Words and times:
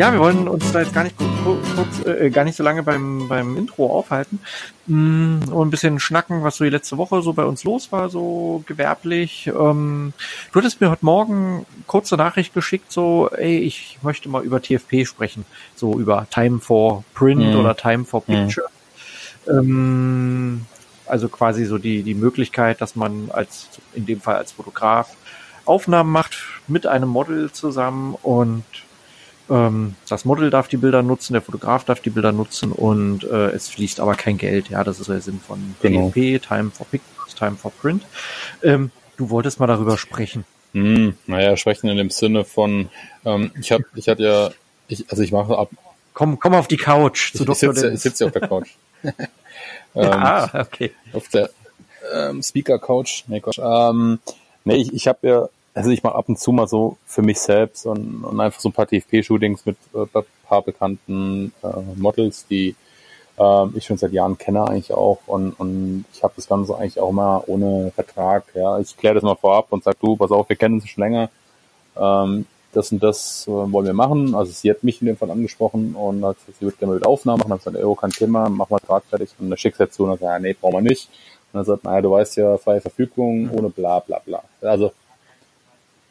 Ja, 0.00 0.14
wir 0.14 0.20
wollen 0.20 0.48
uns 0.48 0.72
da 0.72 0.80
jetzt 0.80 0.94
gar 0.94 1.04
nicht 1.04 1.14
kurz, 1.44 2.06
äh, 2.06 2.30
gar 2.30 2.44
nicht 2.44 2.56
so 2.56 2.62
lange 2.62 2.82
beim, 2.82 3.28
beim 3.28 3.58
Intro 3.58 3.94
aufhalten 3.94 4.38
mm, 4.86 5.50
und 5.52 5.68
ein 5.68 5.70
bisschen 5.70 6.00
schnacken, 6.00 6.42
was 6.42 6.56
so 6.56 6.64
die 6.64 6.70
letzte 6.70 6.96
Woche 6.96 7.20
so 7.20 7.34
bei 7.34 7.44
uns 7.44 7.64
los 7.64 7.92
war, 7.92 8.08
so 8.08 8.64
gewerblich. 8.64 9.48
Ähm, 9.48 10.14
du 10.52 10.58
hattest 10.58 10.80
mir 10.80 10.90
heute 10.90 11.04
Morgen 11.04 11.66
kurze 11.86 12.16
Nachricht 12.16 12.54
geschickt, 12.54 12.90
so, 12.90 13.28
ey, 13.36 13.58
ich 13.58 13.98
möchte 14.00 14.30
mal 14.30 14.42
über 14.42 14.62
TFP 14.62 15.04
sprechen, 15.04 15.44
so 15.76 15.98
über 15.98 16.26
Time 16.30 16.60
for 16.60 17.04
Print 17.12 17.52
mhm. 17.52 17.60
oder 17.60 17.76
Time 17.76 18.06
for 18.06 18.22
mhm. 18.26 18.46
Picture. 18.46 18.68
Mhm. 19.44 19.58
Ähm, 19.58 20.66
also 21.04 21.28
quasi 21.28 21.66
so 21.66 21.76
die, 21.76 22.02
die 22.04 22.14
Möglichkeit, 22.14 22.80
dass 22.80 22.96
man 22.96 23.30
als, 23.34 23.68
in 23.92 24.06
dem 24.06 24.22
Fall 24.22 24.36
als 24.36 24.52
Fotograf, 24.52 25.14
Aufnahmen 25.66 26.10
macht 26.10 26.38
mit 26.68 26.86
einem 26.86 27.10
Model 27.10 27.52
zusammen 27.52 28.14
und 28.22 28.64
ähm, 29.50 29.96
das 30.08 30.24
Model 30.24 30.50
darf 30.50 30.68
die 30.68 30.76
Bilder 30.76 31.02
nutzen, 31.02 31.32
der 31.32 31.42
Fotograf 31.42 31.84
darf 31.84 32.00
die 32.00 32.10
Bilder 32.10 32.32
nutzen 32.32 32.72
und 32.72 33.24
äh, 33.24 33.50
es 33.50 33.68
fließt 33.68 34.00
aber 34.00 34.14
kein 34.14 34.38
Geld. 34.38 34.70
Ja, 34.70 34.84
das 34.84 35.00
ist 35.00 35.08
der 35.08 35.20
Sinn 35.20 35.40
von 35.44 35.74
genau. 35.82 36.08
PFP, 36.08 36.38
Time 36.38 36.70
for 36.70 36.86
Pictures, 36.86 37.34
Time 37.34 37.56
for 37.56 37.72
Print. 37.72 38.04
Ähm, 38.62 38.90
du 39.16 39.30
wolltest 39.30 39.60
mal 39.60 39.66
darüber 39.66 39.98
sprechen. 39.98 40.44
Hm, 40.72 41.14
naja, 41.26 41.56
sprechen 41.56 41.88
in 41.88 41.96
dem 41.96 42.10
Sinne 42.10 42.44
von, 42.44 42.90
ähm, 43.24 43.50
ich 43.60 43.72
habe, 43.72 43.84
ich 43.94 44.08
hatte 44.08 44.22
ja, 44.22 44.50
ich, 44.86 45.10
also 45.10 45.22
ich 45.22 45.32
mache 45.32 45.58
ab. 45.58 45.70
Komm, 46.14 46.38
komm 46.38 46.54
auf 46.54 46.68
die 46.68 46.76
Couch 46.76 47.32
zu 47.32 47.42
ich, 47.42 47.46
Dr. 47.46 47.70
Ich 47.70 47.78
sitze, 47.78 47.92
ich 47.92 48.00
sitze 48.00 48.26
auf 48.26 48.32
der 48.32 48.48
Couch. 48.48 48.70
ah, 49.94 50.60
okay. 50.60 50.92
Auf 51.12 51.28
der 51.28 51.50
ähm, 52.14 52.42
Speaker 52.42 52.78
Couch. 52.78 53.24
Nee, 53.26 53.40
Couch. 53.40 53.58
Ähm, 53.58 54.20
nee, 54.64 54.76
ich, 54.76 54.92
ich 54.92 55.08
habe 55.08 55.26
ja 55.26 55.48
also 55.74 55.90
ich 55.90 56.02
mache 56.02 56.14
ab 56.14 56.28
und 56.28 56.38
zu 56.38 56.52
mal 56.52 56.68
so 56.68 56.96
für 57.06 57.22
mich 57.22 57.38
selbst 57.38 57.86
und, 57.86 58.24
und 58.24 58.40
einfach 58.40 58.60
so 58.60 58.68
ein 58.68 58.72
paar 58.72 58.86
TFP-Shootings 58.86 59.66
mit 59.66 59.76
äh, 59.94 60.06
ein 60.12 60.24
paar 60.46 60.62
bekannten 60.62 61.52
äh, 61.62 61.68
Models, 61.96 62.46
die 62.48 62.74
äh, 63.38 63.66
ich 63.74 63.84
schon 63.84 63.98
seit 63.98 64.12
Jahren 64.12 64.36
kenne 64.38 64.66
eigentlich 64.66 64.92
auch 64.92 65.18
und, 65.26 65.52
und 65.52 66.04
ich 66.12 66.22
habe 66.22 66.34
das 66.36 66.48
Ganze 66.48 66.76
eigentlich 66.76 67.00
auch 67.00 67.10
immer 67.10 67.44
ohne 67.46 67.92
Vertrag. 67.94 68.44
Ja, 68.54 68.78
ich 68.78 68.96
kläre 68.96 69.14
das 69.14 69.22
mal 69.22 69.36
vorab 69.36 69.66
und 69.70 69.84
sag 69.84 69.98
du, 70.00 70.16
pass 70.16 70.30
auf, 70.30 70.48
wir 70.48 70.56
kennen 70.56 70.76
uns 70.76 70.88
schon 70.88 71.04
länger. 71.04 71.30
Ähm, 71.96 72.46
das 72.72 72.92
und 72.92 73.02
das 73.02 73.46
äh, 73.48 73.50
wollen 73.50 73.86
wir 73.86 73.94
machen. 73.94 74.34
Also 74.34 74.52
sie 74.52 74.70
hat 74.70 74.84
mich 74.84 75.00
in 75.00 75.06
dem 75.08 75.16
Fall 75.16 75.30
angesprochen 75.30 75.94
und 75.94 76.24
hat 76.24 76.38
gesagt, 76.38 76.58
sie 76.58 76.64
würde 76.64 76.76
gerne 76.76 76.94
mit 76.94 77.06
Aufnahmen 77.06 77.38
machen. 77.38 77.50
Dann 77.50 77.58
hat 77.58 77.64
gesagt, 77.64 77.84
oh, 77.84 77.94
kein 77.94 78.10
Thema, 78.10 78.48
mach 78.48 78.70
mal 78.70 78.78
Vertrag 78.78 79.04
fertig. 79.10 79.30
Und 79.38 79.50
dann 79.50 79.58
schickt 79.58 79.80
dazu 79.80 80.04
und 80.04 80.10
dann 80.10 80.18
sagt, 80.18 80.30
ja, 80.30 80.38
nee, 80.38 80.56
brauchen 80.60 80.74
wir 80.74 80.82
nicht. 80.82 81.08
Und 81.52 81.58
dann 81.58 81.64
sagt, 81.64 81.84
naja, 81.84 82.00
du 82.00 82.10
weißt 82.12 82.36
ja, 82.36 82.58
freie 82.58 82.80
Verfügung, 82.80 83.50
ohne 83.50 83.70
bla 83.70 83.98
bla 84.00 84.20
bla. 84.24 84.42
Also 84.60 84.92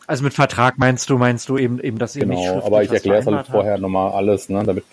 also 0.10 0.24
mit 0.24 0.34
Vertrag 0.34 0.80
meinst 0.80 1.08
du, 1.12 1.20
meinst 1.20 1.48
du 1.50 1.58
eben, 1.60 1.80
eben 1.80 2.00
dass 2.00 2.16
eben 2.16 2.32
genau, 2.32 2.56
nicht 2.56 2.66
aber 2.66 2.82
ich 2.82 2.90
erkläre 2.90 3.20
es 3.20 3.28
halt 3.28 3.46
vorher 3.46 3.78
nochmal 3.78 4.12
alles, 4.12 4.50
ne, 4.50 4.64
damit, 4.64 4.84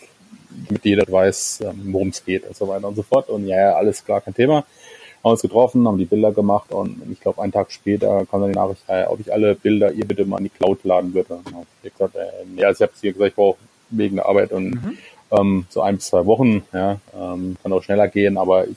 damit 0.69 0.85
jeder 0.85 1.11
weiß, 1.11 1.63
ähm, 1.63 1.81
worum 1.87 2.09
es 2.09 2.23
geht 2.23 2.47
und 2.47 2.55
so 2.55 2.69
weiter 2.69 2.87
und 2.87 2.97
so 2.97 3.03
fort. 3.03 3.31
Und 3.31 3.47
ja, 3.47 3.57
ja, 3.57 3.73
alles 3.77 4.05
klar, 4.05 4.21
kein 4.21 4.35
Thema. 4.35 4.65
Haben 5.25 5.33
uns 5.33 5.41
getroffen, 5.41 5.89
haben 5.89 5.97
die 5.97 6.05
Bilder 6.05 6.33
gemacht 6.33 6.71
und 6.71 7.01
ich 7.11 7.19
glaube, 7.19 7.41
einen 7.41 7.51
Tag 7.51 7.73
später 7.73 8.27
kam 8.31 8.43
dann 8.43 8.53
die 8.53 8.59
Nachricht, 8.59 8.83
ja, 8.89 9.09
ob 9.09 9.19
ich 9.19 9.33
alle 9.33 9.55
Bilder 9.55 9.91
ihr 9.91 10.05
bitte 10.05 10.27
mal 10.27 10.37
in 10.37 10.45
die 10.45 10.51
Cloud 10.51 10.85
laden 10.85 11.15
würde. 11.15 11.39
Ich 11.83 11.93
gesagt, 11.93 12.15
äh, 12.15 12.61
ja, 12.61 12.67
also 12.67 12.85
ich 12.85 12.91
habe 12.91 13.01
hier 13.01 13.13
gesagt, 13.15 13.31
ich 13.31 13.37
brauche 13.37 13.57
wegen 13.89 14.17
der 14.17 14.27
Arbeit 14.27 14.53
und 14.53 14.71
mhm. 14.71 14.99
ähm, 15.31 15.67
so 15.71 15.81
ein 15.81 15.97
bis 15.97 16.09
zwei 16.09 16.27
Wochen, 16.27 16.63
ja, 16.75 17.01
ähm, 17.19 17.57
kann 17.63 17.73
auch 17.73 17.83
schneller 17.83 18.09
gehen, 18.09 18.37
aber 18.37 18.69
ich 18.69 18.77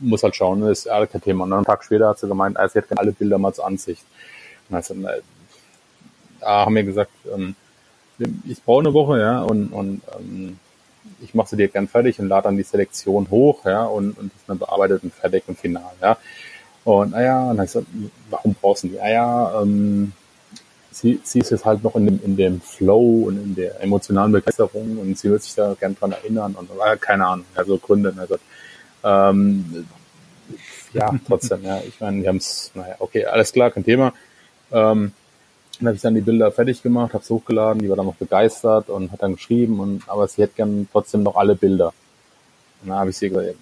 muss 0.00 0.24
halt 0.24 0.34
schauen, 0.34 0.60
das 0.62 0.80
ist 0.80 0.84
ja 0.86 1.06
kein 1.06 1.22
Thema. 1.22 1.44
Und 1.44 1.50
dann 1.50 1.58
einen 1.58 1.66
Tag 1.66 1.84
später 1.84 2.08
hat 2.08 2.18
sie 2.18 2.26
gemeint, 2.26 2.56
also 2.56 2.72
sie 2.72 2.78
hätte 2.80 2.98
alle 2.98 3.12
Bilder 3.12 3.38
mal 3.38 3.54
zur 3.54 3.66
Ansicht. 3.66 4.02
Und 4.68 4.76
also, 4.76 4.94
da 4.94 5.10
haben 6.42 6.74
wir 6.74 6.84
gesagt, 6.84 7.12
ähm, 7.32 7.54
ich 8.46 8.62
brauche 8.62 8.80
eine 8.80 8.94
Woche, 8.94 9.20
ja, 9.20 9.42
und, 9.42 9.68
und 9.68 10.02
ähm, 10.18 10.58
ich 11.20 11.34
mache 11.34 11.48
sie 11.48 11.56
dir 11.56 11.68
gern 11.68 11.88
fertig 11.88 12.18
und 12.20 12.28
lade 12.28 12.44
dann 12.44 12.56
die 12.56 12.62
Selektion 12.62 13.28
hoch, 13.30 13.64
ja, 13.64 13.84
und, 13.84 14.18
und 14.18 14.26
ist 14.26 14.44
dann 14.46 14.58
bearbeitet 14.58 15.02
und 15.02 15.12
fertig 15.12 15.44
und 15.46 15.58
final, 15.58 15.92
ja. 16.00 16.16
Und 16.84 17.12
naja, 17.12 17.50
und 17.50 17.56
dann 17.56 17.66
ich 17.66 17.72
gesagt, 17.72 17.86
warum 18.30 18.54
brauchst 18.60 18.84
du 18.84 18.88
die? 18.88 18.96
Naja, 18.96 19.62
ähm, 19.62 20.12
sie, 20.90 21.20
sie 21.22 21.40
ist 21.40 21.50
jetzt 21.50 21.64
halt 21.64 21.82
noch 21.82 21.94
in 21.96 22.06
dem, 22.06 22.20
in 22.24 22.36
dem 22.36 22.60
Flow 22.60 23.24
und 23.26 23.36
in 23.36 23.54
der 23.54 23.80
emotionalen 23.80 24.32
Begeisterung 24.32 24.98
und 24.98 25.18
sie 25.18 25.30
wird 25.30 25.42
sich 25.42 25.54
da 25.54 25.74
gern 25.78 25.96
dran 25.96 26.12
erinnern 26.12 26.54
und 26.54 26.70
äh, 26.70 26.96
keine 26.96 27.26
Ahnung, 27.26 27.46
also 27.54 27.78
Gründe. 27.78 28.14
Also, 28.18 28.36
ähm, 29.04 29.86
ja, 30.92 31.10
trotzdem, 31.26 31.64
ja, 31.64 31.80
ich 31.86 32.00
meine, 32.00 32.20
wir 32.22 32.28
haben 32.28 32.36
es, 32.36 32.70
naja, 32.74 32.96
okay, 32.98 33.24
alles 33.24 33.52
klar, 33.52 33.70
kein 33.70 33.84
Thema. 33.84 34.12
Ähm, 34.70 35.12
dann 35.82 35.88
habe 35.88 35.96
ich 35.96 36.02
dann 36.02 36.14
die 36.14 36.20
Bilder 36.20 36.52
fertig 36.52 36.80
gemacht, 36.80 37.12
habe 37.12 37.24
es 37.24 37.30
hochgeladen, 37.30 37.82
die 37.82 37.88
war 37.88 37.96
dann 37.96 38.06
noch 38.06 38.14
begeistert 38.14 38.88
und 38.88 39.10
hat 39.10 39.20
dann 39.20 39.34
geschrieben, 39.34 39.80
und 39.80 40.02
aber 40.06 40.28
sie 40.28 40.42
hätte 40.42 40.54
gern 40.54 40.88
trotzdem 40.92 41.24
noch 41.24 41.34
alle 41.34 41.56
Bilder. 41.56 41.92
Und 42.82 42.90
dann 42.90 42.98
habe 42.98 43.10
ich 43.10 43.16
sie 43.16 43.28
gesagt, 43.28 43.56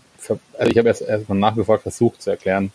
also 0.59 0.71
ich 0.71 0.77
habe 0.77 0.89
erst 0.89 1.01
erstmal 1.01 1.39
nachgefragt, 1.39 1.83
versucht 1.83 2.21
zu 2.21 2.29
erklären 2.29 2.73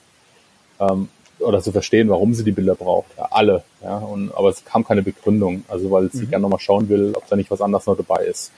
ähm, 0.79 1.09
oder 1.38 1.61
zu 1.61 1.72
verstehen, 1.72 2.09
warum 2.09 2.34
sie 2.34 2.44
die 2.44 2.53
Bilder 2.53 2.73
braucht. 2.73 3.09
Ja, 3.17 3.28
alle, 3.29 3.63
ja, 3.84 3.97
und 3.97 4.34
aber 4.35 4.50
es 4.50 4.66
kam 4.66 4.84
keine 4.84 5.03
Begründung, 5.03 5.63
also 5.67 5.91
weil 5.91 6.11
sie 6.11 6.25
mhm. 6.25 6.29
gerne 6.31 6.41
nochmal 6.41 6.59
schauen 6.59 6.89
will, 6.89 7.13
ob 7.16 7.28
da 7.28 7.35
nicht 7.35 7.51
was 7.51 7.61
anderes 7.61 7.85
noch 7.85 7.97
dabei 7.97 8.25
ist. 8.25 8.51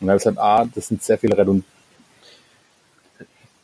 Und 0.00 0.06
dann 0.06 0.10
habe 0.10 0.16
ich 0.18 0.24
gesagt, 0.24 0.38
ah, 0.38 0.66
das 0.74 0.88
sind 0.88 1.00
sehr 1.00 1.18
viele 1.18 1.38
redund 1.38 1.64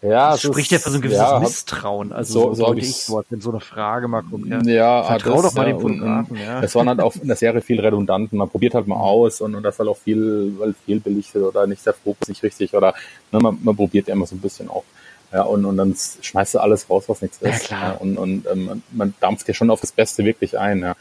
ja, 0.04 0.32
das 0.32 0.42
spricht 0.42 0.70
ja 0.70 0.78
für 0.78 0.90
so 0.90 0.96
ein 0.96 1.02
gewisses 1.02 1.22
ja, 1.22 1.38
Misstrauen. 1.38 2.12
Also 2.12 2.32
so, 2.32 2.54
so, 2.54 2.66
so 2.66 2.74
ich, 2.74 2.88
ich 2.88 3.08
wenn 3.30 3.40
so 3.40 3.50
eine 3.50 3.60
Frage 3.60 4.06
mal 4.06 4.22
gucken. 4.22 4.50
Ja, 4.50 4.62
ja 4.62 5.02
Vertrau 5.04 5.40
das, 5.40 5.42
doch 5.42 5.54
mal 5.54 5.66
ja, 5.66 5.72
dem 5.72 5.80
Fotografen. 5.80 6.36
Ja. 6.36 6.62
Es 6.62 6.74
waren 6.74 6.88
halt 6.88 7.00
auch 7.00 7.14
in 7.16 7.26
der 7.26 7.36
Serie 7.36 7.60
viel 7.62 7.80
redundant. 7.80 8.32
Man 8.32 8.48
probiert 8.48 8.74
halt 8.74 8.86
mal 8.86 8.96
aus 8.96 9.40
und, 9.40 9.54
und 9.54 9.62
das 9.62 9.78
halt 9.78 9.88
auch 9.88 9.96
viel, 9.96 10.54
weil 10.58 10.74
viel 10.84 11.00
belichtet 11.00 11.42
oder 11.42 11.66
nicht 11.66 11.84
der 11.86 11.94
Fokus 11.94 12.28
nicht 12.28 12.42
richtig 12.42 12.74
oder 12.74 12.94
ne, 13.32 13.38
man, 13.40 13.58
man 13.62 13.76
probiert 13.76 14.08
ja 14.08 14.14
immer 14.14 14.26
so 14.26 14.34
ein 14.36 14.40
bisschen 14.40 14.68
auch. 14.68 14.84
Ja, 15.32 15.42
und, 15.42 15.64
und 15.64 15.76
dann 15.76 15.96
schmeißt 16.20 16.54
du 16.54 16.58
alles 16.60 16.88
raus, 16.88 17.04
was 17.08 17.22
nichts 17.22 17.38
ist. 17.40 17.70
Ja, 17.70 17.76
klar. 17.78 18.00
Und 18.00 18.18
und 18.18 18.46
ähm, 18.52 18.82
man 18.92 19.14
dampft 19.20 19.48
ja 19.48 19.54
schon 19.54 19.70
auf 19.70 19.80
das 19.80 19.92
Beste 19.92 20.24
wirklich 20.24 20.58
ein. 20.58 20.80
Ja. 20.80 20.96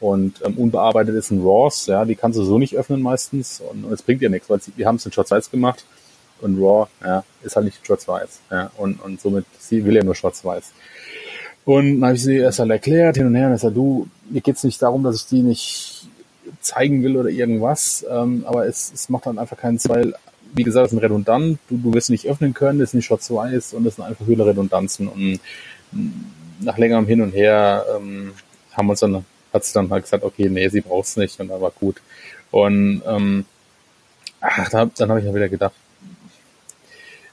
Und 0.00 0.40
ähm, 0.44 0.54
unbearbeitet 0.56 1.14
ist 1.14 1.30
ein 1.30 1.40
RAWs, 1.42 1.86
ja, 1.86 2.04
die 2.04 2.16
kannst 2.16 2.38
du 2.38 2.44
so 2.44 2.58
nicht 2.58 2.76
öffnen 2.76 3.00
meistens 3.00 3.60
und, 3.60 3.90
es 3.90 4.02
bringt 4.02 4.20
dir 4.20 4.28
nichts, 4.28 4.50
weil 4.50 4.60
sie, 4.60 4.72
wir 4.76 4.86
haben 4.86 4.96
es 4.96 5.06
in 5.06 5.12
Schwarz-Weiß 5.12 5.50
gemacht 5.50 5.84
und 6.40 6.58
Raw, 6.58 6.88
ja, 7.02 7.24
ist 7.42 7.56
halt 7.56 7.66
nicht 7.66 7.84
schwarz-weiß, 7.84 8.40
ja, 8.50 8.70
und, 8.76 9.02
und 9.02 9.20
somit, 9.20 9.46
sie 9.58 9.84
will 9.84 9.96
ja 9.96 10.04
nur 10.04 10.14
schwarz-weiß. 10.14 10.72
Und 11.64 12.00
dann 12.00 12.04
habe 12.10 12.16
ich 12.16 12.22
sie 12.22 12.36
erst 12.36 12.60
mal 12.60 12.70
erklärt, 12.70 13.16
hin 13.16 13.26
und 13.26 13.34
her, 13.34 13.46
und 13.46 13.52
er 13.52 13.58
sagt, 13.58 13.76
du, 13.76 14.08
mir 14.30 14.40
geht's 14.40 14.64
nicht 14.64 14.80
darum, 14.80 15.02
dass 15.02 15.16
ich 15.16 15.26
die 15.26 15.42
nicht 15.42 16.08
zeigen 16.60 17.02
will 17.02 17.16
oder 17.16 17.28
irgendwas, 17.28 18.04
ähm, 18.08 18.44
aber 18.46 18.66
es, 18.66 18.92
es 18.92 19.08
macht 19.08 19.26
dann 19.26 19.38
einfach 19.38 19.56
keinen 19.56 19.78
weil, 19.84 20.14
wie 20.54 20.62
gesagt, 20.62 20.84
das 20.84 20.90
sind 20.90 21.00
redundant, 21.00 21.58
du, 21.68 21.76
du 21.76 21.94
wirst 21.94 22.10
nicht 22.10 22.26
öffnen 22.28 22.54
können, 22.54 22.78
das 22.78 22.90
ist 22.90 22.94
nicht 22.94 23.06
schwarz-weiß 23.06 23.74
und 23.74 23.84
das 23.84 23.96
sind 23.96 24.04
einfach 24.04 24.24
viele 24.26 24.46
Redundanzen 24.46 25.08
und 25.08 25.40
nach 26.60 26.78
längerem 26.78 27.06
Hin 27.06 27.20
und 27.20 27.32
Her 27.32 27.84
ähm, 27.96 28.32
haben 28.72 28.88
uns 28.88 29.00
dann, 29.00 29.24
hat 29.52 29.64
sie 29.64 29.74
dann 29.74 29.90
halt 29.90 30.04
gesagt, 30.04 30.24
okay, 30.24 30.48
nee, 30.48 30.68
sie 30.68 30.80
braucht's 30.80 31.16
nicht 31.16 31.38
und 31.40 31.48
dann 31.48 31.60
war 31.60 31.72
gut. 31.72 32.00
Und 32.50 33.02
ähm, 33.06 33.44
ach, 34.40 34.68
da, 34.70 34.86
dann 34.86 35.08
habe 35.10 35.20
ich 35.20 35.26
mir 35.26 35.34
wieder 35.34 35.48
gedacht, 35.48 35.74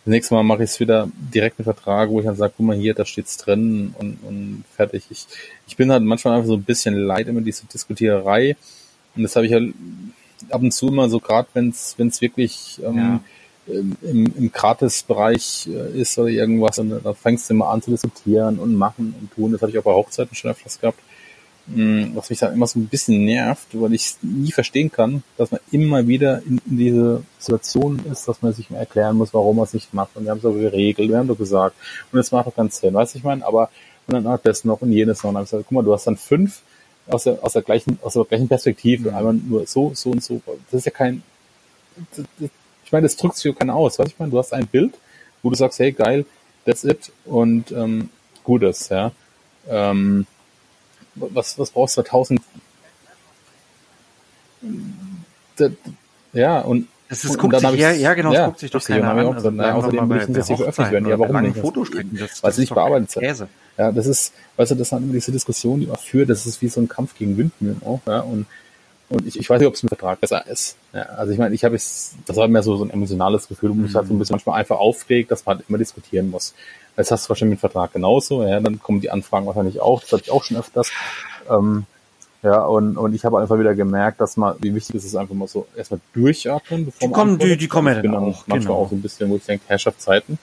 das 0.05 0.11
nächste 0.11 0.33
Mal 0.33 0.43
mache 0.43 0.63
ich 0.63 0.71
es 0.71 0.79
wieder 0.81 1.07
direkt 1.33 1.57
mit 1.57 1.63
Vertrag, 1.63 2.09
wo 2.09 2.19
ich 2.19 2.25
dann 2.25 2.35
sage, 2.35 2.53
guck 2.57 2.65
mal 2.65 2.75
hier, 2.75 2.93
da 2.93 3.05
steht's 3.05 3.37
drin 3.37 3.95
und, 3.97 4.17
und 4.23 4.63
fertig. 4.75 5.05
Ich, 5.09 5.27
ich 5.65 5.77
bin 5.77 5.91
halt 5.91 6.03
manchmal 6.03 6.35
einfach 6.35 6.47
so 6.47 6.55
ein 6.55 6.63
bisschen 6.63 6.93
leid 6.93 7.27
immer 7.27 7.39
diese 7.39 7.65
Diskutiererei. 7.67 8.57
Und 9.15 9.23
das 9.23 9.35
habe 9.37 9.45
ich 9.45 9.53
halt 9.53 9.73
ab 10.49 10.61
und 10.61 10.73
zu 10.73 10.89
immer 10.89 11.09
so, 11.09 11.19
gerade 11.19 11.47
wenn 11.53 11.69
es 11.69 12.21
wirklich 12.21 12.81
ähm, 12.83 13.21
ja. 13.67 13.73
im, 14.01 14.33
im 14.37 14.51
Gratis-Bereich 14.51 15.69
äh, 15.71 16.01
ist 16.01 16.17
oder 16.17 16.27
irgendwas, 16.29 16.79
und 16.79 16.89
da 16.89 17.13
fängst 17.13 17.49
du 17.49 17.53
immer 17.53 17.69
an 17.69 17.81
zu 17.81 17.91
diskutieren 17.91 18.59
und 18.59 18.75
machen 18.75 19.15
und 19.19 19.31
tun. 19.33 19.53
Das 19.53 19.61
habe 19.61 19.71
ich 19.71 19.77
auch 19.77 19.83
bei 19.83 19.93
Hochzeiten 19.93 20.35
schon 20.35 20.51
öfters 20.51 20.81
gehabt. 20.81 20.99
Was 21.65 22.29
mich 22.29 22.39
dann 22.39 22.53
immer 22.53 22.67
so 22.67 22.77
ein 22.77 22.87
bisschen 22.87 23.23
nervt, 23.23 23.67
weil 23.71 23.93
ich 23.93 24.15
nie 24.21 24.51
verstehen 24.51 24.91
kann, 24.91 25.23
dass 25.37 25.49
man 25.49 25.61
immer 25.71 26.07
wieder 26.07 26.41
in, 26.45 26.59
in 26.65 26.77
diese 26.77 27.23
Situation 27.39 28.03
ist, 28.11 28.27
dass 28.27 28.41
man 28.41 28.51
sich 28.51 28.69
mal 28.69 28.79
erklären 28.79 29.15
muss, 29.15 29.33
warum 29.33 29.55
man 29.55 29.65
es 29.65 29.73
nicht 29.73 29.93
macht. 29.93 30.15
Und 30.15 30.25
wir 30.25 30.31
haben 30.31 30.41
so 30.41 30.51
geregelt, 30.51 31.09
wir 31.09 31.17
haben 31.17 31.27
so 31.27 31.35
gesagt. 31.35 31.75
Und 32.11 32.19
es 32.19 32.33
macht 32.33 32.47
doch 32.47 32.55
ganz 32.55 32.79
Sinn, 32.79 32.93
weißt 32.93 33.13
du, 33.13 33.19
ich 33.19 33.23
meine? 33.23 33.45
Aber 33.45 33.69
und 34.07 34.13
dann 34.13 34.27
hat 34.27 34.45
das 34.45 34.65
noch 34.65 34.81
und 34.81 34.91
jenes 34.91 35.23
noch. 35.23 35.29
Und 35.29 35.35
dann 35.35 35.39
habe 35.39 35.45
ich 35.45 35.51
gesagt, 35.51 35.65
guck 35.69 35.75
mal, 35.75 35.83
du 35.83 35.93
hast 35.93 36.05
dann 36.05 36.17
fünf 36.17 36.61
aus 37.07 37.23
der, 37.23 37.43
aus 37.43 37.53
der 37.53 37.61
gleichen, 37.61 37.99
aus 38.01 38.13
der 38.13 38.25
gleichen 38.25 38.47
Perspektive, 38.47 39.09
mhm. 39.09 39.15
einmal 39.15 39.33
nur 39.33 39.65
so, 39.65 39.93
so 39.93 40.11
und 40.11 40.23
so. 40.23 40.41
Das 40.69 40.79
ist 40.79 40.85
ja 40.85 40.91
kein, 40.91 41.23
das, 42.15 42.25
das, 42.39 42.49
ich 42.85 42.91
meine, 42.91 43.03
das 43.03 43.15
drückt 43.15 43.35
sich 43.35 43.45
ja 43.45 43.53
keiner 43.53 43.75
aus, 43.75 43.99
weißt 43.99 44.09
du, 44.09 44.13
ich 44.13 44.19
meine? 44.19 44.31
Du 44.31 44.37
hast 44.37 44.53
ein 44.53 44.67
Bild, 44.67 44.93
wo 45.41 45.49
du 45.49 45.55
sagst, 45.55 45.79
hey, 45.79 45.91
geil, 45.91 46.25
that's 46.65 46.83
it 46.83 47.11
und 47.25 47.71
ähm, 47.71 48.09
Gutes, 48.43 48.89
ja. 48.89 49.11
Ähm, 49.69 50.25
was, 51.15 51.57
was 51.59 51.71
brauchst 51.71 51.97
du 51.97 52.01
da 52.01 52.09
tausend? 52.09 52.41
Ja, 56.33 56.61
und 56.61 56.87
das 57.09 57.25
ist, 57.25 57.37
guckt 57.37 57.59
sich, 57.59 57.79
ja, 57.79 57.91
ja, 57.91 58.13
genau, 58.13 58.33
ja, 58.33 58.47
guckt 58.47 58.59
sich 58.59 58.71
doch 58.71 58.83
keiner 58.83 59.11
an. 59.11 59.19
Auch, 59.25 59.35
also, 59.35 59.51
na, 59.51 59.73
außerdem 59.73 60.07
müssen 60.07 60.33
das 60.33 60.47
hier 60.47 60.57
veröffentlicht 60.57 60.93
werden. 60.93 61.09
Ja, 61.09 61.19
warum 61.19 61.41
nicht? 61.41 61.57
Fotostrecken, 61.57 62.17
das, 62.17 62.41
weil 62.41 62.51
sie 62.53 62.61
nicht 62.61 62.73
bearbeitet 62.73 63.11
sind. 63.11 63.49
Ja, 63.77 63.91
das 63.91 64.05
ist, 64.07 64.33
weißt 64.57 64.71
du, 64.71 64.75
das 64.75 64.91
ist 64.91 64.97
immer 64.97 65.13
diese 65.13 65.31
Diskussion, 65.31 65.79
die 65.79 65.87
man 65.87 65.97
führt, 65.97 66.29
das 66.29 66.45
ist 66.45 66.61
wie 66.61 66.69
so 66.69 66.81
ein 66.81 66.87
Kampf 66.87 67.15
gegen 67.15 67.37
Windmühlen 67.37 67.81
auch, 67.83 68.01
ja, 68.07 68.21
und, 68.21 68.47
Und 69.09 69.27
ich, 69.27 69.39
ich 69.39 69.49
weiß 69.49 69.59
nicht, 69.59 69.67
ob 69.67 69.75
es 69.75 69.83
im 69.83 69.89
Vertrag 69.89 70.19
besser 70.21 70.47
ist. 70.47 70.75
Ja, 70.91 71.03
also 71.03 71.31
ich 71.31 71.37
meine, 71.37 71.53
ich 71.53 71.63
habe 71.63 71.75
jetzt, 71.75 72.15
das 72.25 72.35
war 72.35 72.47
mehr 72.47 72.63
so, 72.63 72.77
so 72.77 72.85
ein 72.85 72.89
emotionales 72.89 73.47
Gefühl, 73.47 73.69
wo 73.69 73.75
mich 73.75 73.93
halt 73.93 74.07
so 74.07 74.13
ein 74.13 74.17
bisschen 74.17 74.33
manchmal 74.33 74.59
einfach 74.59 74.77
aufregt, 74.77 75.29
dass 75.29 75.45
man 75.45 75.57
halt 75.57 75.69
immer 75.69 75.77
diskutieren 75.77 76.31
muss. 76.31 76.53
Das 76.95 77.11
hast 77.11 77.25
du 77.25 77.29
wahrscheinlich 77.29 77.55
mit 77.55 77.59
dem 77.59 77.71
Vertrag 77.71 77.93
genauso, 77.93 78.43
ja, 78.43 78.59
dann 78.59 78.79
kommen 78.79 79.01
die 79.01 79.09
Anfragen 79.09 79.45
wahrscheinlich 79.45 79.79
auch, 79.81 80.01
das 80.01 80.11
hatte 80.11 80.23
ich 80.25 80.31
auch 80.31 80.43
schon 80.43 80.57
öfters. 80.57 80.91
Ähm, 81.49 81.85
ja, 82.43 82.65
und, 82.65 82.97
und 82.97 83.15
ich 83.15 83.23
habe 83.23 83.39
einfach 83.39 83.57
wieder 83.57 83.73
gemerkt, 83.73 84.19
dass 84.19 84.35
man, 84.35 84.55
wie 84.59 84.75
wichtig 84.75 84.95
ist 84.95 85.05
es 85.05 85.15
einfach 85.15 85.33
mal 85.33 85.47
so 85.47 85.65
erstmal 85.77 86.01
durchatmen, 86.13 86.85
bevor 86.85 86.99
die 86.99 87.07
man 87.07 87.13
kommen, 87.13 87.39
die, 87.39 87.55
die 87.55 87.67
kommen 87.69 87.87
ja 87.87 87.93
dann 87.95 88.03
genau, 88.03 88.17
auch. 88.17 88.47
Manchmal 88.47 88.59
genau. 88.59 88.73
auch 88.75 88.89
so 88.89 88.95
ein 88.95 89.01
bisschen, 89.01 89.29
wo 89.29 89.37
ich 89.37 89.45
denke, 89.45 89.63
Herrschaftszeiten. 89.67 90.37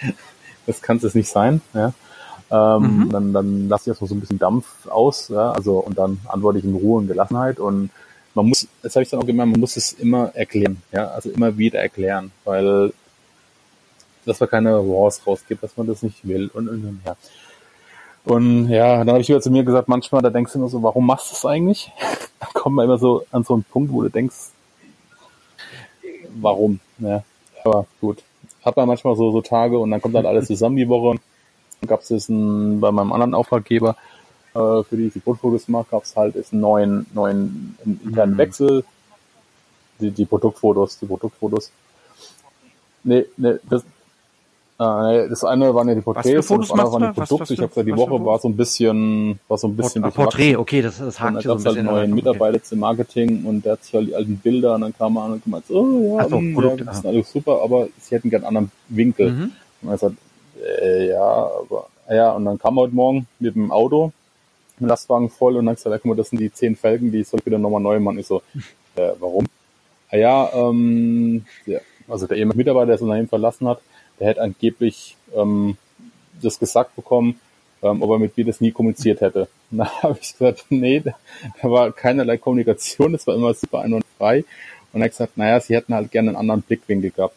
das 0.66 0.80
kann 0.80 0.98
es 1.02 1.14
nicht 1.14 1.28
sein, 1.28 1.60
ja. 1.74 1.92
Ähm, 2.50 3.04
mhm. 3.04 3.10
Dann, 3.10 3.32
dann 3.32 3.68
lasse 3.68 3.82
ich 3.84 3.88
erstmal 3.88 4.08
so 4.08 4.14
ein 4.14 4.20
bisschen 4.20 4.38
Dampf 4.38 4.66
aus, 4.88 5.28
ja, 5.28 5.52
also 5.52 5.78
und 5.78 5.98
dann 5.98 6.20
antworte 6.26 6.58
ich 6.58 6.64
in 6.64 6.74
Ruhe 6.74 7.00
und 7.00 7.08
Gelassenheit 7.08 7.58
und 7.60 7.90
man 8.34 8.46
muss, 8.46 8.66
das 8.82 8.96
habe 8.96 9.02
ich 9.02 9.10
dann 9.10 9.20
auch 9.20 9.26
gemerkt, 9.26 9.52
man 9.52 9.60
muss 9.60 9.76
es 9.76 9.92
immer 9.92 10.34
erklären, 10.34 10.82
ja, 10.90 11.08
also 11.08 11.30
immer 11.30 11.56
wieder 11.58 11.80
erklären, 11.80 12.32
weil 12.44 12.92
dass 14.26 14.40
man 14.40 14.48
keine 14.48 14.78
Wars 14.78 15.26
rausgibt, 15.26 15.62
dass 15.62 15.76
man 15.76 15.86
das 15.86 16.02
nicht 16.02 16.26
will 16.26 16.50
und, 16.52 16.68
und, 16.68 16.84
und 16.84 17.00
ja. 17.04 17.16
Und 18.24 18.70
ja, 18.70 18.98
dann 18.98 19.10
habe 19.10 19.20
ich 19.20 19.28
wieder 19.28 19.42
zu 19.42 19.50
mir 19.50 19.64
gesagt, 19.64 19.86
manchmal, 19.86 20.22
da 20.22 20.30
denkst 20.30 20.52
du 20.52 20.58
immer 20.58 20.68
so, 20.68 20.82
warum 20.82 21.06
machst 21.06 21.30
du 21.30 21.36
es 21.36 21.44
eigentlich? 21.44 21.92
da 22.40 22.46
kommt 22.54 22.76
man 22.76 22.86
immer 22.86 22.98
so 22.98 23.24
an 23.30 23.44
so 23.44 23.54
einen 23.54 23.64
Punkt, 23.64 23.92
wo 23.92 24.02
du 24.02 24.08
denkst, 24.08 24.34
warum? 26.40 26.80
Ja, 26.98 27.22
aber 27.64 27.86
gut. 28.00 28.22
Hat 28.64 28.76
man 28.76 28.88
manchmal 28.88 29.14
so, 29.16 29.30
so 29.30 29.42
Tage 29.42 29.78
und 29.78 29.90
dann 29.90 30.00
kommt 30.00 30.14
dann 30.14 30.24
alles 30.24 30.46
zusammen 30.46 30.76
die 30.76 30.88
Woche. 30.88 31.18
Gab 31.86 32.00
es 32.00 32.08
jetzt 32.08 32.30
ein, 32.30 32.80
bei 32.80 32.90
meinem 32.90 33.12
anderen 33.12 33.34
Auftraggeber, 33.34 33.96
äh, 34.54 34.82
für 34.84 34.96
die 34.96 35.08
ich 35.08 35.12
die 35.12 35.20
Produktfotos 35.20 35.68
mache, 35.68 35.88
gab 35.90 36.04
es 36.04 36.16
halt 36.16 36.34
jetzt 36.34 36.52
einen 36.52 36.62
neuen, 36.62 37.06
neuen 37.12 37.76
internen 37.84 38.34
mhm. 38.34 38.38
Wechsel. 38.38 38.84
Die, 40.00 40.10
die 40.10 40.24
Produktfotos, 40.24 40.98
die 40.98 41.06
Produktfotos. 41.06 41.70
Nee, 43.04 43.26
nee, 43.36 43.56
das, 43.68 43.84
äh, 44.78 45.28
das 45.28 45.44
eine 45.44 45.72
waren 45.72 45.88
ja 45.88 45.94
die 45.94 46.00
Porträts 46.00 46.50
und 46.50 46.62
das 46.62 46.70
andere 46.72 46.92
waren 46.92 47.02
die 47.02 47.12
Produkte. 47.12 47.32
Was, 47.32 47.40
was 47.40 47.50
ich 47.50 47.58
habe 47.60 47.68
gesagt, 47.68 47.86
die 47.86 47.96
Woche 47.96 48.24
war 48.24 48.38
so 48.40 48.48
ein 48.48 48.56
bisschen, 48.56 49.38
war 49.46 49.56
so 49.56 49.68
ein 49.68 49.76
bisschen 49.76 50.02
Port 50.02 50.14
Porträt, 50.14 50.56
okay, 50.56 50.82
das, 50.82 50.98
das 50.98 51.20
hakt 51.20 51.42
schon 51.42 51.58
so 51.60 51.68
ein 51.68 51.74
bisschen. 51.74 51.86
Halt 51.86 52.08
neuen 52.08 52.14
Mitarbeiter 52.14 52.56
okay. 52.56 52.66
im 52.72 52.78
Marketing 52.80 53.44
und 53.44 53.64
der 53.64 53.72
hat 53.72 53.84
sich 53.84 53.94
halt 53.94 54.08
die 54.08 54.16
alten 54.16 54.36
Bilder 54.38 54.74
und 54.74 54.80
dann 54.80 54.96
kam 54.96 55.16
er 55.16 55.24
an 55.24 55.32
und 55.34 55.44
gemeint, 55.44 55.64
oh 55.70 56.18
ja, 56.18 56.28
so, 56.28 56.40
mh, 56.40 56.54
Produkte, 56.54 56.80
ja 56.80 56.84
das 56.86 56.98
ist 56.98 57.06
alles 57.06 57.32
super, 57.32 57.62
aber 57.62 57.86
sie 58.00 58.16
hätten 58.16 58.30
gern 58.30 58.44
einen 58.44 58.56
anderen 58.56 58.72
Winkel. 58.88 59.30
Mhm. 59.30 59.52
Und 59.82 59.88
er 59.90 59.98
sagt, 59.98 60.16
äh, 60.80 61.08
ja, 61.08 61.50
aber 61.60 61.86
ja, 62.10 62.32
und 62.32 62.44
dann 62.44 62.58
kam 62.58 62.76
er 62.76 62.82
heute 62.82 62.94
Morgen 62.96 63.26
mit 63.38 63.54
dem 63.54 63.70
Auto, 63.70 64.06
mit 64.76 64.80
dem 64.80 64.88
Lastwagen 64.88 65.30
voll 65.30 65.56
und 65.56 65.66
dann 65.66 65.76
gesagt, 65.76 65.92
ja, 65.92 65.98
guck 65.98 66.06
mal, 66.06 66.16
das 66.16 66.30
sind 66.30 66.40
die 66.40 66.52
zehn 66.52 66.74
Felgen, 66.74 67.12
die 67.12 67.22
soll 67.22 67.38
ich 67.38 67.46
wieder 67.46 67.58
nochmal 67.58 67.80
neu 67.80 68.00
machen. 68.00 68.18
Ich 68.18 68.26
so, 68.26 68.42
äh, 68.96 69.12
warum? 69.20 69.46
Ah 70.10 70.16
ja, 70.16 70.50
ähm, 70.52 71.44
ja, 71.64 71.78
also 72.08 72.26
der 72.26 72.36
ehemalige 72.36 72.58
Mitarbeiter, 72.58 72.86
der 72.86 72.94
das 72.96 73.02
Unternehmen 73.02 73.28
verlassen 73.28 73.68
hat, 73.68 73.80
der 74.18 74.28
hätte 74.28 74.42
angeblich 74.42 75.16
ähm, 75.34 75.76
das 76.40 76.58
gesagt 76.58 76.96
bekommen, 76.96 77.40
ähm, 77.82 78.02
ob 78.02 78.10
er 78.10 78.18
mit 78.18 78.36
mir 78.36 78.44
das 78.44 78.60
nie 78.60 78.72
kommuniziert 78.72 79.20
hätte. 79.20 79.48
Und 79.70 79.78
da 79.78 80.02
habe 80.02 80.18
ich 80.20 80.32
gesagt, 80.32 80.66
nee, 80.70 81.00
da, 81.00 81.12
da 81.62 81.70
war 81.70 81.92
keinerlei 81.92 82.38
Kommunikation, 82.38 83.12
das 83.12 83.26
war 83.26 83.34
immer 83.34 83.54
super 83.54 83.80
ein 83.80 83.92
und 83.92 84.04
frei. 84.18 84.44
Und 84.92 85.00
er 85.00 85.06
hat 85.06 85.10
gesagt, 85.12 85.36
naja, 85.36 85.60
sie 85.60 85.74
hätten 85.74 85.94
halt 85.94 86.10
gerne 86.10 86.30
einen 86.30 86.36
anderen 86.36 86.62
Blickwinkel 86.62 87.10
gehabt. 87.10 87.36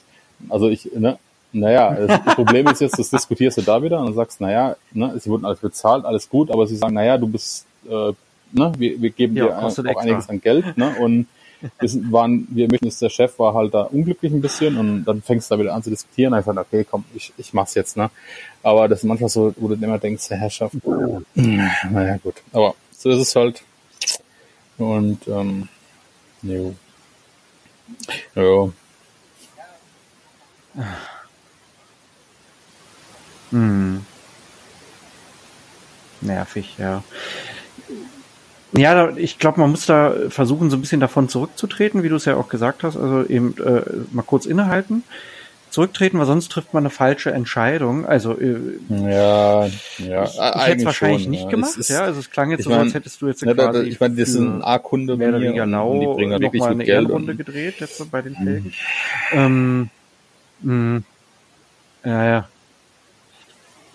Also 0.50 0.70
ich, 0.70 0.90
ne, 0.94 1.18
naja, 1.52 1.94
das 1.94 2.36
Problem 2.36 2.68
ist 2.68 2.82
jetzt, 2.82 3.00
das 3.00 3.10
diskutierst 3.10 3.58
du 3.58 3.62
da 3.62 3.82
wieder 3.82 4.00
und 4.00 4.14
sagst, 4.14 4.40
naja, 4.42 4.76
ne, 4.94 5.14
sie 5.20 5.30
wurden 5.30 5.46
alles 5.46 5.60
bezahlt, 5.60 6.06
alles 6.06 6.30
gut, 6.30 6.52
aber 6.52 6.68
sie 6.68 6.76
sagen, 6.76 6.94
naja, 6.94 7.18
du 7.18 7.28
bist, 7.28 7.66
äh, 7.90 8.14
ne, 8.52 8.72
wir, 8.78 9.02
wir 9.02 9.10
geben 9.10 9.36
ja, 9.36 9.46
dir 9.46 9.58
auch 9.58 9.68
extra. 9.68 10.00
einiges 10.00 10.30
an 10.30 10.42
Geld, 10.42 10.78
ne, 10.78 10.96
und 11.00 11.28
wir 11.62 12.12
waren, 12.12 12.48
wir 12.50 12.68
möchten, 12.70 12.86
dass 12.86 13.00
der 13.00 13.10
Chef 13.10 13.38
war 13.40 13.54
halt 13.54 13.74
da 13.74 13.84
unglücklich 13.84 14.32
ein 14.32 14.42
bisschen 14.42 14.78
und 14.78 15.06
dann 15.06 15.22
fängst 15.22 15.50
du 15.50 15.56
da 15.56 15.62
wieder 15.62 15.74
an 15.74 15.84
zu 15.84 15.90
diskutieren. 15.90 16.34
Einfach, 16.34 16.56
okay, 16.56 16.86
komm, 16.90 17.06
ich, 17.16 17.34
ich 17.38 17.54
mach's 17.54 17.74
jetzt, 17.74 17.98
ne? 17.98 18.10
Aber 18.64 18.88
das 18.88 19.00
ist 19.00 19.06
manchmal 19.06 19.30
so, 19.30 19.54
wo 19.58 19.68
du 19.68 19.74
immer 19.76 19.98
denkst, 19.98 20.28
der 20.30 20.38
Herrschaft, 20.38 20.76
naja, 21.36 22.18
gut. 22.18 22.36
Aber 22.52 22.76
so 22.92 23.10
ist 23.10 23.20
es 23.20 23.36
halt. 23.36 23.64
Und, 24.78 25.28
ähm, 25.28 25.68
jo. 26.42 26.76
Jo. 28.36 28.74
Hm. 33.52 34.06
Nervig, 36.22 36.78
ja. 36.78 37.04
Ja, 38.74 39.16
ich 39.16 39.40
glaube, 39.40 39.62
man 39.62 39.72
muss 39.72 39.86
da 39.86 40.14
versuchen, 40.30 40.70
so 40.70 40.78
ein 40.78 40.82
bisschen 40.82 41.00
davon 41.00 41.30
zurückzutreten, 41.30 42.04
wie 42.04 42.10
du 42.10 42.16
es 42.16 42.26
ja 42.26 42.36
auch 42.36 42.50
gesagt 42.50 42.84
hast. 42.84 42.98
Also 42.98 43.26
eben 43.26 43.56
äh, 43.64 43.82
mal 44.12 44.24
kurz 44.24 44.46
innehalten, 44.46 45.04
zurücktreten, 45.70 46.20
weil 46.20 46.26
sonst 46.26 46.50
trifft 46.50 46.74
man 46.74 46.82
eine 46.82 46.90
falsche 46.90 47.32
Entscheidung. 47.32 48.06
Also 48.06 48.38
äh, 48.38 48.58
ja, 48.90 49.66
ja, 49.66 50.24
ich, 50.24 50.32
ich 50.34 50.68
hätte 50.68 50.78
es 50.80 50.86
wahrscheinlich 50.86 51.24
schon, 51.24 51.32
nicht 51.32 51.44
ja. 51.44 51.50
gemacht. 51.50 51.78
Ist, 51.78 51.90
ja, 51.90 52.02
also 52.02 52.20
es 52.20 52.30
klang 52.30 52.52
jetzt 52.52 52.66
so, 52.66 52.70
mein, 52.70 52.80
als 52.80 52.94
hättest 52.94 53.22
du 53.22 53.28
jetzt 53.28 53.42
ja, 53.42 53.54
quasi 53.54 53.84
ich 53.84 54.00
meine, 54.02 54.16
das 54.16 54.30
sind 54.30 54.62
A-Kunde 54.62 55.16
mehr 55.16 55.30
oder 55.30 55.42
weniger 55.42 55.66
lau 55.66 56.00
die 56.00 56.06
bringen 56.06 56.42
noch 56.42 56.54
mal 56.54 56.72
eine 56.72 56.84
Ehrenrunde 56.84 57.36
gedreht 57.36 57.76
jetzt 57.80 58.12
bei 58.12 58.22
den 58.22 58.36
Felgen. 58.36 58.74
Mhm. 59.32 59.90
Ähm, 60.62 60.62
mh, 60.62 61.02
ja, 62.04 62.26
ja. 62.26 62.50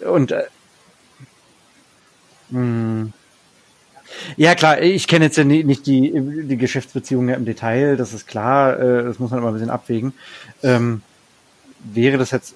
Und 0.08 0.32
äh, 0.32 0.44
mh, 2.50 3.10
ja, 4.36 4.54
klar, 4.54 4.80
ich 4.80 5.06
kenne 5.08 5.26
jetzt 5.26 5.36
ja 5.36 5.44
nicht 5.44 5.86
die, 5.86 6.12
die 6.44 6.56
Geschäftsbeziehungen 6.56 7.34
im 7.34 7.44
Detail, 7.44 7.96
das 7.96 8.12
ist 8.12 8.26
klar, 8.26 8.78
äh, 8.78 9.04
das 9.04 9.18
muss 9.18 9.30
man 9.30 9.40
immer 9.40 9.48
ein 9.48 9.54
bisschen 9.54 9.70
abwägen. 9.70 10.14
Ähm, 10.62 11.02
wäre 11.84 12.18
das 12.18 12.30
jetzt, 12.30 12.54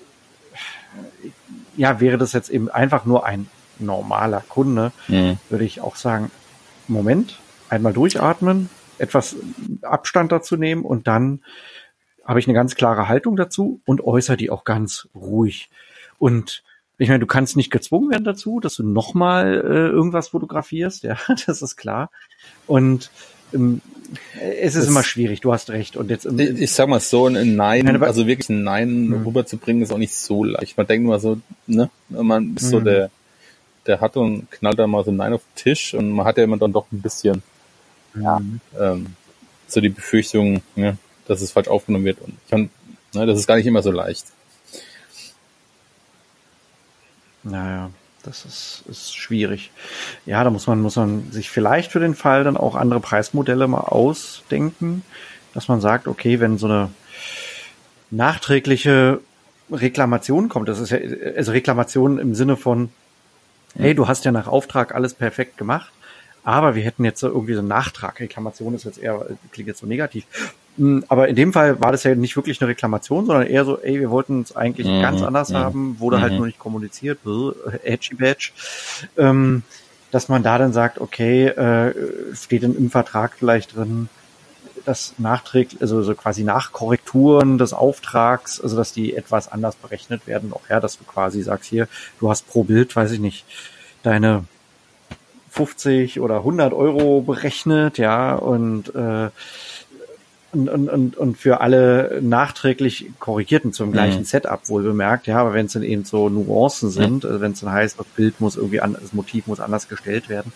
ja, 1.77 2.01
wäre 2.01 2.19
das 2.19 2.33
jetzt 2.33 2.51
eben 2.51 2.69
einfach 2.69 3.05
nur 3.05 3.27
ein 3.27 3.49
normaler 3.79 4.43
Kunde, 4.49 4.93
mhm. 5.09 5.39
würde 5.49 5.65
ich 5.65 5.81
auch 5.81 5.97
sagen, 5.97 6.31
Moment, 6.89 7.39
einmal 7.69 7.93
durchatmen, 7.93 8.71
etwas 8.99 9.37
Abstand 9.83 10.33
dazu 10.33 10.57
nehmen 10.57 10.85
und 10.85 11.07
dann 11.07 11.41
habe 12.25 12.41
ich 12.41 12.47
eine 12.47 12.55
ganz 12.55 12.75
klare 12.75 13.09
Haltung 13.09 13.37
dazu 13.37 13.81
und 13.85 14.03
äußere 14.03 14.37
die 14.37 14.51
auch 14.51 14.65
ganz 14.65 15.09
ruhig. 15.15 15.71
Und 16.19 16.65
ich 16.99 17.09
meine, 17.09 17.21
du 17.21 17.27
kannst 17.27 17.57
nicht 17.57 17.71
gezwungen 17.71 18.11
werden 18.11 18.25
dazu, 18.25 18.61
dass 18.61 18.77
du 18.77 18.83
nochmal 18.83 19.55
äh, 19.55 19.89
irgendwas 19.89 20.29
fotografierst, 20.29 21.03
ja, 21.03 21.17
das 21.47 21.63
ist 21.63 21.77
klar. 21.77 22.11
Und 22.67 23.11
ähm, 23.53 23.81
es 24.41 24.75
ist 24.75 24.83
das, 24.83 24.89
immer 24.89 25.03
schwierig, 25.03 25.41
du 25.41 25.53
hast 25.53 25.71
recht. 25.71 25.97
Und 25.97 26.11
jetzt 26.11 26.27
ich, 26.27 26.61
ich 26.61 26.73
sag 26.73 26.89
mal 26.89 27.01
so, 27.01 27.27
ein 27.27 27.57
Nein, 27.57 28.03
also 28.03 28.27
wirklich 28.27 28.49
ein 28.49 28.63
Nein 28.63 29.09
mhm. 29.09 29.27
rüberzubringen, 29.27 29.83
ist 29.83 29.93
auch 29.93 29.99
nicht 29.99 30.15
so 30.15 30.45
leicht. 30.45 30.77
Man 30.77 30.87
denkt 30.87 31.07
nur 31.07 31.19
so, 31.19 31.39
ne, 31.67 31.91
man 32.09 32.55
ist 32.57 32.71
so 32.71 32.81
mhm. 32.81 32.85
der, 32.85 33.11
der 33.87 34.01
hat 34.01 34.17
und 34.17 34.51
knallt 34.51 34.79
da 34.79 34.87
mal 34.87 35.05
so 35.05 35.11
ein 35.11 35.17
Nein 35.17 35.33
auf 35.33 35.43
den 35.43 35.63
Tisch 35.63 35.95
und 35.95 36.11
man 36.11 36.27
hat 36.27 36.39
ja 36.39 36.45
immer 36.45 36.57
dann 36.57 36.73
doch 36.73 36.87
ein 36.93 37.03
bisschen, 37.03 37.43
ja, 38.15 38.41
ähm, 38.79 39.07
so 39.69 39.81
die 39.81 39.89
Befürchtung, 39.89 40.63
ne, 40.77 40.97
dass 41.27 41.43
es 41.43 41.53
falsch 41.53 41.69
aufgenommen 41.69 42.05
wird. 42.05 42.21
Und 42.21 42.35
ich 42.45 42.51
kann, 42.51 42.71
ne, 43.15 43.27
das 43.27 43.39
ist 43.39 43.47
gar 43.47 43.57
nicht 43.57 43.67
immer 43.67 43.83
so 43.83 43.91
leicht. 43.91 44.27
Naja, 47.49 47.91
das 48.25 48.45
ist, 48.45 48.85
ist 48.89 49.17
schwierig. 49.17 49.71
Ja, 50.27 50.43
da 50.43 50.51
muss 50.51 50.67
man, 50.67 50.81
muss 50.81 50.97
man 50.97 51.31
sich 51.31 51.49
vielleicht 51.49 51.93
für 51.93 52.01
den 52.01 52.15
Fall 52.15 52.45
dann 52.45 52.57
auch 52.57 52.75
andere 52.75 53.01
Preismodelle 53.01 53.69
mal 53.69 53.81
ausdenken, 53.81 55.03
dass 55.55 55.69
man 55.69 55.81
sagt, 55.81 56.09
okay, 56.09 56.41
wenn 56.41 56.59
so 56.59 56.67
eine 56.67 56.91
nachträgliche 58.11 59.21
Reklamation 59.71 60.49
kommt, 60.49 60.69
das 60.69 60.81
ist 60.81 60.91
ja, 60.91 60.99
also 61.37 61.53
Reklamation 61.53 62.19
im 62.19 62.35
Sinne 62.35 62.57
von, 62.57 62.91
hey, 63.77 63.95
du 63.95 64.09
hast 64.09 64.25
ja 64.25 64.33
nach 64.33 64.49
Auftrag 64.49 64.95
alles 64.95 65.15
perfekt 65.15 65.57
gemacht, 65.57 65.93
aber 66.43 66.75
wir 66.75 66.83
hätten 66.83 67.05
jetzt 67.05 67.23
irgendwie 67.23 67.55
so 67.55 67.61
einen 67.61 67.69
Nachtrag. 67.69 68.21
Reklamation 68.21 68.75
ist 68.75 68.85
jetzt 68.85 68.99
eher, 68.99 69.27
klingt 69.53 69.69
jetzt 69.69 69.81
so 69.81 69.87
negativ. 69.87 70.27
Hm, 70.77 71.05
aber 71.09 71.29
in 71.29 71.37
dem 71.37 71.53
Fall 71.53 71.81
war 71.81 71.93
das 71.93 72.05
ja 72.05 72.15
nicht 72.15 72.37
wirklich 72.37 72.61
eine 72.61 72.69
Reklamation, 72.69 73.27
sondern 73.27 73.47
eher 73.47 73.65
so, 73.65 73.79
ey, 73.79 74.01
wir 74.01 74.11
wollten 74.11 74.43
es 74.43 74.55
eigentlich 74.55 74.87
mhm, 74.87 75.03
ganz 75.03 75.23
anders 75.23 75.51
mhm, 75.51 75.57
haben, 75.57 75.97
wurde 76.01 76.21
halt 76.21 76.25
mhm. 76.25 76.31
halt 76.31 76.39
nur 76.39 76.47
nicht 76.47 76.59
kommuniziert, 76.59 77.19
edgy 77.85 78.15
badge, 78.15 78.51
ähm, 79.17 79.63
dass 80.11 80.29
man 80.29 80.43
da 80.43 80.59
dann 80.59 80.73
sagt, 80.73 81.01
okay, 81.01 81.47
äh, 81.47 81.95
steht 82.35 82.63
dann 82.63 82.77
im 82.77 82.91
Vertrag 82.91 83.35
vielleicht 83.39 83.77
drin, 83.77 84.09
dass 84.85 85.15
nachträglich, 85.19 85.81
also 85.81 86.03
so 86.03 86.15
quasi 86.15 86.45
Nachkorrekturen 86.45 87.59
des 87.59 87.73
Auftrags, 87.73 88.61
also 88.61 88.77
dass 88.77 88.93
die 88.93 89.17
etwas 89.17 89.51
anders 89.51 89.75
berechnet 89.75 90.27
werden, 90.27 90.53
auch 90.53 90.69
ja, 90.71 90.79
dass 90.79 90.99
du 90.99 91.05
quasi 91.05 91.43
sagst 91.43 91.69
hier, 91.69 91.89
du 92.21 92.31
hast 92.31 92.47
pro 92.47 92.63
Bild, 92.63 92.95
weiß 92.95 93.11
ich 93.11 93.21
nicht, 93.21 93.45
deine 94.05 94.45
50 95.51 96.21
oder 96.21 96.37
100 96.37 96.73
Euro 96.73 97.23
berechnet, 97.23 97.99
ja, 97.99 98.35
und 98.35 98.95
äh, 98.95 99.31
und, 100.53 100.69
und, 100.69 100.89
und, 100.89 101.17
und 101.17 101.37
für 101.37 101.61
alle 101.61 102.21
nachträglich 102.23 103.11
korrigierten 103.19 103.73
zum 103.73 103.93
gleichen 103.93 104.21
mhm. 104.21 104.25
Setup 104.25 104.69
wohl 104.69 104.83
bemerkt, 104.83 105.27
ja, 105.27 105.39
aber 105.39 105.55
wenn 105.55 105.67
es 105.67 105.73
dann 105.73 105.83
eben 105.83 106.05
so 106.05 106.29
Nuancen 106.29 106.91
sind, 106.91 107.25
mhm. 107.25 107.31
also 107.31 107.41
wenn 107.41 107.53
es 107.53 107.61
dann 107.61 107.73
heißt, 107.73 107.99
das 107.99 108.07
Bild 108.07 108.41
muss 108.41 108.57
irgendwie 108.57 108.81
an, 108.81 108.97
das 109.01 109.13
Motiv 109.13 109.47
muss 109.47 109.61
anders 109.61 109.89
gestellt 109.89 110.29
werden, 110.29 110.53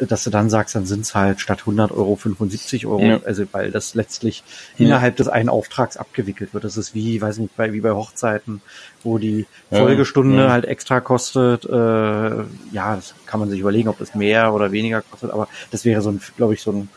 dass 0.00 0.24
du 0.24 0.30
dann 0.30 0.48
sagst, 0.50 0.74
dann 0.74 0.86
sind 0.86 1.02
es 1.02 1.14
halt 1.14 1.40
statt 1.40 1.60
100 1.60 1.92
Euro 1.92 2.16
75 2.16 2.86
Euro, 2.86 3.02
ja. 3.02 3.20
also 3.24 3.44
weil 3.52 3.70
das 3.70 3.94
letztlich 3.94 4.42
ja. 4.76 4.86
innerhalb 4.86 5.16
des 5.16 5.28
einen 5.28 5.48
Auftrags 5.48 5.96
abgewickelt 5.96 6.54
wird. 6.54 6.64
Das 6.64 6.76
ist 6.76 6.94
wie, 6.94 7.20
weiß 7.20 7.38
nicht, 7.38 7.56
bei, 7.56 7.72
wie 7.72 7.80
bei 7.80 7.92
Hochzeiten, 7.92 8.62
wo 9.02 9.18
die 9.18 9.46
Folgestunde 9.70 10.44
ja. 10.44 10.50
halt 10.50 10.64
extra 10.64 11.00
kostet. 11.00 11.64
Äh, 11.64 11.70
ja, 11.72 12.96
das 12.96 13.14
kann 13.26 13.40
man 13.40 13.50
sich 13.50 13.60
überlegen, 13.60 13.88
ob 13.88 13.98
das 13.98 14.14
mehr 14.14 14.54
oder 14.54 14.72
weniger 14.72 15.02
kostet, 15.02 15.30
aber 15.30 15.48
das 15.70 15.84
wäre 15.84 16.00
so 16.00 16.10
ein, 16.10 16.20
glaube 16.36 16.54
ich, 16.54 16.62
so 16.62 16.72
ein 16.72 16.88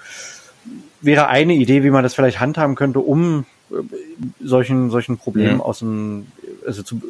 wäre 1.02 1.28
eine 1.28 1.54
Idee, 1.54 1.84
wie 1.84 1.90
man 1.90 2.04
das 2.04 2.14
vielleicht 2.14 2.40
handhaben 2.40 2.76
könnte, 2.76 3.00
um 3.00 3.46
äh, 3.72 3.76
solchen, 4.40 4.90
solchen 4.90 5.18
Problemen 5.18 5.56
mhm. 5.56 5.62
aus 5.62 5.80
dem, 5.80 6.28
also 6.66 6.84
zu, 6.84 7.02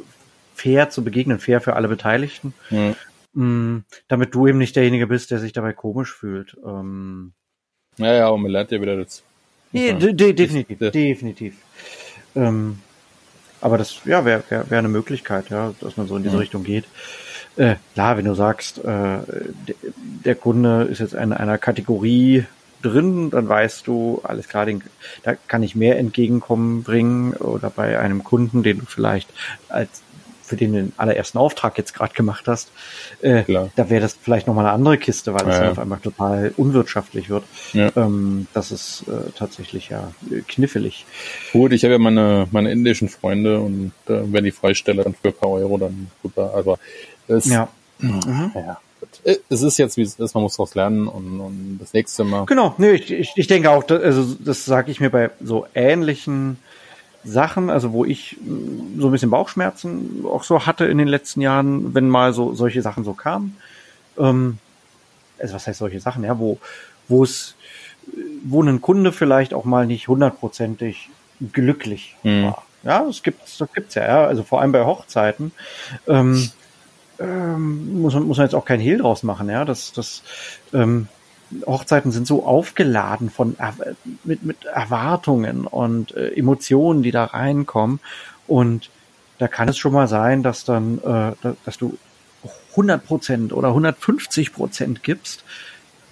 fair 0.56 0.90
zu 0.90 1.04
begegnen, 1.04 1.40
fair 1.40 1.62
für 1.62 1.76
alle 1.76 1.88
Beteiligten. 1.88 2.54
Mhm. 2.70 2.96
Mm, 3.34 3.86
damit 4.10 4.36
du 4.36 4.48
eben 4.48 4.58
nicht 4.58 4.76
derjenige 4.76 5.08
bist, 5.08 5.32
der 5.32 5.40
sich 5.40 5.54
dabei 5.54 5.72
komisch 5.72 6.14
fühlt. 6.14 6.58
Ähm, 6.66 7.32
ja, 7.98 8.14
ja, 8.14 8.28
und 8.30 8.42
man 8.42 8.52
lernt 8.52 8.72
ja 8.72 8.82
wieder 8.82 8.98
das. 8.98 9.24
Nee, 9.72 9.94
de 9.94 10.14
de 10.14 10.34
definitiv, 10.34 10.80
das, 10.80 10.92
definitiv. 10.92 11.56
Ähm, 12.36 12.80
aber 13.62 13.78
das, 13.78 14.02
ja, 14.04 14.26
wäre 14.26 14.44
wär, 14.50 14.70
wär 14.70 14.80
eine 14.80 14.90
Möglichkeit, 14.90 15.50
ja, 15.50 15.74
dass 15.80 15.96
man 15.96 16.08
so 16.08 16.18
in 16.18 16.24
diese 16.24 16.36
mhm. 16.36 16.42
Richtung 16.42 16.64
geht. 16.64 16.86
Äh, 17.56 17.76
klar, 17.94 18.18
wenn 18.18 18.26
du 18.26 18.34
sagst, 18.34 18.84
äh, 18.84 19.20
der 20.26 20.36
Kunde 20.36 20.84
ist 20.84 21.00
jetzt 21.00 21.14
in 21.14 21.32
einer 21.32 21.58
Kategorie 21.58 22.46
drin, 22.82 23.30
dann 23.30 23.48
weißt 23.48 23.88
du, 23.88 24.22
alles 24.24 24.48
klar, 24.48 24.66
den, 24.66 24.84
da 25.24 25.36
kann 25.36 25.64
ich 25.64 25.76
mehr 25.76 25.98
Entgegenkommen 26.00 26.84
bringen 26.84 27.34
oder 27.34 27.70
bei 27.70 28.00
einem 28.00 28.24
Kunden, 28.24 28.64
den 28.64 28.80
du 28.80 28.86
vielleicht 28.86 29.30
als 29.70 30.02
für 30.52 30.58
den 30.58 30.74
den 30.74 30.92
allerersten 30.98 31.38
Auftrag 31.38 31.78
jetzt 31.78 31.94
gerade 31.94 32.14
gemacht 32.14 32.46
hast, 32.46 32.72
äh, 33.22 33.44
da 33.78 33.90
wäre 33.90 34.02
das 34.02 34.18
vielleicht 34.22 34.48
nochmal 34.48 34.66
eine 34.66 34.74
andere 34.74 34.98
Kiste, 34.98 35.34
weil 35.34 35.48
es 35.48 35.56
ja, 35.56 35.64
ja. 35.64 35.72
auf 35.72 35.80
einmal 35.80 36.00
total 36.00 36.54
unwirtschaftlich 36.58 37.30
wird. 37.30 37.46
Ja. 37.72 37.90
Ähm, 37.96 38.48
das 38.54 38.74
ist 38.74 39.06
äh, 39.08 39.32
tatsächlich 39.34 39.88
ja 39.88 40.12
knifflig. 40.50 41.06
Gut, 41.54 41.72
ich 41.72 41.86
habe 41.86 41.94
ja 41.94 42.00
meine, 42.00 42.50
meine 42.52 42.70
indischen 42.70 43.08
Freunde 43.08 43.62
und 43.62 43.94
äh, 44.08 44.20
wenn 44.26 44.44
die 44.44 44.52
freistelle, 44.52 45.06
dann 45.06 45.14
für 45.14 45.30
ein 45.30 45.34
paar 45.34 45.52
Euro, 45.52 45.78
dann 45.78 46.12
super. 46.22 46.52
Also 46.54 46.78
es, 47.30 47.46
ja. 47.46 47.70
Mhm. 48.00 48.52
ja. 48.54 48.78
Äh, 49.24 49.38
es 49.50 49.62
ist 49.62 49.78
jetzt, 49.78 49.98
wie 49.98 50.02
es 50.02 50.20
ist, 50.20 50.34
man 50.34 50.44
muss 50.44 50.54
daraus 50.54 50.76
lernen 50.76 51.08
und, 51.08 51.40
und 51.40 51.78
das 51.80 51.94
nächste 51.94 52.24
Mal. 52.24 52.46
Genau, 52.46 52.74
nee, 52.78 52.92
ich, 52.92 53.12
ich, 53.12 53.32
ich 53.36 53.48
denke 53.48 53.70
auch, 53.70 53.88
also 53.90 54.36
das 54.40 54.66
sage 54.66 54.92
ich 54.92 55.00
mir 55.00 55.10
bei 55.10 55.32
so 55.42 55.66
ähnlichen 55.74 56.58
Sachen, 57.24 57.70
also 57.70 57.94
wo 57.94 58.04
ich 58.04 58.38
so 58.98 59.08
ein 59.08 59.12
bisschen 59.12 59.30
Bauchschmerzen 59.30 60.26
auch 60.26 60.44
so 60.44 60.66
hatte 60.66 60.86
in 60.86 60.98
den 60.98 61.08
letzten 61.08 61.42
Jahren, 61.42 61.94
wenn 61.94 62.10
mal 62.10 62.34
so 62.34 62.54
solche 62.54 62.82
Sachen 62.82 63.04
so 63.04 63.14
kamen. 63.14 63.58
Ähm, 64.18 64.58
also 65.40 65.54
was 65.54 65.68
heißt 65.68 65.80
solche 65.80 66.00
Sachen, 66.00 66.24
ja, 66.24 66.40
wo, 66.40 66.60
wo 67.08 67.24
es, 67.24 67.56
wo 68.44 68.64
ein 68.64 68.82
Kunde 68.82 69.12
vielleicht 69.12 69.54
auch 69.54 69.66
mal 69.66 69.86
nicht 69.86 70.08
hundertprozentig 70.08 71.10
glücklich 71.52 72.16
mhm. 72.24 72.46
war. 72.46 72.64
Ja, 72.84 73.04
das 73.06 73.22
gibt's, 73.22 73.58
das 73.60 73.72
gibt's 73.74 73.96
ja, 73.96 74.08
ja. 74.08 74.26
Also 74.26 74.44
vor 74.44 74.62
allem 74.62 74.72
bei 74.72 74.84
Hochzeiten. 74.84 75.52
Ähm, 76.08 76.50
ähm, 77.22 78.02
muss, 78.02 78.14
man, 78.14 78.24
muss 78.24 78.38
man 78.38 78.48
jetzt 78.48 78.56
auch 78.56 78.66
kein 78.66 78.80
Hehl 78.80 78.98
draus 78.98 79.24
machen, 79.24 79.50
ja. 79.50 79.66
Das, 79.66 79.94
das, 79.94 80.24
ähm, 80.74 81.08
Hochzeiten 81.66 82.12
sind 82.12 82.28
so 82.28 82.46
aufgeladen 82.46 83.30
von 83.30 83.56
mit, 84.24 84.44
mit 84.44 84.66
Erwartungen 84.66 85.66
und 85.68 86.16
äh, 86.16 86.30
Emotionen, 86.30 87.04
die 87.04 87.12
da 87.12 87.26
reinkommen. 87.26 88.00
Und 88.48 88.90
da 89.38 89.48
kann 89.48 89.70
es 89.70 89.78
schon 89.78 89.94
mal 89.94 90.08
sein, 90.08 90.44
dass 90.44 90.64
dann, 90.64 91.00
äh, 91.00 91.54
dass 91.66 91.78
du 91.78 91.98
100 92.72 93.06
Prozent 93.06 93.54
oder 93.54 93.70
150 93.70 94.54
Prozent 94.54 95.04
gibst, 95.04 95.44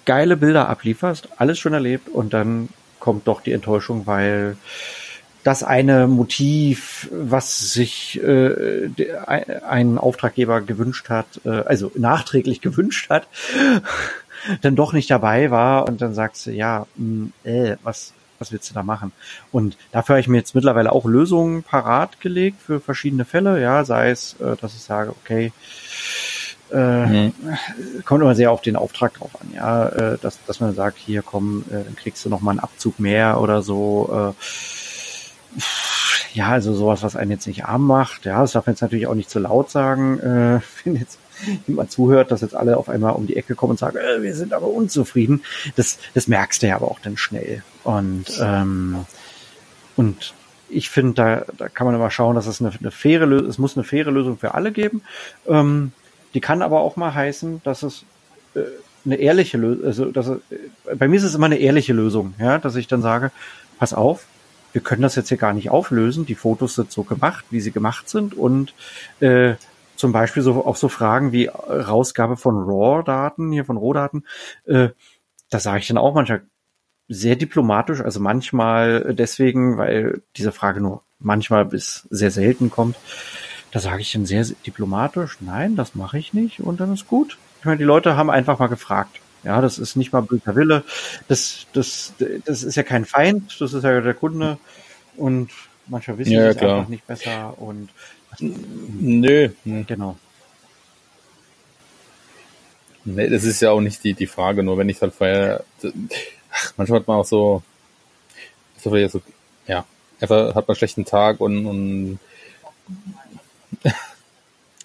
geile 0.04 0.36
Bilder 0.36 0.68
ablieferst, 0.68 1.28
alles 1.38 1.58
schon 1.58 1.72
erlebt 1.72 2.08
und 2.08 2.32
dann 2.32 2.68
kommt 2.98 3.26
doch 3.26 3.40
die 3.40 3.52
Enttäuschung, 3.52 4.06
weil 4.06 4.56
das 5.44 5.62
eine 5.62 6.06
Motiv, 6.06 7.08
was 7.12 7.72
sich 7.72 8.20
äh, 8.22 8.90
ein 9.68 9.98
Auftraggeber 9.98 10.60
gewünscht 10.60 11.08
hat, 11.08 11.40
äh, 11.44 11.48
also 11.48 11.90
nachträglich 11.94 12.60
gewünscht 12.60 13.10
hat, 13.10 13.26
dann 14.62 14.76
doch 14.76 14.92
nicht 14.92 15.10
dabei 15.10 15.50
war 15.50 15.88
und 15.88 16.00
dann 16.00 16.14
sagst 16.14 16.46
du, 16.46 16.50
ja, 16.50 16.86
mh, 16.96 17.06
hm, 17.06 17.32
äh, 17.44 17.76
was, 17.82 18.12
was 18.38 18.52
willst 18.52 18.70
du 18.70 18.74
da 18.74 18.82
machen? 18.82 19.12
Und 19.52 19.76
dafür 19.92 20.14
habe 20.14 20.20
ich 20.20 20.28
mir 20.28 20.38
jetzt 20.38 20.54
mittlerweile 20.54 20.92
auch 20.92 21.04
Lösungen 21.04 21.62
parat 21.62 22.20
gelegt 22.20 22.60
für 22.60 22.80
verschiedene 22.80 23.24
Fälle, 23.24 23.60
ja, 23.60 23.84
sei 23.84 24.10
es, 24.10 24.34
äh, 24.40 24.56
dass 24.56 24.74
ich 24.74 24.82
sage, 24.82 25.10
okay, 25.10 25.52
äh, 26.72 27.06
mhm. 27.06 27.32
kommt 28.04 28.22
immer 28.22 28.34
sehr 28.34 28.52
auf 28.52 28.62
den 28.62 28.76
Auftrag 28.76 29.14
drauf 29.14 29.30
an, 29.40 29.52
ja, 29.54 29.88
äh, 29.88 30.18
dass, 30.18 30.38
dass 30.46 30.60
man 30.60 30.74
sagt, 30.74 30.98
hier 30.98 31.22
komm, 31.22 31.64
äh, 31.70 31.84
dann 31.84 31.96
kriegst 31.96 32.24
du 32.24 32.28
noch 32.28 32.40
mal 32.40 32.52
einen 32.52 32.60
Abzug 32.60 33.00
mehr 33.00 33.40
oder 33.40 33.62
so, 33.62 34.34
äh, 34.38 34.42
ja, 36.32 36.48
also 36.48 36.74
sowas, 36.74 37.02
was 37.02 37.16
einen 37.16 37.30
jetzt 37.30 37.46
nicht 37.46 37.64
arm 37.64 37.86
macht, 37.86 38.24
ja, 38.24 38.40
das 38.40 38.52
darf 38.52 38.66
man 38.66 38.74
jetzt 38.74 38.82
natürlich 38.82 39.06
auch 39.06 39.14
nicht 39.14 39.30
zu 39.30 39.38
laut 39.38 39.70
sagen, 39.70 40.18
äh, 40.20 40.60
wenn 40.84 40.96
jetzt 40.96 41.18
jemand 41.66 41.90
zuhört, 41.90 42.30
dass 42.30 42.42
jetzt 42.42 42.54
alle 42.54 42.76
auf 42.76 42.88
einmal 42.88 43.12
um 43.12 43.26
die 43.26 43.36
Ecke 43.36 43.54
kommen 43.54 43.72
und 43.72 43.78
sagen, 43.78 43.96
äh, 43.96 44.22
wir 44.22 44.34
sind 44.34 44.52
aber 44.52 44.66
unzufrieden. 44.66 45.42
Das, 45.76 45.98
das 46.14 46.28
merkst 46.28 46.62
du 46.62 46.68
ja 46.68 46.76
aber 46.76 46.90
auch 46.90 47.00
dann 47.00 47.16
schnell. 47.16 47.62
Und, 47.82 48.26
ähm, 48.40 49.06
und 49.96 50.34
ich 50.68 50.90
finde, 50.90 51.14
da, 51.14 51.44
da 51.56 51.68
kann 51.68 51.86
man 51.86 51.96
immer 51.96 52.10
schauen, 52.10 52.36
dass 52.36 52.46
es 52.46 52.60
eine, 52.60 52.72
eine 52.78 52.90
faire 52.90 53.26
Lösung, 53.26 53.48
es 53.48 53.58
muss 53.58 53.76
eine 53.76 53.84
faire 53.84 54.10
Lösung 54.10 54.38
für 54.38 54.54
alle 54.54 54.72
geben. 54.72 55.02
Ähm, 55.48 55.92
die 56.34 56.40
kann 56.40 56.62
aber 56.62 56.80
auch 56.80 56.96
mal 56.96 57.12
heißen, 57.12 57.60
dass 57.64 57.82
es 57.82 58.04
äh, 58.54 58.60
eine 59.04 59.16
ehrliche 59.16 59.56
Lösung, 59.56 59.84
also 59.86 60.04
dass 60.06 60.28
äh, 60.28 60.38
bei 60.94 61.08
mir 61.08 61.16
ist 61.16 61.24
es 61.24 61.34
immer 61.34 61.46
eine 61.46 61.58
ehrliche 61.58 61.92
Lösung, 61.92 62.34
ja, 62.38 62.58
dass 62.58 62.76
ich 62.76 62.86
dann 62.86 63.02
sage, 63.02 63.32
pass 63.78 63.94
auf, 63.94 64.26
wir 64.72 64.80
können 64.80 65.02
das 65.02 65.16
jetzt 65.16 65.28
hier 65.28 65.38
gar 65.38 65.52
nicht 65.52 65.70
auflösen. 65.70 66.26
Die 66.26 66.34
Fotos 66.34 66.74
sind 66.74 66.92
so 66.92 67.02
gemacht, 67.02 67.44
wie 67.50 67.60
sie 67.60 67.72
gemacht 67.72 68.08
sind 68.08 68.34
und 68.34 68.74
äh, 69.20 69.54
zum 69.96 70.12
Beispiel 70.12 70.42
so 70.42 70.64
auch 70.64 70.76
so 70.76 70.88
Fragen 70.88 71.32
wie 71.32 71.46
Rausgabe 71.46 72.36
von 72.36 72.56
RAW-Daten, 72.56 73.52
hier 73.52 73.64
von 73.64 73.76
Rohdaten, 73.76 74.26
äh, 74.64 74.88
da 75.50 75.58
sage 75.58 75.80
ich 75.80 75.88
dann 75.88 75.98
auch 75.98 76.14
manchmal 76.14 76.42
sehr 77.08 77.36
diplomatisch, 77.36 78.00
also 78.00 78.20
manchmal 78.20 79.14
deswegen, 79.14 79.76
weil 79.76 80.22
diese 80.36 80.52
Frage 80.52 80.80
nur 80.80 81.02
manchmal 81.18 81.66
bis 81.66 82.06
sehr 82.10 82.30
selten 82.30 82.70
kommt, 82.70 82.96
da 83.72 83.80
sage 83.80 84.00
ich 84.00 84.12
dann 84.12 84.26
sehr 84.26 84.44
diplomatisch, 84.66 85.38
nein, 85.40 85.76
das 85.76 85.94
mache 85.94 86.18
ich 86.18 86.32
nicht 86.32 86.60
und 86.60 86.80
dann 86.80 86.94
ist 86.94 87.08
gut. 87.08 87.36
Ich 87.58 87.66
meine, 87.66 87.78
die 87.78 87.84
Leute 87.84 88.16
haben 88.16 88.30
einfach 88.30 88.58
mal 88.58 88.68
gefragt. 88.68 89.20
Ja, 89.42 89.60
das 89.60 89.78
ist 89.78 89.96
nicht 89.96 90.12
mal 90.12 90.22
böser 90.22 90.54
Wille. 90.54 90.84
Das, 91.28 91.66
das, 91.72 92.12
das 92.44 92.62
ist 92.62 92.74
ja 92.76 92.82
kein 92.82 93.04
Feind, 93.04 93.60
das 93.60 93.72
ist 93.72 93.84
ja 93.84 94.00
der 94.00 94.14
Kunde 94.14 94.58
und 95.16 95.50
manchmal 95.86 96.18
wissen 96.18 96.32
ja, 96.32 96.48
es 96.48 96.58
einfach 96.58 96.88
nicht 96.88 97.06
besser 97.06 97.54
und 97.60 97.88
Nö. 98.38 99.50
Genau. 99.64 100.16
Nee, 103.04 103.28
das 103.28 103.44
ist 103.44 103.60
ja 103.60 103.70
auch 103.70 103.80
nicht 103.80 104.04
die, 104.04 104.14
die 104.14 104.26
Frage, 104.26 104.62
nur 104.62 104.78
wenn 104.78 104.88
ich 104.88 105.00
halt 105.00 105.14
vorher, 105.14 105.64
ach, 106.52 106.72
manchmal 106.76 107.00
hat 107.00 107.08
man 107.08 107.18
auch 107.18 107.24
so, 107.24 107.62
so, 108.78 109.08
so 109.08 109.22
ja, 109.66 109.84
einfach 110.20 110.54
hat 110.54 110.68
man 110.68 110.74
einen 110.74 110.76
schlechten 110.76 111.04
Tag 111.04 111.40
und, 111.40 111.66
und 111.66 112.18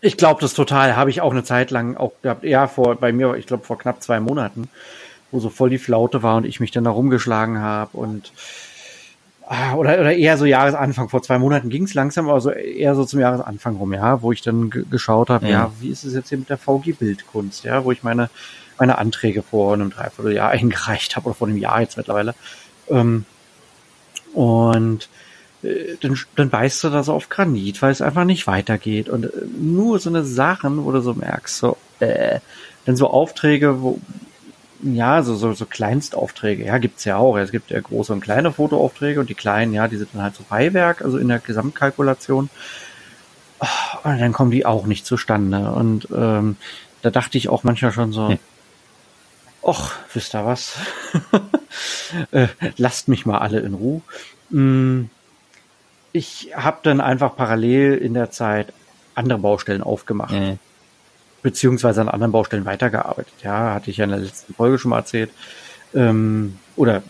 ich 0.06 0.18
glaube 0.18 0.42
das 0.42 0.54
total, 0.54 0.96
habe 0.96 1.10
ich 1.10 1.22
auch 1.22 1.32
eine 1.32 1.44
Zeit 1.44 1.72
lang 1.72 1.98
auch 1.98 2.12
gehabt, 2.22 2.44
ja, 2.44 2.68
vor, 2.68 2.96
bei 2.96 3.12
mir, 3.12 3.36
ich 3.36 3.48
glaube 3.48 3.66
vor 3.66 3.78
knapp 3.78 4.04
zwei 4.04 4.20
Monaten, 4.20 4.70
wo 5.32 5.40
so 5.40 5.50
voll 5.50 5.70
die 5.70 5.80
Flaute 5.80 6.22
war 6.22 6.38
und 6.38 6.46
ich 6.46 6.60
mich 6.60 6.72
dann 6.72 6.84
da 6.84 6.92
rumgeschlagen 6.92 7.60
habe 7.60 7.98
und 7.98 8.32
Ah, 9.48 9.76
oder, 9.76 10.00
oder 10.00 10.16
eher 10.16 10.38
so 10.38 10.46
Jahresanfang. 10.46 11.10
Vor 11.10 11.22
zwei 11.22 11.38
Monaten 11.38 11.70
ging 11.70 11.84
es 11.84 11.94
langsam, 11.94 12.28
also 12.30 12.50
eher 12.50 12.96
so 12.96 13.06
zum 13.06 13.20
Jahresanfang 13.20 13.76
rum, 13.76 13.94
ja, 13.94 14.24
wo 14.24 14.32
ich 14.32 14.42
dann 14.42 14.72
geschaut 14.72 15.30
habe, 15.30 15.46
ja. 15.46 15.52
ja, 15.52 15.72
wie 15.80 15.90
ist 15.90 16.04
es 16.04 16.16
jetzt 16.16 16.30
hier 16.30 16.40
mit 16.40 16.50
der 16.50 16.58
VG-Bildkunst, 16.58 17.64
ja, 17.64 17.86
wo 17.86 17.92
ich 17.92 18.02
meine, 18.02 18.32
meine 18.80 18.98
Anträge 18.98 19.44
vor 19.44 19.74
einem 19.74 19.92
Dreivierteljahr 19.92 20.50
eingereicht 20.52 21.16
habe 21.16 21.28
oder 21.28 21.36
vor 21.36 21.48
einem 21.48 21.58
Jahr 21.58 21.82
jetzt 21.82 21.96
mittlerweile. 21.96 22.34
Ähm, 22.90 23.26
und 24.34 25.10
dann, 26.02 26.18
dann 26.36 26.50
beißt 26.50 26.84
du 26.84 26.90
da 26.90 27.04
so 27.04 27.14
auf 27.14 27.30
Granit, 27.30 27.82
weil 27.82 27.92
es 27.92 28.02
einfach 28.02 28.26
nicht 28.26 28.48
weitergeht. 28.48 29.10
Und 29.10 29.26
äh, 29.26 29.30
nur 29.60 30.00
so 30.00 30.10
eine 30.10 30.24
Sachen, 30.24 30.84
wo 30.86 30.92
du 30.92 31.02
so 31.02 31.14
merkst, 31.14 31.58
so, 31.58 31.78
äh, 32.00 32.40
dann 32.86 32.96
so 32.96 33.10
Aufträge, 33.10 33.82
wo, 33.82 34.00
ja, 34.84 35.24
so, 35.24 35.36
so, 35.36 35.54
so 35.54 35.66
Kleinstaufträge, 35.66 36.66
ja, 36.66 36.78
gibt's 36.78 37.06
ja 37.06 37.18
auch. 37.18 37.38
Es 37.38 37.52
gibt 37.52 37.72
ja 37.72 37.80
große 37.80 38.14
und 38.14 38.22
kleine 38.22 38.52
Fotoaufträge 38.52 39.20
und 39.20 39.30
die 39.30 39.36
kleinen, 39.36 39.74
ja, 39.74 39.88
die 39.88 39.98
sind 39.98 40.10
dann 40.14 40.22
halt 40.22 40.36
so 40.36 40.44
Beiwerk, 40.50 41.02
also 41.02 41.18
in 41.18 41.28
der 41.28 41.40
Gesamtkalkulation. 41.40 42.50
Und 44.04 44.20
dann 44.20 44.34
kommen 44.34 44.52
die 44.52 44.66
auch 44.66 44.86
nicht 44.86 45.06
zustande. 45.06 45.72
Und 45.72 46.08
ähm, 46.16 46.58
da 47.02 47.10
dachte 47.10 47.38
ich 47.38 47.50
auch 47.50 47.64
manchmal 47.64 47.92
schon 47.92 48.12
so, 48.12 48.30
hm. 48.30 48.40
Och, 49.66 49.94
wisst 50.14 50.36
ihr 50.36 50.46
was? 50.46 50.76
äh, 52.32 52.50
lasst 52.78 53.08
mich 53.08 53.26
mal 53.26 53.40
alle 53.40 53.62
in 53.62 53.74
Ruhe. 53.74 54.02
Mm, 54.52 55.06
ich 56.16 56.52
habe 56.56 56.78
dann 56.84 57.02
einfach 57.02 57.36
parallel 57.36 57.98
in 57.98 58.14
der 58.14 58.32
Zeit 58.32 58.72
andere 59.16 59.38
Baustellen 59.38 59.84
aufgemacht. 59.84 60.32
Mhm. 60.32 60.60
Beziehungsweise 61.42 62.00
an 62.02 62.08
anderen 62.08 62.32
Baustellen 62.32 62.64
weitergearbeitet. 62.64 63.34
Ja, 63.44 63.74
hatte 63.74 63.92
ich 63.92 63.98
ja 63.98 64.06
in 64.06 64.12
der 64.12 64.20
letzten 64.20 64.54
Folge 64.54 64.80
schon 64.80 64.92
mal 64.92 65.00
erzählt. 65.00 65.30
Ähm, 65.94 66.58
oder 66.78 67.04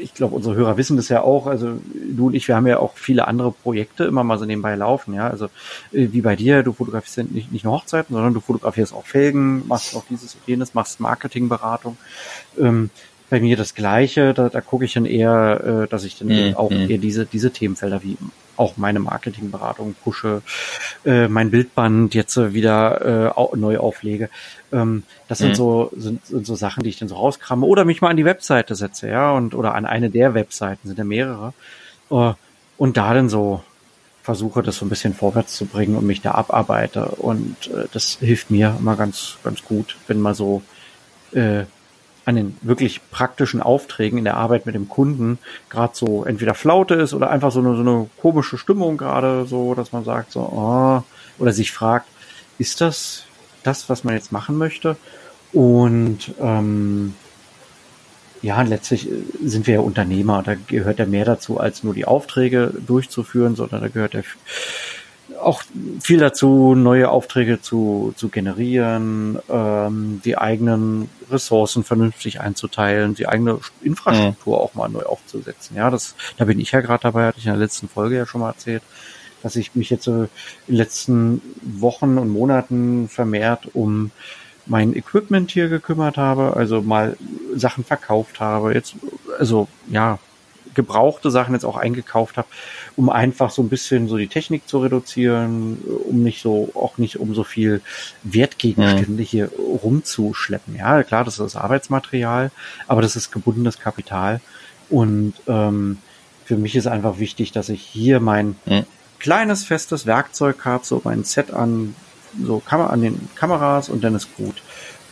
ich 0.00 0.14
glaube, 0.14 0.34
unsere 0.34 0.54
Hörer 0.54 0.78
wissen 0.78 0.96
das 0.96 1.10
ja 1.10 1.20
auch. 1.20 1.46
Also 1.46 1.78
du 1.92 2.28
und 2.28 2.34
ich, 2.34 2.48
wir 2.48 2.56
haben 2.56 2.66
ja 2.66 2.78
auch 2.78 2.96
viele 2.96 3.28
andere 3.28 3.52
Projekte 3.52 4.04
immer 4.04 4.24
mal 4.24 4.38
so 4.38 4.46
nebenbei 4.46 4.74
laufen. 4.74 5.12
Ja, 5.12 5.28
also 5.28 5.46
äh, 5.92 6.08
wie 6.12 6.22
bei 6.22 6.34
dir, 6.34 6.62
du 6.62 6.72
fotografierst 6.72 7.30
nicht, 7.30 7.52
nicht 7.52 7.64
nur 7.64 7.74
Hochzeiten, 7.74 8.14
sondern 8.14 8.32
du 8.32 8.40
fotografierst 8.40 8.94
auch 8.94 9.04
Felgen, 9.04 9.68
machst 9.68 9.94
auch 9.94 10.04
dieses 10.08 10.34
und 10.34 10.40
jenes, 10.46 10.72
machst 10.72 10.98
Marketingberatung. 10.98 11.98
Ähm, 12.58 12.88
bei 13.34 13.40
mir 13.40 13.56
das 13.56 13.74
Gleiche. 13.74 14.32
Da, 14.32 14.48
da 14.48 14.60
gucke 14.60 14.84
ich 14.84 14.92
dann 14.92 15.06
eher, 15.06 15.82
äh, 15.82 15.88
dass 15.88 16.04
ich 16.04 16.16
dann 16.16 16.28
mhm. 16.28 16.56
auch 16.56 16.70
eher 16.70 16.98
diese 16.98 17.26
diese 17.26 17.50
Themenfelder 17.50 18.04
wie 18.04 18.16
auch 18.56 18.76
meine 18.76 19.00
Marketingberatung 19.00 19.96
pushe, 20.04 20.42
äh, 21.04 21.26
mein 21.26 21.50
Bildband 21.50 22.14
jetzt 22.14 22.36
wieder 22.54 23.34
äh, 23.36 23.56
neu 23.56 23.78
auflege. 23.78 24.30
Ähm, 24.72 25.02
das 25.26 25.40
mhm. 25.40 25.44
sind 25.44 25.56
so 25.56 25.90
sind, 25.96 26.24
sind 26.24 26.46
so 26.46 26.54
Sachen, 26.54 26.84
die 26.84 26.90
ich 26.90 26.98
dann 27.00 27.08
so 27.08 27.16
rauskramme 27.16 27.66
oder 27.66 27.84
mich 27.84 28.00
mal 28.00 28.10
an 28.10 28.16
die 28.16 28.24
Webseite 28.24 28.76
setze, 28.76 29.08
ja 29.08 29.32
und 29.32 29.56
oder 29.56 29.74
an 29.74 29.84
eine 29.84 30.10
der 30.10 30.34
Webseiten 30.34 30.86
sind 30.86 30.98
ja 30.98 31.04
mehrere 31.04 31.52
äh, 32.12 32.34
und 32.78 32.96
da 32.96 33.14
dann 33.14 33.28
so 33.28 33.64
versuche, 34.22 34.62
das 34.62 34.76
so 34.76 34.86
ein 34.86 34.90
bisschen 34.90 35.12
vorwärts 35.12 35.56
zu 35.56 35.66
bringen 35.66 35.96
und 35.96 36.06
mich 36.06 36.22
da 36.22 36.30
abarbeite 36.32 37.06
und 37.06 37.56
äh, 37.66 37.88
das 37.92 38.18
hilft 38.20 38.52
mir 38.52 38.76
immer 38.78 38.94
ganz 38.94 39.38
ganz 39.42 39.64
gut, 39.64 39.96
wenn 40.06 40.20
mal 40.20 40.36
so 40.36 40.62
äh, 41.32 41.64
an 42.24 42.36
den 42.36 42.56
wirklich 42.62 43.00
praktischen 43.10 43.60
Aufträgen 43.60 44.18
in 44.18 44.24
der 44.24 44.36
Arbeit 44.36 44.66
mit 44.66 44.74
dem 44.74 44.88
Kunden 44.88 45.38
gerade 45.68 45.94
so 45.94 46.24
entweder 46.24 46.54
Flaute 46.54 46.94
ist 46.94 47.14
oder 47.14 47.30
einfach 47.30 47.52
so 47.52 47.60
eine, 47.60 47.74
so 47.74 47.82
eine 47.82 48.08
komische 48.20 48.58
Stimmung 48.58 48.96
gerade 48.96 49.46
so, 49.46 49.74
dass 49.74 49.92
man 49.92 50.04
sagt 50.04 50.32
so, 50.32 50.40
oh, 50.40 51.02
oder 51.38 51.52
sich 51.52 51.72
fragt, 51.72 52.06
ist 52.58 52.80
das 52.80 53.24
das, 53.62 53.88
was 53.88 54.04
man 54.04 54.14
jetzt 54.14 54.32
machen 54.32 54.56
möchte? 54.56 54.96
Und 55.52 56.34
ähm, 56.40 57.14
ja, 58.42 58.60
letztlich 58.62 59.08
sind 59.42 59.66
wir 59.66 59.74
ja 59.74 59.80
Unternehmer, 59.80 60.42
da 60.42 60.54
gehört 60.54 60.98
ja 60.98 61.06
mehr 61.06 61.24
dazu, 61.24 61.58
als 61.58 61.82
nur 61.82 61.94
die 61.94 62.04
Aufträge 62.04 62.74
durchzuführen, 62.86 63.56
sondern 63.56 63.80
da 63.80 63.88
gehört 63.88 64.14
ja 64.14 64.22
auch 65.44 65.62
viel 66.00 66.18
dazu, 66.18 66.74
neue 66.74 67.10
Aufträge 67.10 67.60
zu, 67.60 68.12
zu 68.16 68.28
generieren, 68.28 69.38
ähm, 69.48 70.20
die 70.24 70.36
eigenen 70.38 71.08
Ressourcen 71.30 71.84
vernünftig 71.84 72.40
einzuteilen, 72.40 73.14
die 73.14 73.28
eigene 73.28 73.58
Infrastruktur 73.82 74.56
mhm. 74.56 74.62
auch 74.62 74.74
mal 74.74 74.88
neu 74.88 75.02
aufzusetzen. 75.02 75.76
Ja, 75.76 75.90
das, 75.90 76.14
da 76.36 76.44
bin 76.44 76.60
ich 76.60 76.72
ja 76.72 76.80
gerade 76.80 77.02
dabei, 77.02 77.26
hatte 77.26 77.38
ich 77.38 77.46
in 77.46 77.52
der 77.52 77.60
letzten 77.60 77.88
Folge 77.88 78.16
ja 78.16 78.26
schon 78.26 78.40
mal 78.40 78.50
erzählt, 78.50 78.82
dass 79.42 79.56
ich 79.56 79.74
mich 79.74 79.90
jetzt 79.90 80.04
so 80.04 80.12
in 80.12 80.28
den 80.68 80.76
letzten 80.76 81.42
Wochen 81.62 82.18
und 82.18 82.30
Monaten 82.30 83.08
vermehrt 83.08 83.68
um 83.74 84.10
mein 84.66 84.96
Equipment 84.96 85.50
hier 85.50 85.68
gekümmert 85.68 86.16
habe, 86.16 86.56
also 86.56 86.80
mal 86.80 87.16
Sachen 87.54 87.84
verkauft 87.84 88.40
habe, 88.40 88.72
jetzt, 88.72 88.94
also 89.38 89.68
ja, 89.88 90.18
gebrauchte 90.74 91.30
Sachen 91.30 91.54
jetzt 91.54 91.64
auch 91.64 91.76
eingekauft 91.76 92.36
habe, 92.36 92.48
um 92.96 93.10
einfach 93.10 93.50
so 93.50 93.62
ein 93.62 93.68
bisschen 93.68 94.08
so 94.08 94.16
die 94.16 94.28
Technik 94.28 94.68
zu 94.68 94.78
reduzieren, 94.78 95.78
um 96.08 96.22
nicht 96.22 96.42
so, 96.42 96.70
auch 96.74 96.98
nicht 96.98 97.18
um 97.18 97.34
so 97.34 97.44
viel 97.44 97.80
Wertgegenstände 98.22 99.22
hier 99.22 99.50
rumzuschleppen. 99.58 100.76
Ja, 100.76 101.02
klar, 101.02 101.24
das 101.24 101.38
ist 101.38 101.56
Arbeitsmaterial, 101.56 102.50
aber 102.88 103.02
das 103.02 103.16
ist 103.16 103.32
gebundenes 103.32 103.78
Kapital. 103.78 104.40
Und 104.90 105.34
ähm, 105.46 105.98
für 106.44 106.56
mich 106.56 106.76
ist 106.76 106.86
einfach 106.86 107.18
wichtig, 107.18 107.52
dass 107.52 107.68
ich 107.68 107.80
hier 107.80 108.20
mein 108.20 108.56
mhm. 108.66 108.84
kleines, 109.18 109.64
festes 109.64 110.06
Werkzeug 110.06 110.64
habe, 110.64 110.84
so 110.84 111.00
mein 111.04 111.24
Set 111.24 111.52
an 111.52 111.94
so 112.42 112.58
Kam 112.58 112.80
an 112.80 113.00
den 113.00 113.28
Kameras 113.34 113.88
und 113.88 114.02
dann 114.02 114.14
ist 114.14 114.36
gut. 114.36 114.62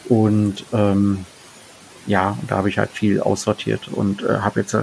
Und 0.09 0.65
ähm, 0.73 1.25
ja, 2.07 2.37
da 2.49 2.57
habe 2.57 2.69
ich 2.69 2.79
halt 2.79 2.91
viel 2.91 3.21
aussortiert 3.21 3.89
und 3.89 4.23
äh, 4.23 4.39
habe 4.39 4.61
jetzt 4.61 4.75
äh, 4.75 4.83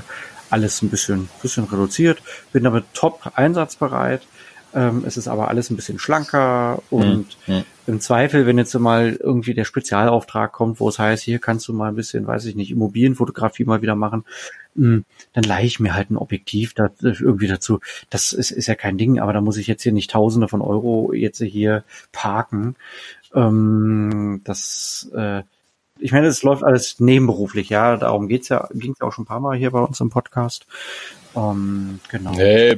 alles 0.49 0.81
ein 0.81 0.89
bisschen, 0.89 1.29
bisschen 1.41 1.65
reduziert, 1.65 2.21
bin 2.51 2.63
damit 2.63 2.85
top 2.93 3.31
einsatzbereit. 3.35 4.21
Ähm, 4.73 5.03
es 5.05 5.17
ist 5.17 5.27
aber 5.27 5.47
alles 5.47 5.71
ein 5.71 5.75
bisschen 5.75 5.97
schlanker 5.97 6.83
und 6.91 7.25
mhm. 7.47 7.63
im 7.87 7.99
Zweifel, 7.99 8.45
wenn 8.45 8.59
jetzt 8.59 8.77
mal 8.77 9.17
irgendwie 9.19 9.55
der 9.55 9.65
Spezialauftrag 9.65 10.51
kommt, 10.51 10.79
wo 10.79 10.89
es 10.89 10.99
heißt, 10.99 11.23
hier 11.23 11.39
kannst 11.39 11.67
du 11.67 11.73
mal 11.73 11.89
ein 11.89 11.95
bisschen, 11.95 12.27
weiß 12.27 12.45
ich 12.45 12.55
nicht, 12.55 12.69
Immobilienfotografie 12.69 13.65
mal 13.65 13.81
wieder 13.81 13.95
machen, 13.95 14.25
mh, 14.75 14.85
hm, 14.85 15.05
dann 15.33 15.43
leihe 15.43 15.65
ich 15.65 15.79
mir 15.79 15.95
halt 15.95 16.11
ein 16.11 16.17
Objektiv 16.17 16.75
da, 16.75 16.91
irgendwie 17.01 17.47
dazu. 17.47 17.79
Das 18.11 18.31
ist, 18.31 18.51
ist 18.51 18.67
ja 18.67 18.75
kein 18.75 18.99
Ding, 18.99 19.19
aber 19.19 19.33
da 19.33 19.41
muss 19.41 19.57
ich 19.57 19.65
jetzt 19.65 19.81
hier 19.81 19.91
nicht 19.91 20.11
Tausende 20.11 20.47
von 20.47 20.61
Euro 20.61 21.13
jetzt 21.13 21.41
hier 21.41 21.83
parken. 22.11 22.75
Ähm, 23.33 24.41
das 24.43 25.09
äh, 25.15 25.41
ich 25.99 26.11
meine, 26.11 26.27
es 26.27 26.43
läuft 26.43 26.63
alles 26.63 26.99
nebenberuflich, 26.99 27.69
ja. 27.69 27.97
Darum 27.97 28.27
geht's 28.27 28.49
ja, 28.49 28.67
ging 28.73 28.93
es 28.93 28.99
ja 28.99 29.07
auch 29.07 29.13
schon 29.13 29.23
ein 29.23 29.27
paar 29.27 29.39
Mal 29.39 29.57
hier 29.57 29.71
bei 29.71 29.79
uns 29.79 29.99
im 29.99 30.09
Podcast. 30.09 30.65
Ähm, 31.35 31.99
genau. 32.09 32.31
Nee, 32.31 32.71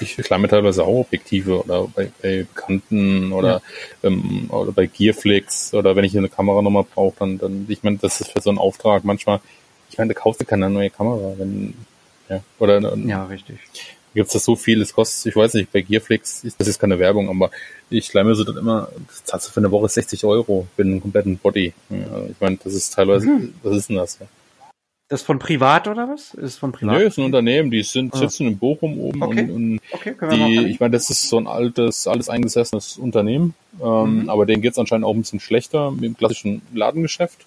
ich, 0.00 0.18
mir 0.18 0.48
teilweise 0.48 0.84
auch 0.84 1.00
Objektive 1.00 1.64
oder 1.64 1.88
bei, 1.88 2.10
bei 2.20 2.46
Bekannten 2.52 3.32
oder, 3.32 3.62
ja. 4.02 4.08
ähm, 4.08 4.46
oder 4.50 4.72
bei 4.72 4.86
Gearflix 4.86 5.72
oder 5.72 5.96
wenn 5.96 6.04
ich 6.04 6.16
eine 6.16 6.28
Kamera 6.28 6.60
nochmal 6.60 6.84
brauche, 6.84 7.14
dann, 7.20 7.38
dann, 7.38 7.66
ich 7.68 7.82
meine, 7.82 7.96
das 7.98 8.20
ist 8.20 8.32
für 8.32 8.42
so 8.42 8.50
einen 8.50 8.58
Auftrag 8.58 9.04
manchmal, 9.04 9.40
ich 9.90 9.96
meine, 9.96 10.12
da 10.12 10.20
kaufst 10.20 10.40
du 10.40 10.44
keine 10.44 10.68
neue 10.68 10.90
Kamera, 10.90 11.32
wenn, 11.38 11.74
ja, 12.28 12.40
oder, 12.58 12.96
ja, 12.96 13.24
richtig 13.24 13.58
gibt 14.14 14.28
es 14.28 14.32
das 14.32 14.44
so 14.44 14.56
viel, 14.56 14.80
es 14.80 14.92
kostet, 14.94 15.26
ich 15.26 15.36
weiß 15.36 15.54
nicht, 15.54 15.72
bei 15.72 15.82
Gearflix, 15.82 16.42
das 16.56 16.68
ist 16.68 16.78
keine 16.78 16.98
Werbung, 16.98 17.28
aber 17.28 17.50
ich 17.90 18.12
leih 18.12 18.34
so 18.34 18.44
dann 18.44 18.56
immer, 18.56 18.88
das 19.08 19.24
zahlst 19.24 19.48
du 19.48 19.52
für 19.52 19.60
eine 19.60 19.70
Woche 19.70 19.88
60 19.88 20.24
Euro 20.24 20.66
für 20.76 20.82
einen 20.82 21.00
kompletten 21.00 21.38
Body. 21.38 21.74
Ja, 21.90 22.24
ich 22.30 22.40
meine, 22.40 22.58
das 22.62 22.74
ist 22.74 22.94
teilweise, 22.94 23.26
mhm. 23.26 23.54
was 23.62 23.76
ist 23.76 23.88
denn 23.88 23.96
das? 23.96 24.18
Ja? 24.20 24.26
Das 25.08 25.22
von 25.22 25.38
privat 25.38 25.86
oder 25.86 26.08
was? 26.08 26.32
Ist 26.34 26.58
von 26.58 26.72
privat? 26.72 26.96
Nö, 26.96 27.04
ist 27.04 27.18
ein 27.18 27.24
Unternehmen, 27.24 27.70
die 27.70 27.82
sind, 27.82 28.14
ah. 28.14 28.18
sitzen 28.18 28.46
in 28.46 28.58
Bochum 28.58 28.98
oben 28.98 29.22
okay. 29.22 29.42
und, 29.42 29.50
und 29.50 29.80
okay, 29.92 30.14
die, 30.32 30.66
ich 30.70 30.80
meine, 30.80 30.92
das 30.92 31.10
ist 31.10 31.28
so 31.28 31.36
ein 31.36 31.46
altes, 31.46 32.06
alles 32.06 32.28
eingesessenes 32.28 32.96
Unternehmen, 32.96 33.54
ähm, 33.82 34.22
mhm. 34.22 34.30
aber 34.30 34.46
denen 34.46 34.62
geht's 34.62 34.78
anscheinend 34.78 35.04
auch 35.04 35.14
ein 35.14 35.20
bisschen 35.20 35.40
schlechter 35.40 35.90
mit 35.90 36.04
dem 36.04 36.16
klassischen 36.16 36.62
Ladengeschäft. 36.72 37.46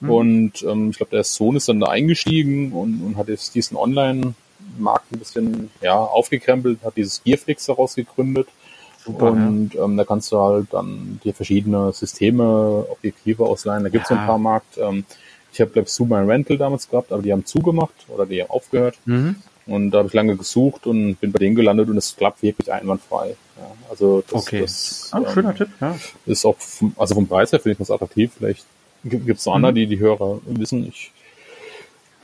Mhm. 0.00 0.10
Und 0.10 0.62
ähm, 0.62 0.90
ich 0.90 0.96
glaube, 0.96 1.10
der 1.12 1.24
Sohn 1.24 1.56
ist 1.56 1.68
dann 1.68 1.78
da 1.78 1.88
eingestiegen 1.88 2.72
und, 2.72 3.02
und 3.02 3.16
hat 3.16 3.28
jetzt 3.28 3.54
diesen 3.54 3.76
Online- 3.76 4.34
Markt 4.78 5.12
ein 5.12 5.18
bisschen 5.18 5.70
ja, 5.80 5.96
aufgekrempelt, 5.96 6.78
hat 6.84 6.96
dieses 6.96 7.22
Gearflix 7.22 7.66
daraus 7.66 7.94
gegründet. 7.94 8.48
Super, 9.04 9.30
und 9.30 9.72
ja. 9.74 9.84
ähm, 9.84 9.96
da 9.96 10.04
kannst 10.04 10.30
du 10.30 10.38
halt 10.38 10.66
dann 10.72 11.20
dir 11.24 11.32
verschiedene 11.32 11.92
Systeme, 11.92 12.86
Objektive 12.90 13.46
ausleihen. 13.46 13.82
Da 13.82 13.88
gibt 13.88 14.04
es 14.04 14.10
ja. 14.10 14.16
ein 14.16 14.26
paar 14.26 14.38
Markt. 14.38 14.76
Ähm, 14.78 15.04
ich 15.52 15.60
habe, 15.60 15.70
glaube 15.70 15.88
ich, 15.88 15.92
Zoom 15.92 16.12
Rental 16.12 16.58
damals 16.58 16.88
gehabt, 16.88 17.10
aber 17.12 17.22
die 17.22 17.32
haben 17.32 17.44
zugemacht 17.44 17.94
oder 18.08 18.26
die 18.26 18.42
haben 18.42 18.50
aufgehört. 18.50 18.98
Mhm. 19.06 19.36
Und 19.66 19.90
da 19.90 19.98
habe 19.98 20.08
ich 20.08 20.14
lange 20.14 20.36
gesucht 20.36 20.86
und 20.86 21.16
bin 21.16 21.32
bei 21.32 21.38
denen 21.38 21.54
gelandet 21.54 21.88
und 21.88 21.96
es 21.96 22.16
klappt 22.16 22.42
wirklich 22.42 22.72
einwandfrei. 22.72 23.36
Ja, 23.56 23.72
also 23.88 24.22
das, 24.28 24.42
okay. 24.42 24.60
das 24.62 25.10
ah, 25.12 25.22
schöner 25.32 25.50
ähm, 25.50 25.56
Tipp, 25.56 25.68
ja. 25.80 25.96
ist 26.26 26.44
auch 26.44 26.56
vom, 26.58 26.94
also 26.96 27.14
vom 27.14 27.26
Preis 27.26 27.52
her 27.52 27.60
finde 27.60 27.72
ich 27.72 27.78
das 27.78 27.90
attraktiv. 27.90 28.32
Vielleicht 28.36 28.64
gibt 29.04 29.38
es 29.38 29.46
noch 29.46 29.52
mhm. 29.52 29.64
andere, 29.64 29.72
die 29.74 29.86
die 29.86 29.98
Hörer 29.98 30.40
wissen. 30.46 30.86
Ich 30.86 31.12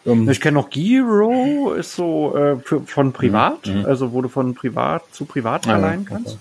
ähm, 0.06 0.28
ich 0.28 0.40
kenne 0.40 0.54
noch 0.54 0.70
Giro, 0.70 1.72
ist 1.72 1.94
so 1.94 2.36
äh, 2.36 2.56
für, 2.58 2.80
von 2.82 3.12
privat, 3.12 3.66
mhm. 3.66 3.84
also 3.84 4.12
wo 4.12 4.22
du 4.22 4.28
von 4.28 4.54
privat 4.54 5.02
zu 5.12 5.24
privat 5.24 5.66
ah, 5.66 5.70
verleihen 5.70 6.04
kannst. 6.04 6.38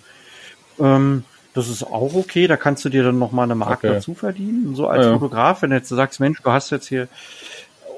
Okay. 0.77 0.95
Ähm, 0.95 1.23
das 1.53 1.69
ist 1.69 1.83
auch 1.83 2.13
okay, 2.13 2.47
da 2.47 2.57
kannst 2.57 2.83
du 2.83 2.89
dir 2.89 3.03
dann 3.03 3.17
nochmal 3.17 3.45
eine 3.45 3.55
Marke 3.55 3.87
okay. 3.87 3.95
dazu 3.95 4.13
verdienen. 4.13 4.75
So 4.75 4.87
als 4.87 5.05
ja. 5.05 5.13
Fotograf, 5.13 5.61
wenn 5.61 5.69
du 5.69 5.77
jetzt 5.77 5.89
sagst, 5.89 6.19
Mensch, 6.19 6.41
du 6.41 6.51
hast 6.51 6.69
jetzt 6.69 6.87
hier 6.87 7.07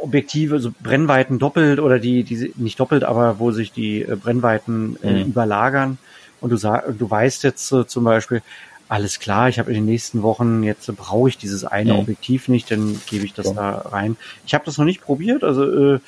Objektive, 0.02 0.60
so 0.60 0.72
Brennweiten 0.80 1.40
doppelt 1.40 1.80
oder 1.80 1.98
die, 1.98 2.24
die 2.24 2.54
nicht 2.56 2.80
doppelt, 2.80 3.04
aber 3.04 3.40
wo 3.40 3.52
sich 3.52 3.72
die 3.72 4.04
äh, 4.04 4.16
Brennweiten 4.16 4.98
äh, 5.02 5.24
mhm. 5.24 5.30
überlagern 5.32 5.98
und 6.40 6.52
du 6.52 6.58
sag, 6.58 6.86
du 6.98 7.10
weißt 7.10 7.44
jetzt 7.44 7.72
äh, 7.72 7.88
zum 7.88 8.04
Beispiel, 8.04 8.44
alles 8.90 9.20
klar, 9.20 9.50
ich 9.50 9.60
habe 9.60 9.70
in 9.70 9.76
den 9.76 9.86
nächsten 9.86 10.22
Wochen, 10.24 10.64
jetzt 10.64 10.88
brauche 10.96 11.30
ich 11.30 11.38
dieses 11.38 11.66
eine 11.66 11.94
mhm. 11.94 12.00
Objektiv 12.00 12.48
nicht, 12.48 12.72
dann 12.72 13.00
gebe 13.10 13.26
ich 13.26 13.34
das 13.34 13.48
ja. 13.48 13.54
da 13.54 13.72
rein. 13.90 14.16
Ich 14.46 14.54
habe 14.54 14.66
das 14.66 14.78
noch 14.78 14.86
nicht 14.86 15.02
probiert, 15.02 15.44
also 15.44 15.96
äh, 15.96 16.00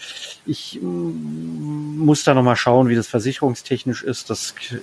ich 0.46 0.80
mm, 0.82 1.98
muss 1.98 2.24
da 2.24 2.34
nochmal 2.34 2.56
schauen, 2.56 2.88
wie 2.88 2.96
das 2.96 3.08
versicherungstechnisch 3.08 4.04
ist. 4.04 4.30
Das, 4.30 4.56
mhm. 4.72 4.80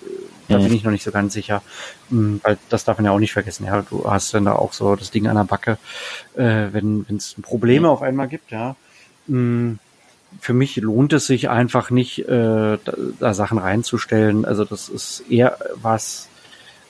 Da 0.49 0.59
bin 0.59 0.75
ich 0.75 0.85
noch 0.85 0.91
nicht 0.91 1.05
so 1.05 1.11
ganz 1.11 1.33
sicher, 1.33 1.63
mm, 2.11 2.37
weil 2.43 2.59
das 2.69 2.85
darf 2.85 2.99
man 2.99 3.07
ja 3.07 3.13
auch 3.13 3.19
nicht 3.19 3.33
vergessen. 3.33 3.65
Ja, 3.65 3.83
du 3.83 4.11
hast 4.11 4.35
dann 4.35 4.45
da 4.45 4.53
auch 4.53 4.75
so 4.75 4.95
das 4.95 5.11
Ding 5.11 5.27
an 5.27 5.37
der 5.37 5.45
Backe, 5.45 5.79
äh, 6.35 6.69
wenn 6.73 7.07
es 7.17 7.35
Probleme 7.41 7.87
mhm. 7.87 7.93
auf 7.93 8.03
einmal 8.03 8.29
gibt, 8.29 8.51
ja. 8.51 8.77
Mm, 9.27 9.75
für 10.41 10.53
mich 10.53 10.77
lohnt 10.77 11.13
es 11.15 11.27
sich 11.27 11.49
einfach 11.49 11.91
nicht, 11.91 12.29
äh, 12.29 12.79
da, 12.85 12.93
da 13.21 13.33
Sachen 13.33 13.59
reinzustellen. 13.59 14.45
Also 14.45 14.65
das 14.65 14.91
ist 14.91 15.25
eher 15.31 15.57
was, 15.77 16.29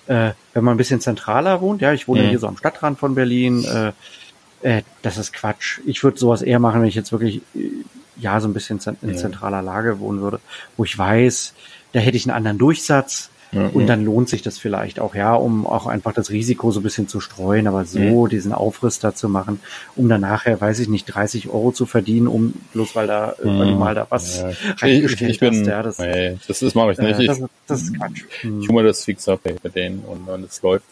äh, 0.06 0.32
wenn 0.54 0.64
man 0.64 0.74
ein 0.74 0.78
bisschen 0.78 1.00
zentraler 1.00 1.60
wohnt, 1.60 1.82
ja, 1.82 1.92
ich 1.92 2.08
wohne 2.08 2.22
mhm. 2.22 2.28
hier 2.28 2.38
so 2.38 2.48
am 2.48 2.56
Stadtrand 2.56 2.98
von 2.98 3.14
Berlin, 3.14 3.64
äh, 3.64 3.92
äh, 4.62 4.82
das 5.02 5.18
ist 5.18 5.32
Quatsch. 5.32 5.80
Ich 5.86 6.02
würde 6.02 6.18
sowas 6.18 6.42
eher 6.42 6.58
machen, 6.58 6.80
wenn 6.80 6.88
ich 6.88 6.94
jetzt 6.94 7.12
wirklich 7.12 7.42
äh, 7.54 7.70
ja 8.16 8.40
so 8.40 8.48
ein 8.48 8.54
bisschen 8.54 8.80
in 9.02 9.16
zentraler 9.16 9.62
Lage 9.62 9.98
wohnen 10.00 10.20
würde, 10.20 10.40
wo 10.76 10.84
ich 10.84 10.96
weiß, 10.96 11.54
da 11.92 12.00
hätte 12.00 12.16
ich 12.16 12.24
einen 12.24 12.36
anderen 12.36 12.58
Durchsatz. 12.58 13.30
Mhm. 13.56 13.70
Und 13.70 13.86
dann 13.86 14.04
lohnt 14.04 14.28
sich 14.28 14.42
das 14.42 14.58
vielleicht 14.58 15.00
auch, 15.00 15.14
ja, 15.14 15.34
um 15.34 15.66
auch 15.66 15.86
einfach 15.86 16.12
das 16.12 16.30
Risiko 16.30 16.70
so 16.70 16.80
ein 16.80 16.82
bisschen 16.82 17.08
zu 17.08 17.20
streuen, 17.20 17.66
aber 17.66 17.84
so 17.84 17.98
mhm. 17.98 18.28
diesen 18.28 18.52
Aufrüster 18.52 19.14
zu 19.14 19.28
machen, 19.28 19.60
um 19.96 20.08
dann 20.08 20.20
nachher, 20.20 20.60
weiß 20.60 20.78
ich 20.80 20.88
nicht, 20.88 21.06
30 21.06 21.48
Euro 21.48 21.72
zu 21.72 21.86
verdienen, 21.86 22.26
um 22.26 22.54
bloß 22.72 22.94
weil 22.94 23.06
da, 23.06 23.34
mhm. 23.42 23.58
weil 23.58 23.66
du 23.68 23.76
mal 23.76 23.94
da 23.94 24.06
was 24.10 24.40
ja. 24.40 24.86
ich, 24.86 25.20
ich 25.20 25.40
bin, 25.40 25.60
hast, 25.60 25.66
ja, 25.66 25.82
das, 25.82 25.98
nee, 25.98 26.36
das, 26.46 26.60
das 26.60 26.74
mache 26.74 26.92
ich 26.92 26.98
nicht. 26.98 27.20
Äh, 27.20 27.26
das, 27.26 27.42
das, 27.66 27.82
ist 27.82 27.96
Quatsch. 27.96 28.24
Ich 28.42 28.68
hole 28.68 28.82
mir 28.82 28.84
das 28.84 29.04
fix 29.04 29.28
ab 29.28 29.40
bei 29.42 29.68
denen 29.68 30.00
und 30.00 30.26
dann 30.26 30.44
es 30.44 30.62
läuft. 30.62 30.86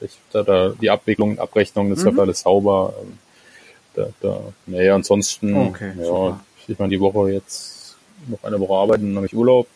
Ich, 0.00 0.18
da, 0.32 0.42
da, 0.42 0.74
die 0.80 0.90
Abwicklung, 0.90 1.38
Abrechnung, 1.38 1.90
das 1.90 2.04
mhm. 2.04 2.10
ist 2.10 2.18
alles 2.18 2.40
sauber. 2.40 2.94
Da, 3.94 4.08
da, 4.20 4.40
naja, 4.66 4.94
ansonsten, 4.94 5.56
okay, 5.56 5.92
ja, 5.98 6.04
super. 6.04 6.40
ich 6.68 6.78
meine, 6.78 6.90
die 6.90 7.00
Woche 7.00 7.30
jetzt 7.30 7.96
noch 8.26 8.44
eine 8.44 8.60
Woche 8.60 8.74
arbeiten, 8.74 9.06
dann 9.08 9.16
habe 9.16 9.26
ich 9.26 9.34
Urlaub 9.34 9.66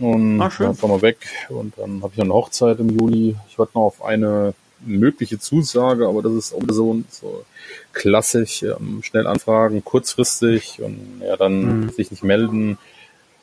und 0.00 0.40
Ach, 0.40 0.52
schön. 0.52 0.66
dann 0.66 0.76
fahren 0.76 0.90
wir 0.90 1.02
weg. 1.02 1.26
Und 1.48 1.74
dann 1.78 2.02
habe 2.02 2.12
ich 2.12 2.18
noch 2.18 2.24
eine 2.24 2.34
Hochzeit 2.34 2.78
im 2.80 2.90
Juli. 2.90 3.36
Ich 3.48 3.58
warte 3.58 3.72
noch 3.74 3.82
auf 3.82 4.04
eine 4.04 4.54
mögliche 4.80 5.38
Zusage, 5.38 6.06
aber 6.06 6.22
das 6.22 6.32
ist 6.32 6.54
auch 6.54 6.62
so, 6.68 7.02
so 7.08 7.44
klassisch, 7.92 8.62
ähm, 8.62 9.00
schnell 9.02 9.26
anfragen, 9.26 9.82
kurzfristig 9.84 10.82
und 10.82 11.22
ja, 11.24 11.36
dann 11.36 11.80
mhm. 11.80 11.90
sich 11.90 12.10
nicht 12.10 12.22
melden. 12.22 12.78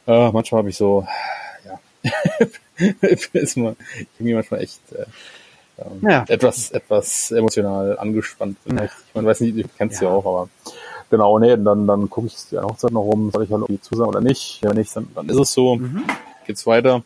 Äh, 0.05 0.31
manchmal 0.31 0.59
habe 0.59 0.69
ich 0.69 0.77
so, 0.77 1.07
ja, 1.65 2.09
ist 3.33 3.57
mal, 3.57 3.75
ich 3.99 4.07
bin 4.17 4.27
mir 4.27 4.35
manchmal 4.35 4.61
echt 4.61 4.79
äh, 4.91 5.05
ähm, 5.79 6.07
ja. 6.07 6.23
etwas, 6.27 6.69
etwas 6.69 7.31
emotional 7.31 7.97
angespannt. 7.97 8.57
Ja. 8.65 8.85
Ich 8.85 8.91
man 9.15 9.25
weiß 9.25 9.41
nicht, 9.41 9.57
du 9.57 9.63
kennst 9.75 10.01
ja. 10.01 10.09
ja 10.09 10.13
auch, 10.13 10.25
aber 10.25 10.49
genau, 11.09 11.39
nee, 11.39 11.57
dann, 11.57 11.87
dann 11.87 12.09
gucke 12.11 12.27
ich 12.27 12.35
die 12.51 12.59
Hochzeit 12.59 12.91
noch 12.91 13.01
rum, 13.01 13.31
soll 13.31 13.45
ich 13.45 13.51
halt 13.51 13.61
irgendwie 13.61 13.81
zusagen 13.81 14.09
oder 14.09 14.21
nicht. 14.21 14.59
Wenn 14.61 14.77
nicht, 14.77 14.95
dann, 14.95 15.07
dann 15.15 15.29
ist 15.29 15.39
es 15.39 15.51
so. 15.51 15.77
Mhm 15.77 16.03
geht's 16.45 16.65
weiter. 16.65 17.03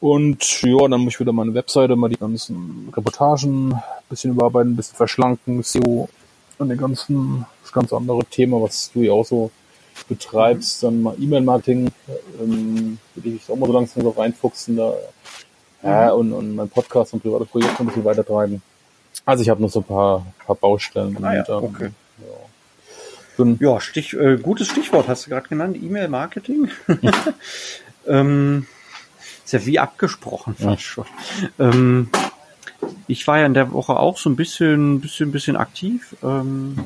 Und 0.00 0.62
ja, 0.62 0.88
dann 0.88 1.00
muss 1.00 1.14
ich 1.14 1.20
wieder 1.20 1.32
meine 1.32 1.54
Webseite, 1.54 1.94
mal 1.94 2.08
die 2.08 2.16
ganzen 2.16 2.92
Reportagen 2.96 3.72
ein 3.72 3.82
bisschen 4.08 4.32
überarbeiten, 4.32 4.72
ein 4.72 4.76
bisschen 4.76 4.96
verschlanken, 4.96 5.62
so 5.62 6.08
und 6.58 6.68
den 6.68 6.78
ganzen, 6.78 7.46
das 7.62 7.72
ganz 7.72 7.92
andere 7.92 8.24
Thema, 8.24 8.60
was 8.60 8.90
du 8.92 9.02
ja 9.02 9.12
auch 9.12 9.24
so 9.24 9.50
betreibst, 10.08 10.82
dann 10.82 11.02
mal 11.02 11.14
E-Mail-Marketing, 11.20 11.90
ähm, 12.40 12.98
will 13.14 13.36
ich 13.36 13.48
auch 13.50 13.56
mal 13.56 13.66
so 13.66 13.72
langsam 13.72 14.02
so 14.02 14.10
reinfuchsen, 14.10 14.76
da, 14.76 14.94
ja, 15.82 16.10
und, 16.12 16.32
und 16.32 16.54
mein 16.54 16.68
Podcast 16.68 17.12
und 17.12 17.22
private 17.22 17.44
Projekte 17.44 17.80
ein 17.80 17.86
bisschen 17.86 18.04
weitertreiben. 18.04 18.62
Also 19.24 19.42
ich 19.42 19.48
habe 19.48 19.62
noch 19.62 19.70
so 19.70 19.80
ein 19.80 19.84
paar, 19.84 20.26
paar 20.46 20.56
Baustellen. 20.56 21.16
Ah, 21.22 21.34
ja, 21.34 21.44
und, 21.56 21.76
okay. 21.76 21.90
ja. 23.38 23.56
ja, 23.60 23.80
Stich, 23.80 24.14
äh, 24.14 24.36
gutes 24.36 24.68
Stichwort 24.68 25.08
hast 25.08 25.26
du 25.26 25.30
gerade 25.30 25.48
genannt, 25.48 25.76
E-Mail-Marketing. 25.80 26.70
Ähm, 28.06 28.66
ist 29.44 29.52
ja 29.52 29.66
wie 29.66 29.78
abgesprochen 29.78 30.54
fast 30.54 30.64
ja. 30.64 30.78
schon. 30.78 31.06
Ähm, 31.58 32.10
ich 33.06 33.26
war 33.26 33.38
ja 33.38 33.46
in 33.46 33.54
der 33.54 33.72
Woche 33.72 33.96
auch 33.96 34.18
so 34.18 34.30
ein 34.30 34.36
bisschen, 34.36 35.00
bisschen, 35.00 35.32
bisschen 35.32 35.56
aktiv. 35.56 36.16
Ähm, 36.22 36.76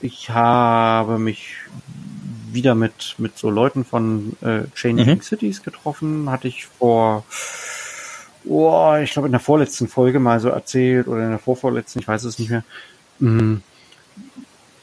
ich 0.00 0.30
habe 0.30 1.18
mich 1.18 1.56
wieder 2.52 2.74
mit, 2.74 3.16
mit 3.18 3.36
so 3.36 3.50
Leuten 3.50 3.84
von 3.84 4.36
äh, 4.40 4.62
Changing 4.74 5.16
mhm. 5.16 5.20
Cities 5.22 5.62
getroffen. 5.62 6.30
Hatte 6.30 6.48
ich 6.48 6.66
vor, 6.66 7.24
oh, 8.44 8.94
ich 9.02 9.12
glaube 9.12 9.28
in 9.28 9.32
der 9.32 9.40
vorletzten 9.40 9.88
Folge 9.88 10.20
mal 10.20 10.40
so 10.40 10.48
erzählt 10.48 11.08
oder 11.08 11.24
in 11.24 11.30
der 11.30 11.38
vorvorletzten, 11.38 12.00
ich 12.00 12.08
weiß 12.08 12.24
es 12.24 12.38
nicht 12.38 12.50
mehr. 12.50 12.64
Mhm 13.18 13.62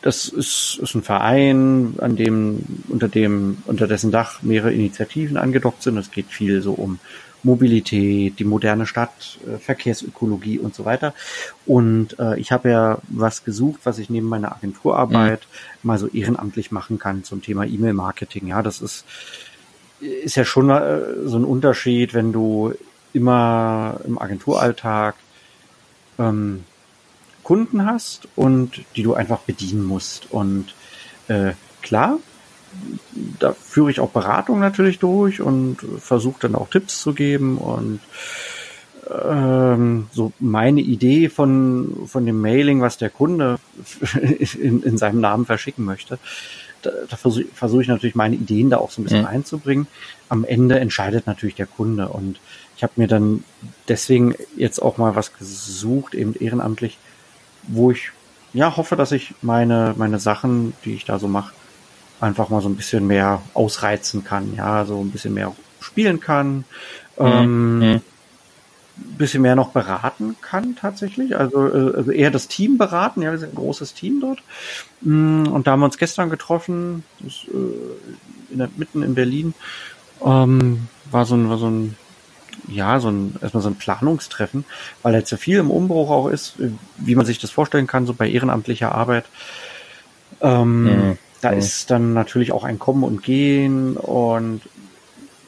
das 0.04 0.28
ist, 0.28 0.80
ist 0.82 0.96
ein 0.96 1.02
Verein, 1.02 1.96
an 2.00 2.18
dem, 2.18 2.64
unter 2.90 3.08
dem, 3.08 3.60
unter 3.66 3.88
dessen 3.88 4.12
Dach 4.12 4.44
mehrere 4.44 4.74
Initiativen 4.74 5.38
angedockt 5.38 5.82
sind. 5.82 5.98
Es 5.98 6.12
geht 6.12 6.28
viel 6.28 6.62
so 6.62 6.74
um 6.74 7.00
Mobilität, 7.42 8.38
die 8.38 8.44
moderne 8.44 8.86
Stadt, 8.86 9.40
äh, 9.48 9.58
Verkehrsökologie 9.58 10.60
und 10.60 10.76
so 10.76 10.84
weiter. 10.84 11.14
Und 11.66 12.20
äh, 12.20 12.38
ich 12.38 12.52
habe 12.52 12.70
ja 12.70 12.98
was 13.08 13.46
gesucht, 13.46 13.82
was 13.86 13.98
ich 13.98 14.10
neben 14.10 14.28
meiner 14.28 14.54
Agenturarbeit 14.54 15.48
mhm. 15.82 15.88
mal 15.88 15.98
so 15.98 16.08
ehrenamtlich 16.08 16.72
machen 16.72 17.00
kann 17.00 17.24
zum 17.24 17.42
Thema 17.42 17.66
E-Mail-Marketing. 17.66 18.48
Ja, 18.48 18.62
das 18.62 18.82
ist, 18.82 19.06
ist 20.02 20.36
ja 20.36 20.44
schon 20.44 20.70
äh, 20.70 21.00
so 21.24 21.38
ein 21.38 21.46
Unterschied, 21.46 22.14
wenn 22.14 22.34
du 22.34 22.74
immer 23.14 24.02
im 24.06 24.20
Agenturalltag 24.20 25.16
ähm, 26.20 26.66
Kunden 27.44 27.86
hast 27.86 28.28
und 28.36 28.82
die 28.96 29.04
du 29.04 29.14
einfach 29.14 29.40
bedienen 29.40 29.84
musst. 29.84 30.32
Und 30.32 30.74
äh, 31.28 31.52
klar, 31.82 32.18
da 33.40 33.54
führe 33.54 33.92
ich 33.92 34.00
auch 34.00 34.10
Beratung 34.10 34.60
natürlich 34.60 35.00
durch 35.00 35.42
und 35.42 35.78
versuche 36.00 36.40
dann 36.42 36.56
auch 36.56 36.70
Tipps 36.70 37.02
zu 37.02 37.14
geben 37.14 37.58
und 37.58 38.00
ähm, 39.30 40.08
so 40.12 40.32
meine 40.40 40.82
Idee 40.82 41.30
von, 41.30 42.08
von 42.08 42.26
dem 42.26 42.40
Mailing, 42.42 42.82
was 42.82 42.98
der 42.98 43.10
Kunde 43.10 43.60
in, 44.60 44.82
in 44.82 44.98
seinem 44.98 45.20
Namen 45.20 45.46
verschicken 45.46 45.86
möchte, 45.86 46.20
da, 46.82 46.92
da 47.10 47.16
versuche 47.16 47.46
versuch 47.54 47.82
ich 47.82 47.88
natürlich 47.88 48.16
meine 48.16 48.36
Ideen 48.36 48.70
da 48.70 48.78
auch 48.78 48.92
so 48.92 49.02
ein 49.02 49.04
bisschen 49.04 49.22
mhm. 49.22 49.28
einzubringen. 49.28 49.88
Am 50.30 50.44
Ende 50.44 50.80
entscheidet 50.80 51.28
natürlich 51.28 51.56
der 51.56 51.66
Kunde 51.66 52.10
und 52.10 52.40
ich 52.76 52.84
habe 52.84 52.94
mir 52.96 53.08
dann 53.08 53.44
deswegen 53.88 54.36
jetzt 54.58 54.80
auch 54.80 54.98
mal 54.98 55.16
was 55.16 55.34
gesucht, 55.34 56.16
eben 56.16 56.36
ehrenamtlich, 56.36 56.98
wo 57.68 57.92
ich 57.92 58.12
ja 58.54 58.78
hoffe, 58.78 58.96
dass 58.96 59.12
ich 59.12 59.34
meine, 59.42 59.94
meine 59.98 60.20
Sachen, 60.20 60.74
die 60.86 60.94
ich 60.94 61.06
da 61.06 61.20
so 61.20 61.28
mache, 61.28 61.54
einfach 62.22 62.50
mal 62.50 62.62
so 62.62 62.70
ein 62.70 62.76
bisschen 62.76 63.06
mehr 63.08 63.42
ausreizen 63.54 64.24
kann, 64.24 64.56
ja, 64.56 64.86
so 64.86 65.00
ein 65.02 65.12
bisschen 65.12 65.34
mehr 65.34 65.54
spielen 65.80 66.20
kann, 66.20 66.66
mhm. 67.20 67.26
ähm, 67.26 67.80
mhm. 67.80 68.02
bisschen 69.18 69.42
mehr 69.42 69.56
noch 69.56 69.72
beraten 69.72 70.36
kann 70.42 70.76
tatsächlich, 70.76 71.36
also, 71.36 71.68
äh, 71.68 71.98
also 71.98 72.12
eher 72.12 72.32
das 72.32 72.48
Team 72.48 72.78
beraten, 72.78 73.22
ja, 73.22 73.32
wir 73.32 73.40
sind 73.40 73.54
ein 73.54 73.56
großes 73.56 73.94
Team 73.94 74.22
dort 74.22 74.42
mm, 75.02 75.48
und 75.48 75.68
da 75.68 75.72
haben 75.72 75.82
wir 75.82 75.86
uns 75.86 75.98
gestern 75.98 76.30
getroffen, 76.30 77.04
das, 77.20 77.46
äh, 77.50 78.54
in 78.54 78.60
der, 78.60 78.70
mitten 78.78 79.04
in 79.04 79.16
Berlin, 79.16 79.54
ähm, 80.24 80.88
war 81.12 81.26
so 81.26 81.36
ein, 81.36 81.50
war 81.50 81.58
so 81.58 81.68
ein 81.68 81.96
ja, 82.68 83.00
so 83.00 83.10
ein, 83.10 83.36
erstmal 83.42 83.64
so 83.64 83.70
ein 83.70 83.76
Planungstreffen, 83.76 84.66
weil 85.02 85.14
jetzt 85.16 85.30
so 85.30 85.38
viel 85.38 85.58
im 85.58 85.72
Umbruch 85.72 86.10
auch 86.10 86.28
ist, 86.28 86.56
wie 86.98 87.16
man 87.16 87.26
sich 87.26 87.40
das 87.40 87.52
vorstellen 87.52 87.88
kann, 87.88 88.06
so 88.06 88.14
bei 88.14 88.30
ehrenamtlicher 88.30 88.94
Arbeit. 88.94 89.26
Ähm, 90.42 90.84
mhm. 90.84 91.18
Da 91.42 91.52
mhm. 91.52 91.58
ist 91.58 91.92
dann 91.92 92.14
natürlich 92.14 92.52
auch 92.52 92.64
ein 92.64 92.80
Kommen 92.80 93.04
und 93.04 93.24
Gehen 93.24 93.98
und 93.98 94.62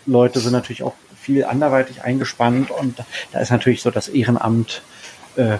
Leute 0.05 0.39
sind 0.39 0.51
natürlich 0.51 0.83
auch 0.83 0.93
viel 1.19 1.45
anderweitig 1.45 2.03
eingespannt 2.03 2.69
und 2.69 2.99
da 3.31 3.39
ist 3.39 3.49
natürlich 3.49 3.81
so 3.81 3.89
das 3.89 4.07
Ehrenamt 4.07 4.83
äh, 5.35 5.57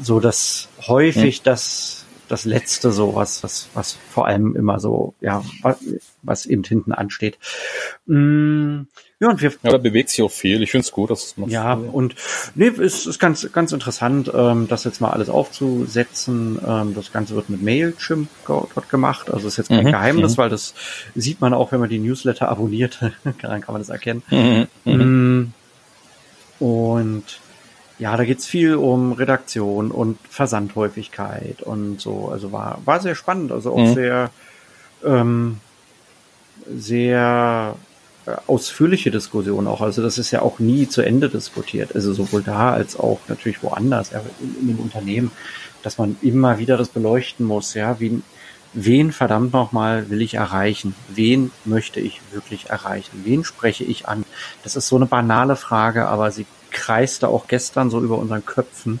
so 0.00 0.20
das 0.20 0.68
häufig 0.86 1.40
mhm. 1.40 1.44
das 1.44 2.05
das 2.28 2.44
letzte 2.44 2.92
so 2.92 3.14
was 3.14 3.42
was 3.42 3.68
was 3.74 3.98
vor 4.10 4.26
allem 4.26 4.56
immer 4.56 4.80
so 4.80 5.14
ja 5.20 5.42
was, 5.62 5.78
was 6.22 6.46
eben 6.46 6.64
hinten 6.64 6.92
ansteht. 6.92 7.38
Mm, 8.06 8.82
ja, 9.18 9.30
und 9.30 9.40
wir. 9.40 9.50
Ja, 9.62 9.70
da 9.70 9.78
bewegt 9.78 10.10
sich 10.10 10.22
auch 10.22 10.30
viel. 10.30 10.62
Ich 10.62 10.70
finde 10.70 10.84
es 10.84 10.92
gut, 10.92 11.10
dass 11.10 11.24
es. 11.24 11.34
Ja, 11.46 11.72
und 11.72 12.14
nee, 12.54 12.66
es 12.66 13.06
ist 13.06 13.18
ganz, 13.18 13.50
ganz 13.52 13.72
interessant, 13.72 14.30
ähm, 14.34 14.68
das 14.68 14.84
jetzt 14.84 15.00
mal 15.00 15.10
alles 15.10 15.30
aufzusetzen. 15.30 16.58
Ähm, 16.66 16.94
das 16.94 17.12
Ganze 17.12 17.34
wird 17.34 17.48
mit 17.48 17.62
Mailchimp 17.62 18.28
dort 18.46 18.90
gemacht. 18.90 19.30
Also 19.32 19.48
ist 19.48 19.56
jetzt 19.56 19.68
kein 19.68 19.84
mhm, 19.84 19.92
Geheimnis, 19.92 20.36
mhm. 20.36 20.42
weil 20.42 20.50
das 20.50 20.74
sieht 21.14 21.40
man 21.40 21.54
auch, 21.54 21.72
wenn 21.72 21.80
man 21.80 21.88
die 21.88 21.98
Newsletter 21.98 22.48
abonniert. 22.48 23.00
Dann 23.24 23.60
kann 23.60 23.72
man 23.72 23.80
das 23.80 23.88
erkennen. 23.88 24.22
Mhm, 24.30 24.66
mhm. 24.84 25.52
Mm, 26.60 26.64
und 26.64 27.24
ja, 27.98 28.16
da 28.16 28.24
geht's 28.24 28.46
viel 28.46 28.74
um 28.74 29.12
Redaktion 29.12 29.90
und 29.90 30.18
Versandhäufigkeit 30.28 31.62
und 31.62 32.00
so. 32.00 32.28
Also 32.28 32.52
war, 32.52 32.78
war 32.84 33.00
sehr 33.00 33.14
spannend, 33.14 33.52
also 33.52 33.72
auch 33.72 33.78
mhm. 33.78 33.94
sehr, 33.94 34.30
ähm, 35.04 35.56
sehr 36.76 37.76
äh, 38.26 38.32
ausführliche 38.46 39.10
Diskussion 39.10 39.66
auch. 39.66 39.80
Also 39.80 40.02
das 40.02 40.18
ist 40.18 40.30
ja 40.30 40.42
auch 40.42 40.58
nie 40.58 40.88
zu 40.88 41.00
Ende 41.00 41.30
diskutiert. 41.30 41.94
Also 41.94 42.12
sowohl 42.12 42.42
da 42.42 42.72
als 42.72 42.98
auch 42.98 43.20
natürlich 43.28 43.62
woanders, 43.62 44.10
ja, 44.10 44.20
in, 44.40 44.60
in 44.60 44.66
dem 44.68 44.78
Unternehmen, 44.78 45.30
dass 45.82 45.96
man 45.96 46.16
immer 46.20 46.58
wieder 46.58 46.76
das 46.76 46.88
beleuchten 46.88 47.46
muss, 47.46 47.72
ja, 47.72 47.98
wie, 47.98 48.20
wen 48.74 49.10
verdammt 49.10 49.54
nochmal 49.54 50.10
will 50.10 50.20
ich 50.20 50.34
erreichen? 50.34 50.94
Wen 51.08 51.50
möchte 51.64 52.00
ich 52.00 52.20
wirklich 52.30 52.68
erreichen? 52.68 53.22
Wen 53.24 53.42
spreche 53.42 53.84
ich 53.84 54.06
an? 54.06 54.24
Das 54.64 54.76
ist 54.76 54.88
so 54.88 54.96
eine 54.96 55.06
banale 55.06 55.56
Frage, 55.56 56.08
aber 56.08 56.30
sie 56.30 56.44
kreiste 56.70 57.28
auch 57.28 57.46
gestern 57.48 57.90
so 57.90 58.00
über 58.00 58.18
unseren 58.18 58.44
Köpfen 58.44 59.00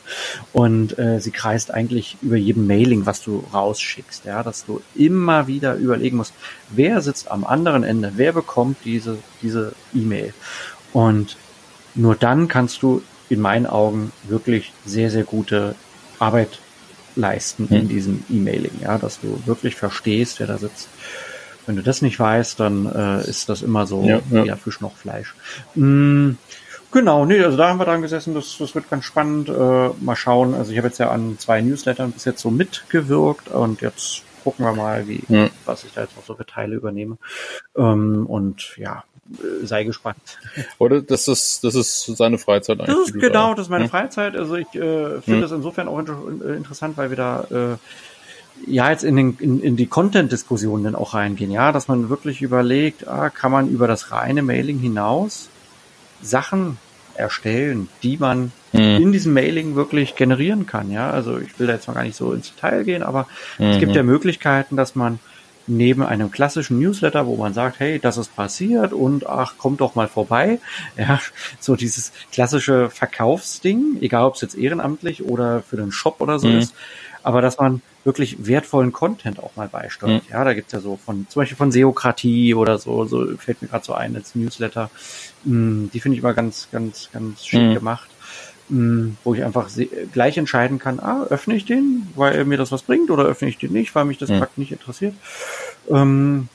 und 0.52 0.98
äh, 0.98 1.20
sie 1.20 1.30
kreist 1.30 1.72
eigentlich 1.72 2.16
über 2.22 2.36
jedem 2.36 2.66
Mailing, 2.66 3.06
was 3.06 3.22
du 3.22 3.44
rausschickst, 3.52 4.24
ja, 4.24 4.42
dass 4.42 4.64
du 4.64 4.80
immer 4.94 5.46
wieder 5.46 5.74
überlegen 5.74 6.16
musst, 6.16 6.34
wer 6.70 7.00
sitzt 7.00 7.30
am 7.30 7.44
anderen 7.44 7.84
Ende, 7.84 8.12
wer 8.16 8.32
bekommt 8.32 8.78
diese 8.84 9.18
diese 9.42 9.72
E-Mail 9.94 10.32
und 10.92 11.36
nur 11.94 12.14
dann 12.14 12.48
kannst 12.48 12.82
du 12.82 13.02
in 13.28 13.40
meinen 13.40 13.66
Augen 13.66 14.12
wirklich 14.24 14.72
sehr 14.84 15.10
sehr 15.10 15.24
gute 15.24 15.74
Arbeit 16.18 16.60
leisten 17.16 17.68
in 17.70 17.88
diesem 17.88 18.24
E-Mailing, 18.28 18.72
ja, 18.82 18.98
dass 18.98 19.20
du 19.20 19.40
wirklich 19.46 19.74
verstehst, 19.74 20.38
wer 20.38 20.46
da 20.46 20.58
sitzt. 20.58 20.88
Wenn 21.66 21.76
du 21.76 21.82
das 21.82 22.00
nicht 22.00 22.20
weißt, 22.20 22.60
dann 22.60 22.86
äh, 22.86 23.28
ist 23.28 23.48
das 23.48 23.62
immer 23.62 23.86
so 23.86 24.04
Ja, 24.04 24.20
ja. 24.30 24.56
Fisch 24.56 24.80
noch 24.80 24.96
Fleisch. 24.96 25.34
Mm, 25.74 26.32
genau, 26.96 27.26
nee, 27.26 27.42
also 27.42 27.56
da 27.56 27.68
haben 27.68 27.78
wir 27.78 27.84
dran 27.84 28.00
gesessen, 28.02 28.34
das, 28.34 28.56
das 28.58 28.74
wird 28.74 28.88
ganz 28.90 29.04
spannend. 29.04 29.48
Äh, 29.48 29.90
mal 30.00 30.16
schauen, 30.16 30.54
also 30.54 30.72
ich 30.72 30.78
habe 30.78 30.88
jetzt 30.88 30.98
ja 30.98 31.10
an 31.10 31.38
zwei 31.38 31.60
Newslettern 31.60 32.10
bis 32.12 32.24
jetzt 32.24 32.40
so 32.40 32.50
mitgewirkt 32.50 33.48
und 33.48 33.82
jetzt 33.82 34.22
gucken 34.42 34.64
wir 34.64 34.72
mal, 34.72 35.06
wie, 35.06 35.22
Ja. 35.28 35.48
was 35.64 35.84
ich 35.84 35.92
da 35.92 36.02
jetzt 36.02 36.16
noch 36.16 36.24
so 36.24 36.34
für 36.34 36.46
Teile 36.46 36.74
übernehme. 36.76 37.18
Ähm, 37.76 38.26
und 38.26 38.76
ja, 38.78 39.04
äh, 39.30 39.66
sei 39.66 39.84
gespannt. 39.84 40.38
Oder 40.78 41.02
das 41.02 41.28
ist, 41.28 41.64
das 41.64 41.74
ist 41.74 42.06
seine 42.16 42.38
Freizeit 42.38 42.80
eigentlich. 42.80 42.96
Das 42.96 43.08
ist 43.08 43.20
genau, 43.20 43.54
das 43.54 43.66
ist 43.66 43.70
meine 43.70 43.84
Hm? 43.84 43.90
Freizeit. 43.90 44.36
Also 44.36 44.54
ich 44.54 44.68
äh, 44.74 45.20
finde 45.20 45.24
Hm. 45.26 45.40
das 45.42 45.52
insofern 45.52 45.88
auch 45.88 45.98
inter 45.98 46.16
äh, 46.44 46.56
interessant, 46.56 46.96
weil 46.96 47.10
wir 47.10 47.16
da 47.16 47.44
äh, 47.50 47.76
ja 48.70 48.90
jetzt 48.90 49.04
in, 49.04 49.16
den, 49.16 49.36
in, 49.38 49.60
in 49.60 49.76
die 49.76 49.86
Content-Diskussion 49.86 50.84
dann 50.84 50.94
auch 50.94 51.12
reingehen, 51.12 51.50
ja, 51.50 51.72
dass 51.72 51.88
man 51.88 52.08
wirklich 52.08 52.40
überlegt, 52.40 53.06
ah, 53.06 53.28
kann 53.30 53.52
man 53.52 53.68
über 53.68 53.86
das 53.86 54.12
reine 54.12 54.42
Mailing 54.42 54.78
hinaus 54.78 55.50
Sachen 56.22 56.78
erstellen, 57.18 57.88
die 58.02 58.16
man 58.18 58.52
Hm. 58.72 58.96
in 58.96 59.12
diesem 59.12 59.32
Mailing 59.32 59.74
wirklich 59.76 60.16
generieren 60.16 60.66
kann, 60.66 60.90
ja. 60.90 61.10
Also 61.10 61.38
ich 61.38 61.58
will 61.58 61.66
da 61.66 61.74
jetzt 61.74 61.86
mal 61.86 61.94
gar 61.94 62.02
nicht 62.04 62.16
so 62.16 62.32
ins 62.32 62.54
Detail 62.54 62.84
gehen, 62.84 63.02
aber 63.02 63.26
es 63.58 63.76
Mhm. 63.76 63.80
gibt 63.80 63.94
ja 63.94 64.02
Möglichkeiten, 64.02 64.76
dass 64.76 64.94
man 64.94 65.20
neben 65.68 66.04
einem 66.04 66.30
klassischen 66.30 66.78
Newsletter, 66.78 67.26
wo 67.26 67.36
man 67.36 67.52
sagt, 67.52 67.80
hey, 67.80 67.98
das 67.98 68.16
ist 68.18 68.34
passiert 68.36 68.92
und 68.92 69.26
ach, 69.26 69.58
kommt 69.58 69.80
doch 69.80 69.94
mal 69.94 70.08
vorbei. 70.08 70.60
Ja, 70.96 71.20
so 71.60 71.74
dieses 71.76 72.12
klassische 72.32 72.88
Verkaufsding, 72.90 73.98
egal 74.00 74.24
ob 74.24 74.34
es 74.36 74.40
jetzt 74.42 74.54
ehrenamtlich 74.56 75.22
oder 75.24 75.62
für 75.62 75.76
den 75.76 75.90
Shop 75.90 76.20
oder 76.20 76.38
so 76.38 76.48
Mhm. 76.48 76.58
ist, 76.58 76.74
aber 77.22 77.42
dass 77.42 77.58
man 77.58 77.82
wirklich 78.06 78.46
wertvollen 78.46 78.92
Content 78.92 79.38
auch 79.40 79.54
mal 79.56 79.68
beisteuert. 79.68 80.22
Ja, 80.30 80.44
da 80.44 80.54
gibt's 80.54 80.72
ja 80.72 80.80
so 80.80 80.96
von, 81.04 81.26
zum 81.28 81.40
Beispiel 81.42 81.56
von 81.56 81.72
Seokratie 81.72 82.54
oder 82.54 82.78
so, 82.78 83.04
so 83.04 83.26
fällt 83.36 83.60
mir 83.60 83.68
gerade 83.68 83.84
so 83.84 83.92
ein 83.92 84.14
als 84.16 84.34
Newsletter. 84.34 84.90
Mm, 85.44 85.86
Die 85.92 86.00
finde 86.00 86.16
ich 86.16 86.22
immer 86.22 86.32
ganz, 86.32 86.68
ganz, 86.72 87.10
ganz 87.12 87.44
schick 87.44 87.60
Mhm. 87.60 87.74
gemacht. 87.74 88.08
Mm, 88.68 89.10
Wo 89.24 89.34
ich 89.34 89.44
einfach 89.44 89.68
gleich 90.12 90.38
entscheiden 90.38 90.78
kann, 90.78 90.98
ah, 91.00 91.24
öffne 91.30 91.54
ich 91.56 91.64
den, 91.66 92.06
weil 92.16 92.44
mir 92.44 92.56
das 92.58 92.72
was 92.72 92.82
bringt, 92.82 93.10
oder 93.10 93.24
öffne 93.24 93.48
ich 93.48 93.58
den 93.58 93.72
nicht, 93.72 93.94
weil 93.94 94.04
mich 94.04 94.18
das 94.18 94.30
Mhm. 94.30 94.38
praktisch 94.38 94.58
nicht 94.58 94.72
interessiert. 94.72 95.14
Ähm, 95.90 96.48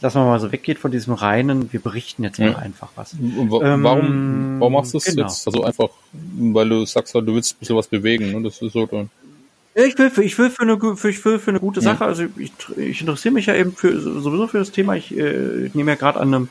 dass 0.00 0.14
man 0.14 0.26
mal 0.26 0.38
so 0.40 0.52
weggeht 0.52 0.78
von 0.78 0.90
diesem 0.92 1.12
reinen, 1.14 1.72
wir 1.72 1.80
berichten 1.80 2.22
jetzt 2.22 2.38
mal 2.38 2.50
Mhm. 2.50 2.56
einfach 2.56 2.90
was. 2.94 3.14
Und 3.14 3.50
wa- 3.50 3.60
Ähm, 3.74 3.82
warum, 3.82 4.46
warum 4.60 4.72
machst 4.74 4.94
du 4.94 4.98
es 4.98 5.04
genau. 5.06 5.22
jetzt? 5.26 5.46
Also 5.46 5.64
einfach, 5.64 5.88
weil 6.12 6.68
du 6.68 6.84
sagst, 6.86 7.14
halt, 7.14 7.26
du 7.26 7.34
willst 7.34 7.54
ein 7.54 7.58
bisschen 7.58 7.76
was 7.76 7.88
bewegen. 7.88 8.30
Ne? 8.32 8.42
Das 8.42 8.62
ist 8.62 8.72
so 8.72 8.86
dann. 8.86 9.10
Ich 9.86 9.96
will 9.96 10.10
für, 10.10 10.24
ich 10.24 10.36
will 10.38 10.50
für 10.50 10.62
eine, 10.62 10.76
für, 10.96 11.08
ich 11.08 11.24
will 11.24 11.38
für 11.38 11.50
eine 11.52 11.60
gute 11.60 11.78
Ja. 11.80 11.92
Sache, 11.92 12.04
also 12.04 12.24
ich, 12.36 12.52
ich 12.76 13.00
interessiere 13.00 13.32
mich 13.32 13.46
ja 13.46 13.54
eben 13.54 13.72
für, 13.72 14.00
sowieso 14.00 14.48
für 14.48 14.58
das 14.58 14.72
Thema. 14.72 14.96
Ich, 14.96 15.16
äh, 15.16 15.66
ich 15.66 15.74
nehme 15.74 15.92
ja 15.92 15.96
gerade 15.96 16.18
an 16.18 16.34
einem, 16.34 16.48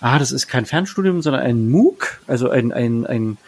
ah, 0.00 0.18
das 0.18 0.32
ist 0.32 0.48
kein 0.48 0.66
Fernstudium, 0.66 1.22
sondern 1.22 1.42
ein 1.42 1.70
MOOC, 1.70 2.20
also 2.26 2.50
ein, 2.50 2.72
ein, 2.72 3.06
ein, 3.06 3.38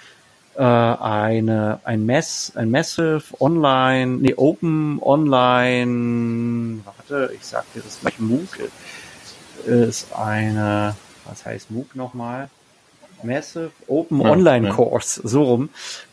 äh, 0.56 0.62
eine, 0.62 1.80
ein 1.84 2.06
Mess, 2.06 2.52
ein 2.54 2.70
Massive 2.70 3.22
Online, 3.40 4.16
nee, 4.22 4.34
Open 4.36 4.98
Online, 5.02 6.80
warte, 6.84 7.30
ich 7.34 7.44
sag 7.44 7.70
dir 7.74 7.82
das 7.82 8.00
gleich, 8.00 8.18
MOOC 8.18 8.70
ist 9.66 10.06
eine, 10.16 10.96
was 11.26 11.44
heißt 11.44 11.70
MOOC 11.70 11.94
nochmal? 11.94 12.48
Massive 13.22 13.72
Open 13.86 14.22
Ja, 14.22 14.30
Online 14.30 14.68
ja. 14.68 14.72
Course, 14.72 15.20
so 15.22 15.42
rum, 15.42 15.68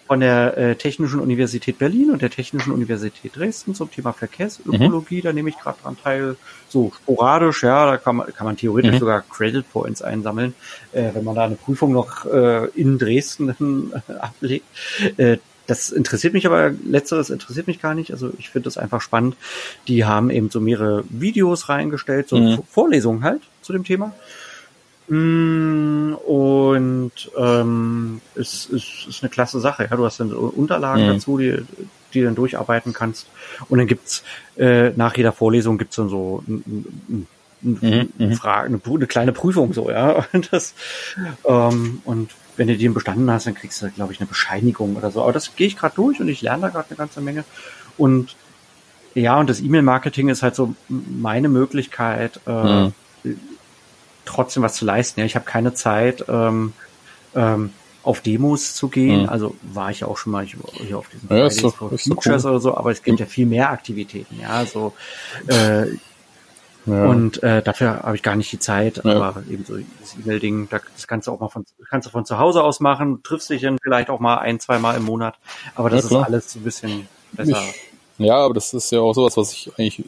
von 0.08 0.20
der 0.22 0.58
äh, 0.58 0.76
Technischen 0.76 1.20
Universität 1.20 1.78
Berlin 1.78 2.12
und 2.12 2.22
der 2.22 2.30
Technischen 2.30 2.72
Universität 2.72 3.36
Dresden 3.36 3.76
zum 3.76 3.92
Thema 3.92 4.14
Verkehrsökologie. 4.14 5.22
Da 5.22 5.34
nehme 5.34 5.50
ich 5.50 5.58
gerade 5.60 5.78
dran 5.82 5.98
teil, 6.02 6.38
so 6.70 6.92
sporadisch, 6.96 7.64
ja, 7.64 7.86
da 7.86 7.98
kann 7.98 8.16
man, 8.16 8.34
kann 8.34 8.46
man 8.46 8.58
theoretisch 8.58 8.96
Mhm. 8.96 9.00
sogar 9.00 9.22
Credit 9.22 9.70
Points 9.72 10.02
einsammeln, 10.02 10.56
äh, 10.94 11.10
wenn 11.14 11.24
man 11.24 11.36
da 11.36 11.44
eine 11.46 11.56
Prüfung 11.56 11.92
noch 11.92 12.26
äh, 12.26 12.66
in 12.76 12.98
Dresden 12.98 13.50
äh, 14.08 14.14
ablegt. 14.14 14.66
Äh, 15.18 15.38
das 15.68 15.90
interessiert 15.92 16.34
mich 16.34 16.46
aber, 16.46 16.72
letzteres 16.86 17.30
interessiert 17.30 17.68
mich 17.68 17.82
gar 17.82 17.94
nicht. 17.94 18.12
Also 18.12 18.32
ich 18.38 18.50
finde 18.50 18.66
das 18.66 18.78
einfach 18.78 19.02
spannend. 19.02 19.36
Die 19.90 20.06
haben 20.06 20.30
eben 20.30 20.50
so 20.50 20.62
mehrere 20.62 21.04
Videos 21.10 21.68
reingestellt, 21.68 22.30
so 22.30 22.38
Mhm. 22.38 22.60
Vorlesungen 22.70 23.24
halt 23.24 23.42
zu 23.62 23.74
dem 23.74 23.84
Thema. 23.84 24.14
Mm, 25.10 26.14
Und 26.26 27.12
ähm, 27.38 28.22
es 28.36 28.66
ist, 28.66 29.08
ist 29.08 29.24
eine 29.24 29.30
klasse 29.30 29.60
Sache. 29.60 29.88
Ja, 29.90 29.96
du 29.96 30.06
hast 30.06 30.20
dann 30.20 30.32
Unterlagen 30.32 31.04
Mhm. 31.06 31.08
dazu, 31.14 31.38
die, 31.38 31.58
die 32.14 32.20
du 32.20 32.26
dann 32.26 32.36
durcharbeiten 32.36 32.94
kannst. 32.94 33.28
Und 33.70 33.78
dann 33.80 33.88
gibt's 33.88 34.24
äh, 34.58 34.90
nach 34.92 35.16
jeder 35.16 35.32
Vorlesung 35.32 35.78
gibt's 35.78 35.96
dann 35.96 36.10
so 36.10 36.44
ein, 36.48 36.64
ein, 36.68 36.86
ein, 37.10 37.28
Mhm, 37.60 38.10
mhm. 38.20 38.34
Frage, 38.34 38.68
eine, 38.68 38.80
eine 38.86 39.08
kleine 39.08 39.32
Prüfung 39.34 39.74
so, 39.74 39.90
ja. 39.90 40.24
Und 40.34 40.54
das 40.54 40.76
ähm, 41.44 42.02
und 42.06 42.30
wenn 42.56 42.68
du 42.68 42.78
die 42.78 42.88
bestanden 42.90 43.32
hast, 43.32 43.48
dann 43.48 43.56
kriegst 43.56 43.82
du, 43.82 43.90
glaube 43.90 44.14
ich, 44.14 44.20
eine 44.20 44.28
Bescheinigung 44.28 44.96
oder 44.96 45.10
so. 45.10 45.24
Aber 45.24 45.34
das 45.34 45.56
gehe 45.56 45.66
ich 45.66 45.76
gerade 45.76 45.96
durch 45.96 46.20
und 46.20 46.28
ich 46.28 46.42
lerne 46.44 46.62
da 46.64 46.70
gerade 46.70 46.90
eine 46.90 46.98
ganze 46.98 47.20
Menge. 47.20 47.46
Und 47.98 48.36
ja, 49.16 49.40
und 49.40 49.50
das 49.50 49.60
E-Mail-Marketing 49.60 50.30
ist 50.30 50.44
halt 50.44 50.54
so 50.56 50.76
meine 50.88 51.50
Möglichkeit, 51.50 52.40
äh, 52.46 52.52
Mhm. 52.84 52.94
Trotzdem 54.28 54.64
was 54.64 54.76
zu 54.76 54.86
leisten. 54.86 55.20
Ja, 55.20 55.26
ich 55.26 55.36
habe 55.36 55.46
keine 55.46 55.74
Zeit, 55.74 56.26
ähm, 56.30 56.74
ähm, 57.36 57.72
auf 58.04 58.22
Demos 58.22 58.74
zu 58.74 58.88
gehen. 58.88 59.24
Mhm. 59.24 59.30
Also 59.30 59.56
war 59.64 59.92
ich 59.92 60.02
ja 60.02 60.08
auch 60.08 60.18
schon 60.18 60.32
mal 60.32 60.46
hier 60.46 60.98
auf 60.98 61.10
diesen 61.10 61.28
Ja, 61.36 61.50
doch- 61.50 61.76
for 61.76 61.90
Futures 61.98 62.46
cool. 62.46 62.52
oder 62.52 62.60
so, 62.60 62.78
aber 62.78 62.92
es 62.92 63.04
gibt 63.04 63.20
ja 63.20 63.26
viel 63.26 63.46
mehr 63.46 63.70
Aktivitäten. 63.72 64.40
Ja, 64.40 64.66
so 64.66 64.94
äh, 65.48 65.88
Ja. 66.86 67.06
und 67.06 67.44
äh, 67.44 67.62
dafür 67.62 68.04
habe 68.04 68.16
ich 68.16 68.24
gar 68.24 68.38
nicht 68.38 68.50
die 68.50 68.60
Zeit, 68.60 69.02
Ja. 69.04 69.22
aber 69.22 69.44
eben 69.52 69.66
so 69.66 69.76
das 69.76 70.16
E-Mail-Ding, 70.24 70.70
da- 70.70 70.80
das 70.96 71.06
kannst 71.06 71.28
du 71.28 71.32
auch 71.34 71.40
mal 71.42 71.50
von 71.50 71.66
kannst 71.90 72.08
du 72.08 72.12
von 72.12 72.24
zu 72.26 72.38
Hause 72.40 72.64
aus 72.64 72.80
machen, 72.80 73.22
triffst 73.24 73.50
dich 73.50 73.62
dann 73.64 73.78
vielleicht 73.84 74.10
auch 74.10 74.22
mal 74.22 74.38
ein, 74.38 74.62
zwei 74.62 74.80
Mal 74.80 74.96
im 74.96 75.04
Monat, 75.04 75.36
aber 75.76 75.90
das 75.90 76.10
Ja, 76.10 76.22
ist 76.22 76.26
alles 76.28 76.54
so 76.54 76.60
ein 76.60 76.64
bisschen 76.64 77.08
besser. 77.34 77.62
Ich, 77.62 77.87
ja, 78.18 78.36
aber 78.38 78.54
das 78.54 78.74
ist 78.74 78.92
ja 78.92 79.00
auch 79.00 79.14
sowas, 79.14 79.38
was 79.38 79.52
ich 79.54 79.72
eigentlich, 79.78 80.04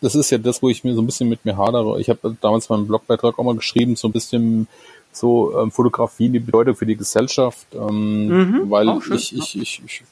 das- 0.00 0.14
ist 0.14 0.30
ja 0.30 0.38
das, 0.38 0.62
wo 0.62 0.68
ich 0.68 0.82
mir 0.84 0.94
so 0.94 1.02
ein 1.02 1.06
bisschen 1.06 1.28
mit 1.28 1.44
mir 1.44 1.56
hadere. 1.56 2.00
Ich 2.00 2.08
habe 2.08 2.36
damals 2.40 2.68
meinen 2.68 2.86
Blogbeitrag 2.86 3.38
auch 3.38 3.44
mal 3.44 3.54
geschrieben, 3.56 3.96
so 3.96 4.08
ein 4.08 4.12
bisschen 4.12 4.66
so 5.12 5.58
ähm, 5.60 5.70
Fotografie, 5.70 6.28
die 6.28 6.38
Bedeutung 6.38 6.76
für 6.76 6.86
die 6.86 6.96
Gesellschaft, 6.96 7.66
ähm, 7.74 8.28
Mhm, 8.28 8.70
weil 8.70 9.00
schön, 9.02 9.16
ich, 9.16 9.36
ich, 9.36 9.56
ich, 9.60 9.82
ich, 9.84 10.02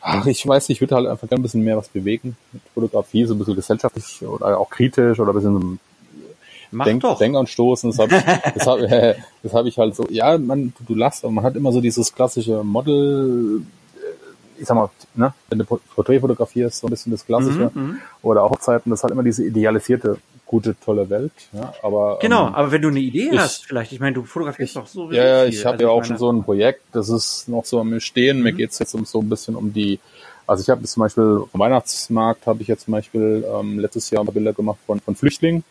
ach, 0.00 0.24
ich 0.26 0.46
weiß 0.46 0.68
nicht, 0.68 0.76
ich 0.76 0.80
würde 0.80 0.94
halt 0.94 1.06
einfach 1.08 1.28
gerne 1.28 1.40
ein 1.40 1.42
bisschen 1.42 1.64
mehr 1.64 1.76
was 1.76 1.88
bewegen 1.88 2.36
mit 2.52 2.62
Fotografie, 2.74 3.24
so 3.26 3.34
ein 3.34 3.38
bisschen 3.38 3.56
gesellschaftlich 3.56 4.22
oder 4.22 4.58
auch 4.58 4.70
kritisch 4.70 5.18
oder 5.18 5.32
ein 5.32 5.34
bisschen 5.34 5.60
so 5.60 5.76
Mach 6.72 6.84
Denk, 6.84 7.02
doch. 7.02 7.18
Denkanstoßen, 7.18 7.90
das 7.90 7.98
habe 7.98 8.14
ich, 8.14 8.54
das 8.54 8.66
hab, 8.68 8.78
das 9.42 9.52
hab 9.52 9.66
ich 9.66 9.76
halt 9.76 9.96
so, 9.96 10.06
ja, 10.08 10.38
man, 10.38 10.72
du, 10.78 10.84
du 10.84 10.94
lachst, 10.94 11.24
aber 11.24 11.32
man 11.32 11.44
hat 11.44 11.56
immer 11.56 11.72
so 11.72 11.80
dieses 11.80 12.14
klassische 12.14 12.62
Model, 12.62 13.62
ich 14.60 14.66
sag 14.66 14.74
mal, 14.76 14.90
ne, 15.14 15.32
wenn 15.48 15.58
du 15.58 15.64
Por- 15.64 15.80
Porträt 15.94 16.20
fotografierst, 16.20 16.78
so 16.80 16.86
ein 16.86 16.90
bisschen 16.90 17.12
das 17.12 17.24
klassische, 17.26 17.70
Mhm, 17.74 17.82
mhm. 17.82 17.98
oder 18.22 18.42
auch 18.44 18.50
Hochzeiten, 18.50 18.90
das 18.90 19.00
ist 19.00 19.04
halt 19.04 19.12
immer 19.12 19.22
diese 19.22 19.44
idealisierte, 19.44 20.18
gute, 20.46 20.74
tolle 20.84 21.08
Welt, 21.08 21.32
ja, 21.52 21.72
aber, 21.82 22.18
Genau, 22.20 22.48
ähm, 22.48 22.54
aber 22.54 22.72
wenn 22.72 22.82
du 22.82 22.88
eine 22.88 22.98
Idee 23.00 23.30
ich- 23.32 23.38
hast, 23.38 23.64
vielleicht, 23.66 23.92
ich 23.92 24.00
meine, 24.00 24.14
du 24.14 24.24
fotografierst 24.24 24.76
doch 24.76 24.86
so 24.86 25.10
ja, 25.12 25.24
ja, 25.24 25.44
viel. 25.44 25.54
ich 25.54 25.64
habe 25.64 25.74
Also 25.74 25.84
ja 25.84 25.90
auch 25.90 25.96
meine- 25.96 26.06
schon 26.08 26.18
so 26.18 26.30
ein 26.32 26.42
Projekt, 26.42 26.82
das 26.92 27.08
ist 27.08 27.48
noch 27.48 27.64
so 27.64 27.80
am 27.80 27.98
Stehen. 28.00 28.42
Mir 28.42 28.52
Mhm. 28.52 28.56
geht's 28.56 28.78
jetzt 28.80 28.94
um 28.94 29.04
so 29.04 29.20
ein 29.20 29.28
bisschen 29.28 29.54
um 29.56 29.72
die, 29.72 29.98
also 30.46 30.62
ich 30.62 30.68
habe 30.68 30.82
zum 30.82 31.02
Beispiel 31.02 31.44
am 31.52 31.60
Weihnachtsmarkt 31.60 32.46
habe 32.48 32.62
ich 32.62 32.68
jetzt 32.68 32.84
zum 32.86 32.92
Beispiel 32.92 33.44
ähm, 33.48 33.78
letztes 33.78 34.10
Jahr 34.10 34.24
mal 34.24 34.32
Bilder 34.32 34.52
gemacht 34.52 34.78
von, 34.86 34.98
von 35.00 35.14
Flüchtlingen, 35.14 35.62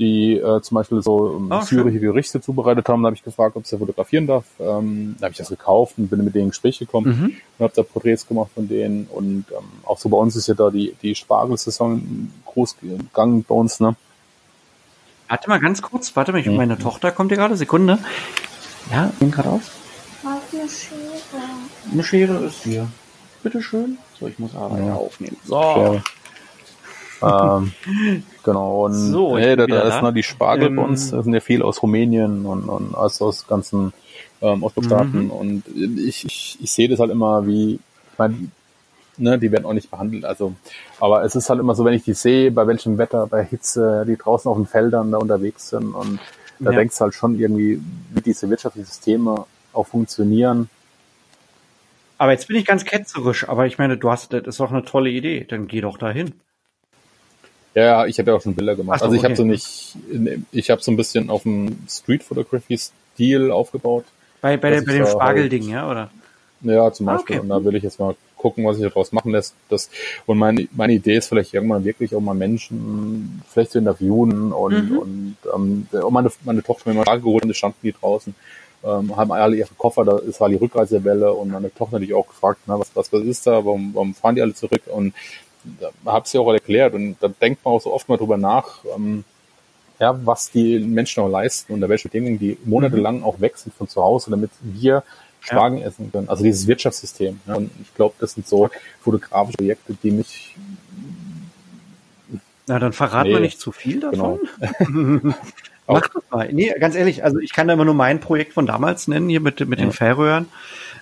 die 0.00 0.36
äh, 0.38 0.60
zum 0.62 0.74
Beispiel 0.74 1.00
so 1.02 1.38
syrische 1.62 2.00
Gerichte 2.00 2.40
zubereitet 2.40 2.88
haben. 2.88 3.02
Da 3.02 3.06
habe 3.08 3.16
ich 3.16 3.22
gefragt, 3.22 3.54
ob 3.54 3.66
sie 3.66 3.78
fotografieren 3.78 4.26
darf. 4.26 4.44
Ähm, 4.58 5.14
da 5.20 5.26
habe 5.26 5.32
ich 5.32 5.38
das 5.38 5.50
gekauft 5.50 5.94
und 5.98 6.08
bin 6.08 6.24
mit 6.24 6.34
denen 6.34 6.44
in 6.44 6.48
Gespräch 6.50 6.78
gekommen 6.78 7.06
Mhm. 7.06 7.24
und 7.58 7.64
habe 7.64 7.72
da 7.76 7.82
Porträts 7.82 8.26
gemacht 8.26 8.50
von 8.54 8.66
denen. 8.66 9.06
Und 9.12 9.44
ähm, 9.50 9.64
auch 9.84 9.98
so 9.98 10.08
bei 10.08 10.16
uns 10.16 10.34
ist 10.34 10.48
ja 10.48 10.54
da 10.54 10.70
die, 10.70 10.96
die 11.02 11.14
Spargelsaison 11.14 12.32
groß 12.46 12.76
gegangen 12.80 13.44
bei 13.46 13.54
uns, 13.54 13.78
ne? 13.78 13.94
Warte 15.28 15.48
mal 15.48 15.60
ganz 15.60 15.80
kurz, 15.80 16.16
warte 16.16 16.32
mal, 16.32 16.38
ich, 16.38 16.46
Mhm. 16.46 16.56
meine 16.56 16.76
Tochter 16.78 17.12
kommt 17.12 17.30
hier 17.30 17.38
gerade, 17.38 17.56
Sekunde. 17.56 17.98
Ja, 18.90 19.12
bin 19.20 19.30
gerade 19.30 19.50
aus. 19.50 19.70
Auf 20.24 20.42
eine 20.52 20.68
Schere. 20.68 21.42
Eine 21.92 22.02
Schere 22.02 22.44
ist 22.46 22.64
hier. 22.64 22.88
Bitteschön. 23.42 23.98
So, 24.18 24.26
ich 24.26 24.38
muss 24.38 24.54
Arbeit 24.56 24.86
Ja. 24.86 24.94
aufnehmen. 24.94 25.36
So. 25.44 25.60
Schere. 25.62 26.02
Ähm, 27.22 27.72
genau, 28.44 28.86
und 28.86 29.12
So, 29.12 29.38
hey, 29.38 29.56
da, 29.56 29.66
da 29.66 29.82
ist 29.82 29.88
da. 29.88 30.02
noch 30.02 30.12
die 30.12 30.22
Spargel 30.22 30.68
Ähm, 30.68 30.76
bei 30.76 30.82
uns, 30.82 31.10
das 31.10 31.24
sind 31.24 31.34
ja 31.34 31.40
viel 31.40 31.62
aus 31.62 31.82
Rumänien 31.82 32.46
und, 32.46 32.68
und 32.68 32.94
aus, 32.94 33.20
aus 33.22 33.46
ganzen 33.46 33.92
ähm, 34.42 34.62
Ostblockstaaten 34.62 35.20
Mhm. 35.20 35.30
und 35.30 35.64
ich, 35.68 36.24
ich, 36.24 36.58
ich 36.60 36.72
sehe 36.72 36.88
das 36.88 36.98
halt 37.00 37.10
immer 37.10 37.46
wie, 37.46 37.74
ich 37.74 38.18
meine, 38.18 38.36
ne, 39.18 39.38
die 39.38 39.52
werden 39.52 39.66
auch 39.66 39.74
nicht 39.74 39.90
behandelt, 39.90 40.24
also, 40.24 40.54
aber 41.00 41.24
es 41.24 41.36
ist 41.36 41.50
halt 41.50 41.60
immer 41.60 41.74
so, 41.74 41.84
wenn 41.84 41.94
ich 41.94 42.04
die 42.04 42.14
sehe, 42.14 42.50
bei 42.50 42.66
welchem 42.66 42.98
Wetter, 42.98 43.26
bei 43.26 43.44
Hitze, 43.44 44.04
die 44.08 44.16
draußen 44.16 44.50
auf 44.50 44.56
den 44.58 44.66
Feldern 44.66 45.12
da 45.12 45.18
unterwegs 45.18 45.70
sind 45.70 45.94
und 45.94 46.20
da 46.64 46.72
Ja. 46.72 46.76
denkst 46.80 46.96
du 46.98 47.02
halt 47.02 47.14
schon 47.14 47.38
irgendwie, 47.38 47.80
wie 48.10 48.20
diese 48.22 48.50
wirtschaftlichen 48.50 48.86
Systeme 48.86 49.46
auch 49.72 49.86
funktionieren. 49.86 50.68
Aber 52.18 52.30
jetzt 52.32 52.46
bin 52.46 52.56
ich 52.56 52.66
ganz 52.66 52.84
ketzerisch, 52.84 53.48
aber 53.48 53.66
ich 53.66 53.78
meine, 53.78 53.96
du 53.98 54.10
hast, 54.10 54.32
das 54.32 54.46
ist 54.46 54.60
doch 54.60 54.70
eine 54.70 54.84
tolle 54.84 55.10
Idee, 55.10 55.44
dann 55.44 55.66
geh 55.66 55.80
doch 55.80 55.98
dahin. 55.98 56.40
Ja, 57.74 57.82
ja, 57.84 58.06
ich 58.06 58.18
habe 58.18 58.30
ja 58.30 58.36
auch 58.36 58.42
schon 58.42 58.54
Bilder 58.54 58.74
gemacht. 58.74 58.96
Ach 58.96 59.00
so, 59.00 59.04
also 59.06 59.16
ich 59.16 59.22
habe 59.24 59.34
okay. 59.34 59.42
so 59.42 59.44
nicht, 59.44 59.96
ich 60.52 60.70
habe 60.70 60.82
so 60.82 60.90
ein 60.90 60.96
bisschen 60.96 61.30
auf 61.30 61.44
dem 61.44 61.78
Street 61.88 62.22
Photography 62.22 62.76
Stil 62.78 63.50
aufgebaut. 63.50 64.04
Bei, 64.40 64.56
bei, 64.56 64.70
der, 64.70 64.82
bei 64.82 64.92
dem 64.94 65.06
Spargelding, 65.06 65.68
ja, 65.68 65.88
oder? 65.90 66.10
Ja, 66.62 66.92
zum 66.92 67.08
Ah, 67.08 67.14
Beispiel. 67.14 67.36
okay. 67.36 67.42
Und 67.42 67.48
da 67.48 67.64
will 67.64 67.74
ich 67.76 67.82
jetzt 67.82 67.98
mal 68.00 68.14
gucken, 68.36 68.64
was 68.64 68.76
sich 68.76 68.86
daraus 68.86 69.12
machen 69.12 69.32
lässt. 69.32 69.54
Das, 69.68 69.88
und 70.26 70.38
meine, 70.38 70.66
meine 70.72 70.94
Idee 70.94 71.16
ist 71.16 71.28
vielleicht 71.28 71.54
irgendwann 71.54 71.84
wirklich 71.84 72.14
auch 72.14 72.20
mal 72.20 72.34
Menschen 72.34 73.42
vielleicht 73.48 73.72
zu 73.72 73.78
interviewen 73.78 74.52
und, 74.52 74.90
Mhm. 74.90 74.98
und 74.98 75.36
ähm, 75.54 75.86
meine, 76.10 76.30
meine 76.44 76.62
Tochter 76.62 76.92
mir 76.92 77.02
mal 77.04 77.20
geholt, 77.20 77.44
und 77.44 77.54
standen 77.56 77.76
die 77.82 77.92
draußen, 77.92 78.34
ähm, 78.82 79.14
haben 79.16 79.30
alle 79.32 79.56
ihre 79.56 79.74
Koffer, 79.76 80.04
da 80.04 80.18
ist 80.18 80.40
war 80.40 80.48
die 80.48 80.56
Rückreisewelle 80.56 81.32
und 81.32 81.50
meine 81.50 81.72
Tochter 81.72 81.96
hat 81.96 82.02
die 82.02 82.14
auch 82.14 82.26
gefragt, 82.26 82.60
na, 82.66 82.78
was, 82.78 82.90
was, 82.94 83.12
was 83.12 83.22
ist 83.22 83.46
da, 83.46 83.52
warum, 83.64 83.90
warum 83.94 84.14
fahren 84.14 84.34
die 84.34 84.42
alle 84.42 84.54
zurück? 84.54 84.82
Und 84.86 85.12
da 86.04 86.12
habe 86.12 86.28
sie 86.28 86.38
auch 86.38 86.52
erklärt 86.52 86.94
und 86.94 87.16
da 87.20 87.28
denkt 87.28 87.64
man 87.64 87.74
auch 87.74 87.80
so 87.80 87.92
oft 87.92 88.08
mal 88.08 88.16
drüber 88.16 88.36
nach, 88.36 88.84
ähm, 88.96 89.24
ja, 89.98 90.18
was 90.24 90.50
die 90.50 90.78
Menschen 90.78 91.22
auch 91.22 91.28
leisten 91.28 91.74
unter 91.74 91.88
welche 91.88 92.08
Bedingungen 92.08 92.38
die 92.38 92.56
monatelang 92.64 93.22
auch 93.22 93.40
weg 93.40 93.58
sind 93.58 93.74
von 93.74 93.88
zu 93.88 94.02
Hause, 94.02 94.30
damit 94.30 94.50
wir 94.62 95.02
Spargel 95.40 95.82
essen 95.82 96.10
können. 96.12 96.28
Also 96.28 96.44
dieses 96.44 96.66
Wirtschaftssystem. 96.66 97.40
Ja. 97.46 97.54
Und 97.54 97.70
ich 97.80 97.94
glaube, 97.94 98.14
das 98.18 98.34
sind 98.34 98.46
so 98.46 98.70
fotografische 99.02 99.58
Projekte, 99.58 99.94
die 100.02 100.10
mich 100.10 100.54
Na, 102.66 102.78
dann 102.78 102.92
verrat 102.92 103.26
Nee. 103.26 103.32
mal 103.32 103.40
nicht 103.40 103.60
zu 103.60 103.72
viel 103.72 104.00
davon. 104.00 104.38
Genau. 104.78 105.34
Mach 105.86 106.08
das 106.08 106.22
mal. 106.30 106.52
Nee, 106.52 106.72
ganz 106.78 106.94
ehrlich, 106.94 107.24
also 107.24 107.38
ich 107.38 107.52
kann 107.52 107.66
da 107.68 107.74
immer 107.74 107.84
nur 107.84 107.94
mein 107.94 108.20
Projekt 108.20 108.52
von 108.52 108.66
damals 108.66 109.08
nennen, 109.08 109.28
hier 109.28 109.40
mit, 109.40 109.66
mit 109.66 109.80
den 109.80 109.90
Ja. 109.90 109.92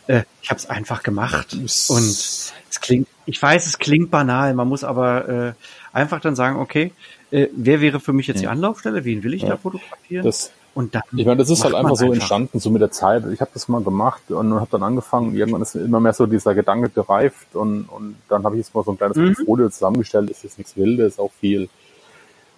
Äh, 0.09 0.23
ich 0.43 0.51
habe 0.51 0.59
es 0.59 0.69
einfach 0.69 1.03
gemacht. 1.05 1.53
Und 1.55 1.69
es 1.69 2.53
klingt, 2.81 3.07
ich 3.27 3.41
weiß, 3.41 3.67
es 3.67 3.79
klingt 3.79 4.11
banal, 4.11 4.55
man 4.55 4.67
muss 4.69 4.83
aber 4.83 5.29
äh, 5.29 5.53
einfach 5.93 6.21
dann 6.21 6.35
sagen, 6.35 6.59
okay, 6.59 6.93
äh, 7.31 7.47
wer 7.55 7.81
wäre 7.81 8.01
für 8.01 8.13
mich 8.13 8.27
jetzt 8.27 8.41
die. 8.43 8.47
Anlaufstelle? 8.49 9.05
Wen 9.05 9.23
will 9.23 9.35
ich 9.35 9.43
Ja. 9.43 9.51
da 9.51 9.57
fotografieren? 9.59 10.25
das 10.25 10.51
und 10.75 10.95
dann 10.95 11.03
Ich 11.17 11.27
meine, 11.27 11.39
das 11.39 11.51
ist 11.51 11.65
halt 11.65 11.75
einfach 11.75 11.97
so 11.97 12.13
entstanden, 12.13 12.61
so 12.61 12.71
mit 12.71 12.81
der 12.81 12.91
Zeit. 12.93 13.25
Ich 13.33 13.41
habe 13.41 13.51
das 13.53 13.67
mal 13.69 13.83
gemacht 13.83 14.31
und 14.31 14.55
habe 14.55 14.69
dann 14.71 14.83
angefangen, 14.85 15.35
irgendwann 15.35 15.63
ist 15.63 15.75
immer 15.75 15.99
mehr 15.99 16.13
so 16.13 16.27
dieser 16.27 16.55
Gedanke 16.55 16.89
gereift 16.89 17.55
und, 17.57 17.85
und 17.87 18.17
dann 18.29 18.45
habe 18.45 18.55
ich 18.57 18.61
jetzt 18.65 18.75
mal 18.75 18.85
so 18.85 18.93
ein 18.93 18.97
kleines 18.97 19.17
Mhm. 19.17 19.35
Portfolio 19.35 19.69
zusammengestellt. 19.71 20.31
Ist 20.31 20.45
jetzt 20.45 20.57
nichts 20.59 20.77
Wildes, 20.77 21.19
auch 21.19 21.33
viel 21.41 21.69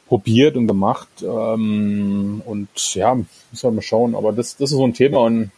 probiert 0.06 0.56
und 0.56 0.66
gemacht. 0.66 1.08
Ähm, 1.22 2.42
und 2.44 2.94
ja, 2.94 3.14
muss 3.14 3.62
man 3.62 3.76
mal 3.76 3.82
schauen. 3.82 4.14
Aber 4.14 4.32
das, 4.32 4.56
das 4.56 4.70
ist 4.70 4.76
so 4.76 4.84
ein 4.86 4.92
Thema 4.94 5.20
und 5.20 5.50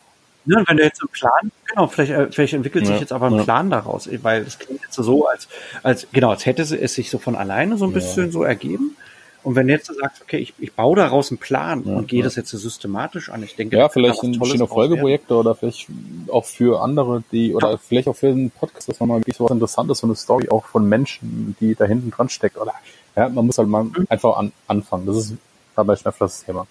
Ja, 0.45 0.59
und 0.59 0.69
wenn 0.69 0.77
du 0.77 0.83
jetzt 0.83 1.01
einen 1.01 1.09
Plan, 1.11 1.53
genau, 1.67 1.87
vielleicht, 1.87 2.11
äh, 2.13 2.31
vielleicht 2.33 2.55
entwickelt 2.55 2.85
sich 2.87 2.95
Ja, 2.97 3.01
jetzt 3.01 3.13
aber 3.13 3.27
ein 3.27 3.37
ja. 3.37 3.45
Plan 3.45 3.71
daraus, 3.71 4.09
weil 4.23 4.43
es 4.43 4.59
klingt 4.59 4.81
jetzt 4.83 4.95
so, 4.95 5.27
als, 5.27 5.49
als, 5.83 6.07
genau, 6.13 6.31
als 6.31 6.47
hätte 6.47 6.63
es 6.63 6.95
sich 6.95 7.11
so 7.11 7.19
von 7.19 7.37
alleine 7.37 7.77
so 7.77 7.85
ein 7.85 7.91
Ja. 7.91 7.95
bisschen 7.95 8.33
so 8.33 8.43
ergeben. 8.43 8.97
Und 9.45 9.57
wenn 9.57 9.67
du 9.67 9.73
jetzt 9.73 9.87
sagst, 9.93 10.23
okay, 10.23 10.37
ich, 10.39 10.55
ich 10.61 10.73
baue 10.73 10.95
daraus 10.97 11.31
einen 11.33 11.39
Plan 11.39 11.83
Ja, 11.85 11.97
und 11.97 12.07
gehe 12.09 12.21
ja. 12.21 12.25
das 12.25 12.37
jetzt 12.37 12.51
so 12.51 12.59
systematisch 12.59 13.29
an, 13.29 13.43
ich 13.43 13.57
denke, 13.57 13.77
ja, 13.77 13.89
vielleicht 13.89 14.19
was 14.19 14.23
in 14.25 14.33
Tolles 14.35 14.39
verschiedene 14.39 14.69
draus 14.69 14.77
werden. 14.77 14.89
Folgeprojekte 14.91 15.35
oder 15.35 15.55
vielleicht 15.57 15.89
auch 16.29 16.45
für 16.45 16.81
andere, 16.81 17.25
die, 17.33 17.53
oder 17.55 17.73
Ja. 17.73 17.77
vielleicht 17.77 18.07
auch 18.09 18.15
für 18.17 18.29
einen 18.29 18.51
Podcast, 18.53 18.89
dass 18.89 19.01
man 19.01 19.09
mal 19.09 19.21
wirklich 19.21 19.37
so 19.37 19.45
was 19.45 19.51
Interessantes, 19.51 19.99
so 19.99 20.07
eine 20.07 20.15
Story 20.15 20.49
auch 20.49 20.65
von 20.67 20.89
Menschen, 20.89 21.57
die 21.61 21.75
da 21.75 21.87
hinten 21.87 22.11
dran 22.13 22.29
steckt. 22.29 22.57
Oder 22.57 22.73
ja, 23.17 23.29
man 23.29 23.47
muss 23.47 23.59
halt 23.59 23.69
mal 23.69 23.83
Mhm. 23.85 24.07
einfach 24.09 24.37
an, 24.37 24.53
anfangen. 24.69 25.07
Das 25.07 25.17
ist 25.17 25.35
dabei 25.75 25.97
Schneff 25.97 26.17
das 26.19 26.45
Thema. 26.45 26.67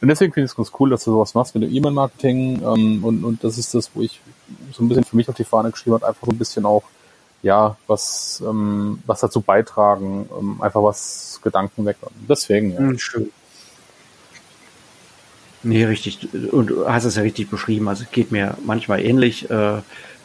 Und 0.00 0.08
deswegen 0.08 0.32
finde 0.32 0.46
ich 0.46 0.52
es 0.52 0.56
ganz 0.56 0.72
cool, 0.78 0.90
dass 0.90 1.04
du 1.04 1.12
sowas 1.12 1.34
machst 1.34 1.54
mit 1.54 1.64
dem 1.64 1.74
E-Mail-Marketing. 1.74 2.62
Ähm, 2.62 3.04
und, 3.04 3.24
und 3.24 3.44
das 3.44 3.58
ist 3.58 3.74
das, 3.74 3.90
wo 3.94 4.02
ich 4.02 4.20
so 4.72 4.82
ein 4.82 4.88
bisschen 4.88 5.04
für 5.04 5.16
mich 5.16 5.28
auf 5.28 5.34
die 5.34 5.44
Fahne 5.44 5.70
geschrieben 5.70 5.94
habe, 5.94 6.08
einfach 6.08 6.26
so 6.26 6.32
ein 6.32 6.38
bisschen 6.38 6.64
auch, 6.64 6.84
ja, 7.42 7.76
was, 7.86 8.42
ähm, 8.44 9.02
was 9.06 9.20
dazu 9.20 9.40
beitragen, 9.40 10.28
ähm, 10.38 10.62
einfach 10.62 10.82
was 10.82 11.40
Gedanken 11.42 11.84
weg. 11.84 11.96
Deswegen, 12.28 12.72
ja. 12.72 12.78
Hm, 12.78 12.98
schön. 12.98 13.30
Nee, 15.62 15.84
richtig. 15.84 16.28
Und 16.52 16.68
du 16.68 16.88
hast 16.88 17.04
es 17.04 17.16
ja 17.16 17.22
richtig 17.22 17.50
beschrieben. 17.50 17.88
Also 17.88 18.04
es 18.04 18.10
geht 18.10 18.30
mir 18.30 18.56
manchmal 18.64 19.04
ähnlich, 19.04 19.50
äh, 19.50 19.78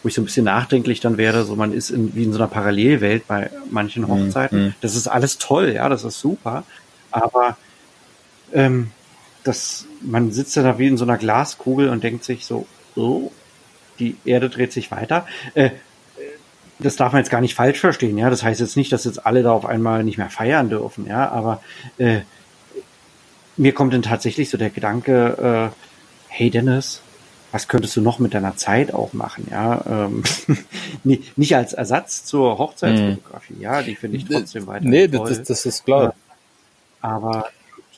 wo 0.04 0.08
ich 0.08 0.14
so 0.14 0.22
ein 0.22 0.26
bisschen 0.26 0.46
nachdenklich 0.46 1.00
dann 1.00 1.18
werde. 1.18 1.44
So 1.44 1.56
man 1.56 1.74
ist 1.74 1.90
in, 1.90 2.16
wie 2.16 2.24
in 2.24 2.32
so 2.32 2.38
einer 2.38 2.48
Parallelwelt 2.48 3.28
bei 3.28 3.50
manchen 3.70 4.08
Hochzeiten. 4.08 4.66
mhm. 4.66 4.74
Das 4.82 4.96
ist 4.96 5.08
alles 5.08 5.38
toll, 5.38 5.74
ja, 5.74 5.90
das 5.90 6.04
ist 6.04 6.20
super. 6.20 6.64
Aber 7.10 7.58
ähm, 8.54 8.92
das, 9.44 9.86
man 10.02 10.32
sitzt 10.32 10.56
ja 10.56 10.64
da 10.64 10.78
wie 10.78 10.88
in 10.88 10.98
so 10.98 11.06
einer 11.06 11.18
Glaskugel 11.18 11.90
und 11.90 12.04
denkt 12.04 12.24
sich 12.24 12.46
so, 12.46 12.68
oh, 12.96 13.32
die 14.00 14.18
Erde 14.26 14.50
dreht 14.50 14.74
sich 14.74 14.92
weiter. 14.92 15.26
Äh, 15.54 15.72
das 16.80 16.96
darf 16.96 17.14
man 17.14 17.22
jetzt 17.22 17.30
gar 17.30 17.42
nicht 17.42 17.56
falsch 17.56 17.80
verstehen, 17.80 18.18
ja. 18.18 18.30
Das 18.30 18.44
heißt 18.44 18.60
jetzt 18.60 18.76
nicht, 18.78 18.92
dass 18.92 19.06
jetzt 19.06 19.26
alle 19.26 19.44
da 19.44 19.52
auf 19.52 19.66
einmal 19.66 20.04
nicht 20.04 20.18
mehr 20.18 20.30
feiern 20.30 20.70
dürfen, 20.70 21.06
ja. 21.08 21.30
Aber 21.30 21.62
äh, 21.98 22.22
mir 23.58 23.74
kommt 23.74 23.94
dann 23.94 24.02
tatsächlich 24.02 24.50
so 24.50 24.58
der 24.58 24.70
Gedanke, 24.70 25.72
äh, 25.72 25.76
hey 26.28 26.50
Dennis, 26.50 27.02
was 27.52 27.68
könntest 27.68 27.96
du 27.98 28.02
noch 28.02 28.20
mit 28.20 28.34
deiner 28.34 28.56
Zeit 28.56 28.94
auch 28.94 29.14
machen, 29.14 29.48
ja? 29.52 29.84
Ähm, 29.88 30.24
nicht 31.36 31.56
als 31.56 31.74
Ersatz 31.74 32.26
zur 32.26 32.58
Hochzeitsfotografie, 32.58 33.58
ja, 33.60 33.82
die 33.82 33.96
finde 33.96 34.18
ich 34.18 34.26
trotzdem 34.26 34.68
weiter 34.68 34.86
Nee, 34.86 35.08
toll. 35.08 35.28
das, 35.28 35.40
das, 35.40 35.48
das 35.48 35.66
ist 35.66 35.86
klar. 35.86 36.16
aber 37.02 37.50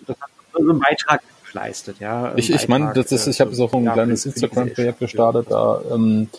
das 0.05 0.17
hat 0.19 0.32
so 0.53 0.69
einen 0.69 0.79
Beitrag 0.79 1.21
geleistet, 1.51 1.97
ja. 1.99 2.33
Ich, 2.35 2.49
ich 2.49 2.67
meine, 2.67 2.93
das 2.93 3.11
ist, 3.11 3.27
ich 3.27 3.39
äh, 3.39 3.41
habe 3.41 3.51
jetzt 3.51 3.59
auch 3.59 3.73
ein 3.73 3.83
ja, 3.83 3.93
kleines 3.93 4.25
Instagram-Projekt 4.25 4.99
gestartet, 4.99 5.47
da 5.49 5.81
ähm, 5.91 6.29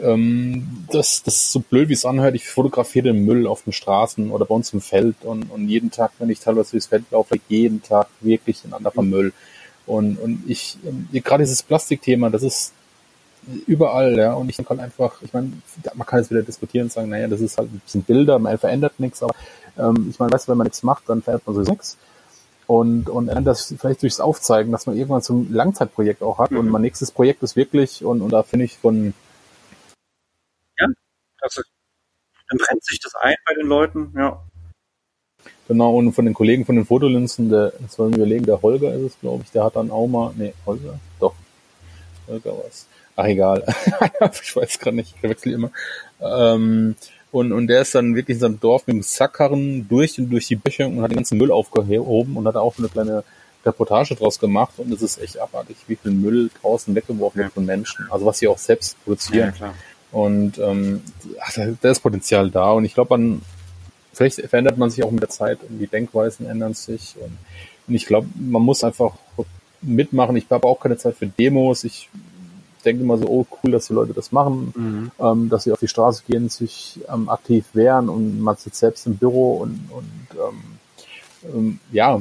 ähm, 0.00 0.86
das, 0.90 1.22
das 1.22 1.34
ist 1.34 1.52
so 1.52 1.60
blöd, 1.60 1.88
wie 1.88 1.94
es 1.94 2.06
anhört. 2.06 2.34
Ich 2.34 2.48
fotografiere 2.48 3.12
den 3.12 3.24
Müll 3.24 3.46
auf 3.46 3.62
den 3.64 3.72
Straßen 3.72 4.30
oder 4.30 4.46
bei 4.46 4.54
uns 4.54 4.72
im 4.72 4.80
Feld 4.80 5.16
und, 5.22 5.50
und 5.50 5.68
jeden 5.68 5.90
Tag, 5.90 6.12
wenn 6.18 6.30
ich 6.30 6.40
teilweise 6.40 6.72
durchs 6.72 6.86
Feld 6.86 7.04
laufe, 7.10 7.36
jeden 7.48 7.82
Tag 7.82 8.08
wirklich 8.20 8.64
ein 8.64 8.72
anderer 8.72 9.02
Müll. 9.02 9.32
Und, 9.86 10.18
und 10.18 10.44
ich, 10.46 10.78
ähm, 10.86 11.08
gerade 11.12 11.42
dieses 11.42 11.62
Plastikthema, 11.62 12.30
das 12.30 12.42
ist 12.42 12.72
überall, 13.66 14.16
ja, 14.16 14.34
und 14.34 14.48
ich 14.48 14.64
kann 14.64 14.78
einfach, 14.78 15.20
ich 15.22 15.32
meine, 15.32 15.52
man 15.94 16.06
kann 16.06 16.20
jetzt 16.20 16.30
wieder 16.30 16.42
diskutieren 16.42 16.84
und 16.84 16.92
sagen, 16.92 17.08
naja, 17.08 17.26
das 17.26 17.40
ist 17.40 17.58
halt, 17.58 17.68
das 17.84 17.92
sind 17.92 18.06
Bilder, 18.06 18.38
man 18.38 18.56
verändert 18.56 18.98
nichts, 18.98 19.22
aber 19.22 19.34
ähm, 19.76 20.06
ich 20.08 20.18
meine, 20.18 20.32
weißt 20.32 20.46
du, 20.46 20.52
wenn 20.52 20.58
man 20.58 20.66
nichts 20.66 20.84
macht, 20.84 21.08
dann 21.08 21.22
verändert 21.22 21.46
man 21.46 21.56
sowieso 21.56 21.72
nichts. 21.72 21.98
Und, 22.66 23.08
und 23.08 23.26
dann 23.26 23.44
das 23.44 23.74
vielleicht 23.78 24.02
durchs 24.02 24.20
Aufzeigen, 24.20 24.72
dass 24.72 24.86
man 24.86 24.96
irgendwann 24.96 25.20
so 25.20 25.34
ein 25.34 25.52
Langzeitprojekt 25.52 26.22
auch 26.22 26.38
hat 26.38 26.52
und 26.52 26.68
mein 26.68 26.82
nächstes 26.82 27.10
Projekt 27.10 27.42
ist 27.42 27.56
wirklich, 27.56 28.04
und, 28.04 28.22
und 28.22 28.30
da 28.30 28.42
finde 28.42 28.64
ich 28.64 28.78
von, 28.78 29.14
Das 31.40 31.56
ist, 31.56 31.70
dann 32.48 32.58
brennt 32.58 32.84
sich 32.84 33.00
das 33.00 33.14
ein 33.16 33.34
bei 33.46 33.54
den 33.54 33.66
Leuten, 33.66 34.14
ja. 34.16 34.42
genau, 35.66 35.96
und 35.96 36.12
von 36.12 36.24
den 36.24 36.34
Kollegen 36.34 36.64
von 36.64 36.76
den 36.76 36.86
Fotolinsen, 36.86 37.50
der, 37.50 37.72
jetzt 37.80 37.98
wollen 37.98 38.12
wir 38.12 38.18
überlegen, 38.18 38.46
der 38.46 38.62
Holger 38.62 38.94
ist 38.94 39.02
es, 39.02 39.20
glaube 39.20 39.42
ich, 39.44 39.50
der 39.50 39.64
hat 39.64 39.76
dann 39.76 39.90
auch 39.90 40.06
mal, 40.06 40.32
nee, 40.36 40.54
Holger, 40.64 41.00
doch, 41.18 41.34
Holger 42.28 42.54
was. 42.64 42.86
Ach, 43.16 43.26
egal. 43.26 43.62
ich 44.42 44.56
weiß 44.56 44.78
gerade 44.78 44.96
nicht, 44.96 45.14
ich 45.14 45.20
verwechsel 45.20 45.52
immer. 45.52 45.70
Ähm, 46.20 46.96
und, 47.32 47.52
und 47.52 47.66
der 47.66 47.82
ist 47.82 47.94
dann 47.94 48.14
wirklich 48.14 48.36
in 48.36 48.40
seinem 48.40 48.60
Dorf 48.60 48.86
mit 48.86 48.94
dem 48.94 49.02
Sackkarren 49.02 49.88
durch 49.88 50.18
und 50.18 50.30
durch 50.30 50.46
die 50.46 50.56
Bäche 50.56 50.86
und 50.86 51.02
hat 51.02 51.10
den 51.10 51.16
ganzen 51.16 51.38
Müll 51.38 51.50
aufgehoben 51.50 52.36
und 52.36 52.46
hat 52.46 52.56
auch 52.56 52.78
eine 52.78 52.88
kleine 52.88 53.24
Reportage 53.64 54.14
draus 54.14 54.38
gemacht 54.38 54.74
und 54.76 54.92
es 54.92 55.02
ist 55.02 55.20
echt 55.20 55.38
abartig, 55.38 55.76
wie 55.86 55.96
viel 55.96 56.12
Müll 56.12 56.50
draußen 56.60 56.94
weggeworfen 56.94 57.42
wird 57.42 57.52
von 57.52 57.64
Menschen. 57.64 58.06
Also 58.10 58.26
was 58.26 58.38
sie 58.38 58.48
auch 58.48 58.58
selbst 58.58 59.02
produzieren. 59.04 59.54
klar. 59.54 59.74
Und 60.12 60.58
ähm, 60.58 61.02
ach, 61.40 61.54
da, 61.54 61.68
da 61.80 61.90
ist 61.90 62.00
Potenzial 62.00 62.50
da. 62.50 62.72
Und 62.72 62.84
ich 62.84 62.92
glaube, 62.92 63.16
man 63.16 63.40
vielleicht 64.12 64.42
verändert 64.42 64.76
man 64.76 64.90
sich 64.90 65.02
auch 65.02 65.10
mit 65.10 65.22
der 65.22 65.30
Zeit 65.30 65.58
und 65.66 65.78
die 65.78 65.86
Denkweisen 65.86 66.46
ändern 66.46 66.74
sich. 66.74 67.14
Und, 67.18 67.38
und 67.88 67.94
ich 67.94 68.04
glaube, 68.04 68.28
man 68.34 68.62
muss 68.62 68.84
einfach 68.84 69.14
mitmachen. 69.80 70.36
Ich 70.36 70.46
habe 70.50 70.68
auch 70.68 70.78
keine 70.78 70.98
Zeit 70.98 71.16
für 71.16 71.26
Demos. 71.26 71.84
Ich 71.84 72.10
denke 72.82 73.02
immer 73.02 73.18
so, 73.18 73.26
oh 73.28 73.46
cool, 73.62 73.72
dass 73.72 73.86
die 73.88 73.94
Leute 73.94 74.12
das 74.12 74.32
machen, 74.32 74.72
Mhm. 74.76 75.10
ähm, 75.18 75.48
dass 75.48 75.64
sie 75.64 75.72
auf 75.72 75.80
die 75.80 75.88
Straße 75.88 76.22
gehen, 76.28 76.48
sich 76.48 77.00
ähm, 77.12 77.28
aktiv 77.28 77.64
wehren 77.72 78.08
und 78.08 78.40
man 78.40 78.56
sitzt 78.56 78.78
selbst 78.80 79.06
im 79.06 79.16
Büro 79.16 79.56
und, 79.58 79.88
und 79.90 80.38
ähm, 80.38 80.62
ähm, 81.54 81.78
ja, 81.90 82.20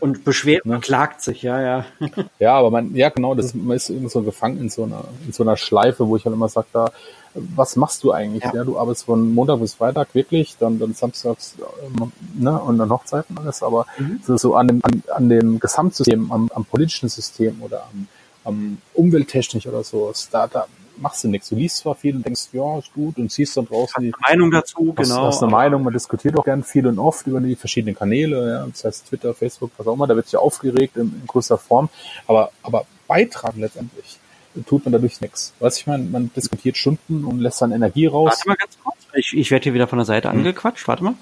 Und 0.00 0.24
beschwert, 0.24 0.66
Ne? 0.66 0.78
klagt 0.80 1.22
sich, 1.22 1.42
ja, 1.42 1.60
ja. 1.60 1.84
ja, 2.38 2.54
aber 2.54 2.70
man, 2.70 2.94
ja 2.94 3.08
genau, 3.08 3.34
das 3.34 3.54
man 3.54 3.76
ist 3.76 3.88
irgendwie 3.90 4.10
so 4.10 4.22
gefangen 4.22 4.58
in 4.58 4.68
so 4.68 4.84
einer, 4.84 5.04
in 5.26 5.32
so 5.32 5.42
einer 5.42 5.56
Schleife, 5.56 6.06
wo 6.08 6.16
ich 6.16 6.24
halt 6.26 6.34
immer 6.34 6.48
sage, 6.48 6.66
da, 6.72 6.90
was 7.34 7.76
machst 7.76 8.02
du 8.04 8.12
eigentlich? 8.12 8.42
Ja. 8.44 8.52
Ja. 8.54 8.64
du 8.64 8.78
arbeitest 8.78 9.04
von 9.06 9.32
Montag 9.32 9.60
bis 9.60 9.74
Freitag 9.74 10.14
wirklich, 10.14 10.56
dann, 10.58 10.78
dann 10.78 10.92
samstags, 10.94 11.54
ähm, 11.84 12.12
ne, 12.34 12.58
und 12.60 12.78
dann 12.78 12.90
Hochzeiten 12.90 13.38
alles, 13.38 13.62
aber 13.62 13.86
Mhm. 13.98 14.20
so, 14.26 14.36
so 14.36 14.54
an 14.54 14.68
dem, 14.68 14.80
an, 14.82 15.02
an 15.14 15.28
dem 15.28 15.58
Gesamtsystem, 15.60 16.30
am, 16.32 16.50
am 16.54 16.64
politischen 16.64 17.08
System 17.08 17.62
oder 17.62 17.84
am, 17.92 18.08
am 18.48 18.78
umwelttechnisch 18.94 19.66
oder 19.66 19.84
so, 19.84 20.12
da, 20.30 20.46
da 20.46 20.66
machst 20.96 21.24
du 21.24 21.28
nichts. 21.28 21.48
Du 21.48 21.54
liest 21.54 21.78
zwar 21.78 21.94
viel 21.94 22.16
und 22.16 22.24
denkst, 22.26 22.48
ja, 22.52 22.78
ist 22.78 22.92
gut 22.92 23.18
und 23.18 23.30
siehst 23.30 23.56
dann 23.56 23.66
draußen 23.66 24.02
die, 24.02 24.12
Meinung 24.20 24.50
dazu, 24.50 24.94
hast, 24.96 25.08
genau. 25.08 25.26
hast 25.26 25.42
eine 25.42 25.52
Meinung, 25.52 25.84
man 25.84 25.92
diskutiert 25.92 26.38
auch 26.38 26.44
gern 26.44 26.64
viel 26.64 26.86
und 26.86 26.98
oft 26.98 27.26
über 27.26 27.40
die 27.40 27.56
verschiedenen 27.56 27.94
Kanäle, 27.94 28.50
ja, 28.50 28.66
das 28.66 28.84
heißt 28.84 29.08
Twitter, 29.08 29.34
Facebook, 29.34 29.70
was 29.76 29.86
auch 29.86 29.94
immer, 29.94 30.06
da 30.06 30.16
wird 30.16 30.26
sich 30.26 30.36
aufgeregt 30.38 30.96
in, 30.96 31.14
in 31.20 31.26
größter 31.26 31.58
Form, 31.58 31.88
aber, 32.26 32.50
aber 32.62 32.86
beitragen 33.06 33.60
letztendlich 33.60 34.18
tut 34.66 34.84
man 34.84 34.92
dadurch 34.92 35.20
nichts. 35.20 35.52
Weißt 35.60 35.76
du, 35.76 35.80
ich 35.82 35.86
meine, 35.86 36.04
man 36.04 36.30
diskutiert 36.34 36.76
Stunden 36.76 37.24
und 37.24 37.38
lässt 37.38 37.62
dann 37.62 37.70
Energie 37.70 38.06
raus. 38.06 38.30
Warte 38.30 38.48
mal 38.48 38.56
ganz 38.56 38.78
kurz. 38.82 38.96
Ich, 39.14 39.36
ich 39.36 39.50
werde 39.50 39.64
hier 39.64 39.74
wieder 39.74 39.86
von 39.86 39.98
der 39.98 40.06
Seite 40.06 40.30
Hm. 40.30 40.38
angequatscht. 40.38 40.88
Warte 40.88 41.04
mal. 41.04 41.14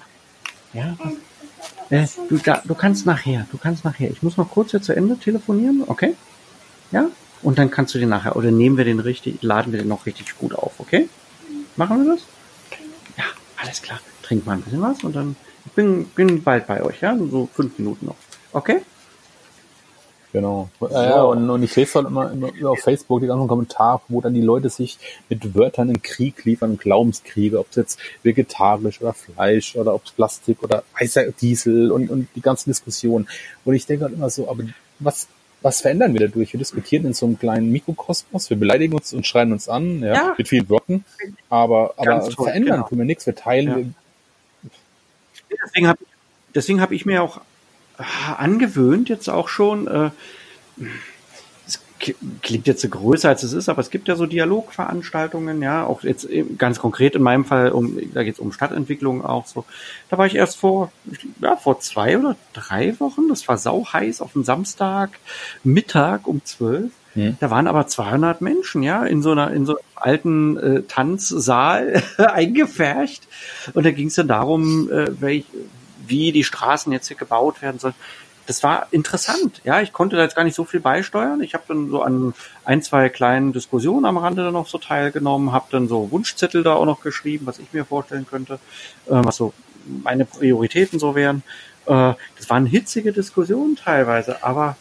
Ja. 0.73 0.97
Äh, 1.89 2.07
du, 2.29 2.37
da, 2.37 2.61
du 2.65 2.73
kannst 2.73 3.05
nachher, 3.05 3.45
du 3.51 3.57
kannst 3.57 3.85
nachher. 3.85 4.09
Ich 4.09 4.23
muss 4.23 4.37
noch 4.37 4.49
kurz 4.49 4.71
hier 4.71 4.81
zu 4.81 4.95
Ende 4.95 5.17
telefonieren, 5.17 5.83
okay? 5.87 6.15
Ja? 6.91 7.09
Und 7.41 7.59
dann 7.59 7.69
kannst 7.69 7.93
du 7.93 7.99
den 7.99 8.09
nachher, 8.09 8.35
oder 8.35 8.51
nehmen 8.51 8.77
wir 8.77 8.85
den 8.85 8.99
richtig, 8.99 9.41
laden 9.41 9.71
wir 9.71 9.79
den 9.79 9.87
noch 9.87 10.05
richtig 10.05 10.37
gut 10.37 10.53
auf, 10.53 10.79
okay? 10.79 11.07
Machen 11.75 12.05
wir 12.05 12.15
das? 12.15 12.23
Ja, 13.17 13.25
alles 13.57 13.81
klar. 13.81 13.99
Trink 14.23 14.45
mal 14.45 14.53
ein 14.53 14.61
bisschen 14.61 14.81
was 14.81 15.03
und 15.03 15.15
dann, 15.15 15.35
ich 15.65 15.71
bin, 15.73 16.05
bin 16.05 16.43
bald 16.43 16.67
bei 16.67 16.83
euch, 16.83 17.01
ja? 17.01 17.15
So 17.17 17.47
fünf 17.53 17.77
Minuten 17.77 18.07
noch. 18.07 18.15
Okay? 18.51 18.81
Genau. 20.33 20.69
Ja, 20.81 21.09
ja, 21.09 21.23
und, 21.23 21.49
und 21.49 21.63
ich 21.63 21.75
lese 21.75 21.95
halt 21.95 22.07
immer, 22.07 22.31
immer 22.31 22.51
auf 22.69 22.79
Facebook 22.79 23.21
die 23.21 23.27
ganzen 23.27 23.47
Kommentare, 23.47 24.01
wo 24.09 24.19
dann 24.19 24.33
die 24.33 24.41
Leute 24.41 24.69
sich 24.69 24.99
mit 25.29 25.55
Wörtern 25.55 25.89
in 25.89 26.01
Krieg 26.01 26.43
liefern, 26.43 26.77
Glaubenskriege, 26.77 27.59
ob 27.59 27.67
es 27.69 27.75
jetzt 27.75 27.99
vegetarisch 28.23 29.01
oder 29.01 29.13
Fleisch 29.13 29.75
oder 29.75 29.95
ob 29.95 30.05
es 30.05 30.11
Plastik 30.11 30.61
oder 30.63 30.83
weißer 30.99 31.31
Diesel 31.31 31.91
und, 31.91 32.09
und 32.09 32.27
die 32.35 32.41
ganzen 32.41 32.69
Diskussionen. 32.69 33.27
Und 33.63 33.75
ich 33.75 33.85
denke 33.85 34.05
halt 34.05 34.13
immer 34.13 34.29
so, 34.29 34.49
aber 34.49 34.63
was, 34.99 35.27
was 35.61 35.81
verändern 35.81 36.13
wir 36.13 36.27
dadurch? 36.27 36.53
Wir 36.53 36.59
diskutieren 36.59 37.05
in 37.05 37.13
so 37.13 37.25
einem 37.25 37.39
kleinen 37.39 37.71
Mikrokosmos, 37.71 38.49
wir 38.49 38.57
beleidigen 38.57 38.93
uns 38.93 39.13
und 39.13 39.25
schreien 39.25 39.51
uns 39.51 39.67
an, 39.67 40.01
ja, 40.01 40.13
Ja. 40.13 40.35
mit 40.37 40.47
vielen 40.47 40.69
Worten, 40.69 41.03
aber, 41.49 41.95
aber 41.97 42.29
toll, 42.29 42.45
verändern 42.45 42.77
genau. 42.77 42.87
tun 42.87 42.97
wir 42.99 43.05
nichts, 43.05 43.25
wir 43.25 43.35
teilen, 43.35 43.67
Ja. 43.69 43.75
wir, 43.77 43.93
Deswegen 45.65 45.87
habe 45.87 45.99
deswegen 46.53 46.81
hab 46.81 46.91
ich 46.91 47.05
mir 47.05 47.23
auch 47.23 47.41
ah, 47.97 48.33
angewöhnt, 48.33 49.09
jetzt 49.09 49.29
auch 49.29 49.47
schon, 49.47 49.87
äh, 49.87 50.09
klingt 51.99 52.67
jetzt 52.67 52.81
so 52.81 52.89
größer 52.89 53.29
als 53.29 53.43
es 53.43 53.53
ist, 53.53 53.69
aber 53.69 53.81
es 53.81 53.89
gibt 53.89 54.07
ja 54.07 54.15
so 54.15 54.25
Dialogveranstaltungen, 54.25 55.61
ja, 55.61 55.85
auch 55.85 56.03
jetzt 56.03 56.27
ganz 56.57 56.79
konkret 56.79 57.15
in 57.15 57.23
meinem 57.23 57.45
Fall, 57.45 57.71
um, 57.71 57.97
da 58.13 58.23
geht 58.23 58.35
es 58.35 58.39
um 58.39 58.51
Stadtentwicklung 58.51 59.23
auch 59.23 59.47
so. 59.47 59.65
Da 60.09 60.17
war 60.17 60.25
ich 60.25 60.35
erst 60.35 60.57
vor, 60.57 60.91
ja, 61.41 61.55
vor 61.55 61.79
zwei 61.79 62.17
oder 62.17 62.35
drei 62.53 62.99
Wochen, 62.99 63.29
das 63.29 63.47
war 63.47 63.57
sau 63.57 63.85
heiß 63.91 64.21
auf 64.21 64.33
dem 64.33 64.43
Samstag, 64.43 65.19
Mittag 65.63 66.27
um 66.27 66.43
zwölf. 66.45 66.91
Hm. 67.13 67.35
Da 67.39 67.49
waren 67.49 67.67
aber 67.67 67.87
200 67.87 68.41
Menschen, 68.41 68.83
ja, 68.83 69.03
in 69.03 69.21
so 69.21 69.31
einer, 69.31 69.51
in 69.51 69.65
so 69.65 69.73
einem 69.73 69.83
alten 69.95 70.57
äh, 70.57 70.81
Tanzsaal 70.83 72.03
eingefärcht. 72.17 73.27
Und 73.73 73.85
da 73.85 73.91
ging 73.91 74.07
es 74.07 74.15
dann 74.15 74.27
darum, 74.27 74.91
äh, 74.91 75.19
welch, 75.19 75.45
wie 76.05 76.31
die 76.31 76.43
Straßen 76.43 76.91
jetzt 76.93 77.07
hier 77.07 77.17
gebaut 77.17 77.61
werden 77.61 77.79
sollen. 77.79 77.95
Das 78.47 78.63
war 78.63 78.87
interessant, 78.91 79.61
ja. 79.65 79.81
Ich 79.81 79.93
konnte 79.93 80.15
da 80.15 80.23
jetzt 80.23 80.35
gar 80.35 80.43
nicht 80.43 80.55
so 80.55 80.63
viel 80.63 80.79
beisteuern. 80.79 81.41
Ich 81.41 81.53
habe 81.53 81.65
dann 81.67 81.89
so 81.89 82.01
an 82.01 82.33
ein, 82.63 82.81
zwei 82.81 83.09
kleinen 83.09 83.53
Diskussionen 83.53 84.05
am 84.05 84.17
Rande 84.17 84.43
dann 84.43 84.53
noch 84.53 84.67
so 84.67 84.77
teilgenommen, 84.77 85.51
habe 85.51 85.67
dann 85.69 85.87
so 85.87 86.09
Wunschzettel 86.11 86.63
da 86.63 86.73
auch 86.73 86.85
noch 86.85 87.01
geschrieben, 87.01 87.45
was 87.45 87.59
ich 87.59 87.73
mir 87.73 87.85
vorstellen 87.85 88.25
könnte, 88.25 88.55
äh, 89.07 89.11
was 89.11 89.35
so 89.35 89.53
meine 90.03 90.25
Prioritäten 90.25 90.97
so 90.97 91.13
wären. 91.13 91.43
Äh, 91.85 92.13
das 92.37 92.49
waren 92.49 92.65
hitzige 92.65 93.11
Diskussionen 93.11 93.75
teilweise, 93.75 94.43
aber 94.43 94.77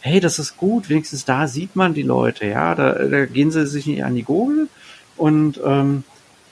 hey, 0.00 0.20
das 0.20 0.38
ist 0.38 0.56
gut, 0.56 0.88
wenigstens 0.88 1.24
da 1.24 1.48
sieht 1.48 1.76
man 1.76 1.94
die 1.94 2.02
Leute, 2.02 2.46
ja, 2.46 2.74
da, 2.74 2.92
da 2.92 3.26
gehen 3.26 3.50
sie 3.50 3.66
sich 3.66 3.86
nicht 3.86 4.04
an 4.04 4.14
die 4.14 4.22
Gurgel 4.22 4.68
und, 5.16 5.60
ähm, 5.64 6.04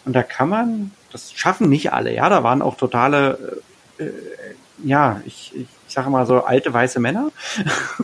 und 0.05 0.13
da 0.13 0.23
kann 0.23 0.49
man, 0.49 0.91
das 1.13 1.33
schaffen 1.33 1.69
nicht 1.69 1.93
alle, 1.93 2.13
ja, 2.13 2.29
da 2.29 2.43
waren 2.43 2.63
auch 2.63 2.77
totale, 2.77 3.61
äh, 3.99 4.05
äh, 4.05 4.13
ja, 4.79 5.21
ich, 5.25 5.53
ich, 5.55 5.69
ich 5.87 5.93
sage 5.95 6.11
mal 6.11 6.27
so 6.27 6.43
alte 6.45 6.73
weiße 6.73 7.01
Männer, 7.01 7.31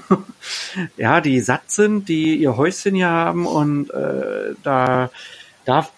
ja, 0.96 1.20
die 1.20 1.40
satt 1.40 1.70
sind, 1.70 2.08
die 2.08 2.36
ihr 2.36 2.56
Häuschen 2.56 2.94
hier 2.94 3.08
haben 3.10 3.46
und 3.46 3.90
äh, 3.90 4.54
da 4.62 5.10
darf 5.64 5.92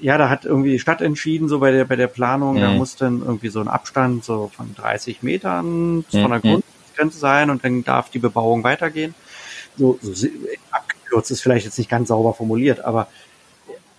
ja, 0.00 0.18
da 0.18 0.28
hat 0.28 0.44
irgendwie 0.44 0.72
die 0.72 0.78
Stadt 0.78 1.00
entschieden, 1.00 1.48
so 1.48 1.58
bei 1.60 1.70
der, 1.70 1.86
bei 1.86 1.96
der 1.96 2.08
Planung, 2.08 2.60
da 2.60 2.70
Mhm. 2.70 2.76
muss 2.76 2.96
dann 2.96 3.22
irgendwie 3.22 3.48
so 3.48 3.60
ein 3.60 3.68
Abstand 3.68 4.24
so 4.24 4.50
von 4.54 4.74
30 4.74 5.22
Metern 5.22 6.04
von 6.10 6.30
der 6.30 6.40
Mhm. 6.40 6.62
Grundgrenze 6.94 7.18
sein 7.18 7.48
und 7.50 7.64
dann 7.64 7.82
darf 7.82 8.10
die 8.10 8.18
Bebauung 8.18 8.62
weitergehen. 8.62 9.14
So, 9.76 9.98
so 10.02 10.26
abgekürzt 10.70 11.30
ist 11.30 11.40
vielleicht 11.40 11.64
jetzt 11.64 11.78
nicht 11.78 11.88
ganz 11.90 12.08
sauber 12.08 12.34
formuliert, 12.34 12.80
aber 12.84 13.08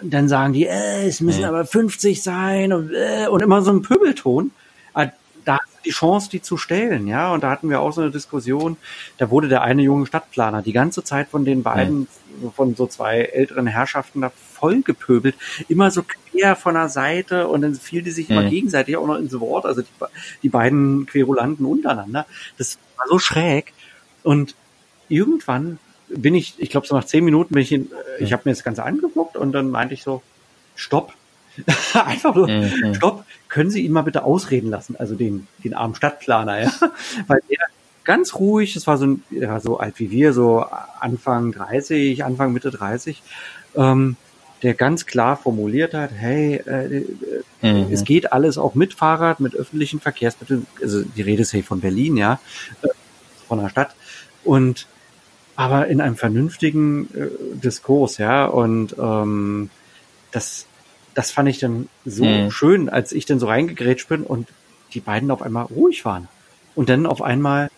dann 0.02 0.28
sagen 0.28 0.54
die, 0.54 0.66
äh, 0.68 1.08
es 1.08 1.22
müssen 1.22 1.44
Mhm. 1.44 1.50
aber 1.50 1.66
50 1.66 2.22
sein 2.24 2.72
und, 2.74 2.92
äh, 2.94 3.28
und 3.28 3.42
immer 3.42 3.62
so 3.64 3.72
ein 3.72 3.82
Pöbelton. 3.82 4.52
Ah, 4.94 5.08
Da 5.46 5.54
hast 5.54 5.76
du 5.76 5.77
die 5.88 5.92
Chance, 5.94 6.30
die 6.30 6.42
zu 6.42 6.58
stellen, 6.58 7.08
ja. 7.08 7.34
Und 7.34 7.44
da 7.44 7.50
hatten 7.50 7.70
wir 7.70 7.80
auch 7.82 7.92
so 7.94 8.02
eine 8.02 8.12
Diskussion. 8.12 8.78
Da 9.18 9.30
wurde 9.30 9.48
der 9.48 9.62
eine 9.62 9.82
junge 9.82 10.06
Stadtplaner 10.06 10.62
die 10.62 10.74
ganze 10.74 11.04
Zeit 11.04 11.30
von 11.30 11.46
den 11.46 11.64
beiden, 11.64 12.08
von 12.56 12.76
so 12.76 12.86
zwei 12.88 13.22
älteren 13.22 13.66
Herrschaften 13.68 14.22
da 14.22 14.30
voll 14.30 14.82
gepöbelt. 14.82 15.36
Immer 15.70 15.90
so 15.92 16.04
quer 16.04 16.56
von 16.56 16.74
der 16.76 16.90
Seite 16.90 17.48
und 17.48 17.62
dann 17.62 17.74
fiel 17.76 18.02
die 18.02 18.12
sich 18.12 18.30
immer 18.30 18.44
Mhm. 18.44 18.50
gegenseitig 18.50 18.98
auch 18.98 19.08
noch 19.08 19.18
ins 19.18 19.40
Wort. 19.40 19.66
Also 19.66 19.82
die, 19.82 19.88
die 20.44 20.50
beiden 20.50 21.06
Querulanten 21.06 21.66
untereinander. 21.66 22.26
Das 22.58 22.78
war 22.98 23.06
so 23.08 23.18
schräg. 23.18 23.74
Und 24.24 24.56
irgendwann 25.10 25.80
bin 26.10 26.36
ich, 26.36 26.56
ich 26.58 26.70
glaube 26.70 26.86
so 26.88 26.96
nach 26.96 27.06
zehn 27.06 27.24
Minuten 27.24 27.54
bin 27.54 27.64
ich 27.64 27.72
in, 27.72 27.90
äh, 28.20 28.24
ich 28.24 28.34
habe 28.34 28.44
mir 28.46 28.52
das 28.52 28.64
Ganze 28.64 28.84
angeguckt 28.84 29.38
und 29.38 29.52
dann 29.54 29.70
meinte 29.70 29.94
ich 29.94 30.04
so, 30.04 30.22
stopp. 30.76 31.14
Einfach 31.94 32.36
nur, 32.36 32.48
Mhm. 32.48 32.94
stopp, 32.96 33.26
können 33.50 33.70
Sie 33.70 33.82
ihn 33.86 33.92
mal 33.92 34.02
bitte 34.04 34.24
ausreden 34.24 34.70
lassen, 34.70 34.96
also 34.98 35.16
den, 35.16 35.48
den 35.64 35.74
armen 35.74 35.96
Stadtplaner, 35.96 36.62
ja. 36.64 36.72
Weil 37.28 37.40
er 37.50 37.66
ganz 38.04 38.36
ruhig, 38.36 38.74
das 38.74 38.88
war 38.88 38.98
so, 38.98 39.06
ein, 39.06 39.24
war 39.32 39.60
so 39.60 39.80
alt 39.80 39.96
wie 40.00 40.12
wir, 40.12 40.34
so 40.34 40.66
Anfang 41.00 41.52
30, 41.52 42.24
Anfang 42.24 42.54
Mitte 42.54 42.72
30, 42.72 43.22
ähm, 43.76 44.16
der 44.64 44.74
ganz 44.74 45.06
klar 45.06 45.38
formuliert 45.38 45.94
hat, 45.94 46.12
hey, 46.14 46.56
äh, 46.56 47.06
Mhm. 47.62 47.88
es 47.92 48.04
geht 48.04 48.32
alles 48.34 48.58
auch 48.60 48.76
mit 48.76 48.94
Fahrrad, 48.94 49.40
mit 49.40 49.56
öffentlichen 49.56 50.00
Verkehrsmitteln. 50.00 50.68
Also 50.82 51.02
die 51.04 51.22
Rede 51.24 51.42
ist 51.42 51.52
hier 51.52 51.64
von 51.64 51.80
Berlin, 51.82 52.18
ja, 52.18 52.40
äh, 52.84 52.88
von 53.48 53.60
der 53.60 53.70
Stadt. 53.70 53.96
Und 54.44 54.88
aber 55.56 55.88
in 55.88 56.02
einem 56.02 56.16
vernünftigen 56.16 57.08
äh, 57.16 57.30
Diskurs, 57.58 58.20
ja. 58.20 58.46
Und 58.46 58.96
ähm, 59.00 59.72
das, 60.32 60.68
das 61.18 61.32
fand 61.32 61.50
ich 61.50 61.58
dann 61.58 61.90
so 62.06 62.26
Mhm. 62.26 62.52
schön, 62.52 62.90
als 62.90 63.12
ich 63.12 63.26
dann 63.26 63.40
so 63.40 63.48
reingegrätscht 63.48 64.08
bin 64.08 64.22
und 64.22 64.48
die 64.94 65.00
beiden 65.00 65.32
auf 65.32 65.42
einmal 65.42 65.66
ruhig 65.66 66.06
waren. 66.06 66.28
Und 66.76 66.90
dann 66.90 67.08
auf 67.08 67.24
einmal 67.24 67.72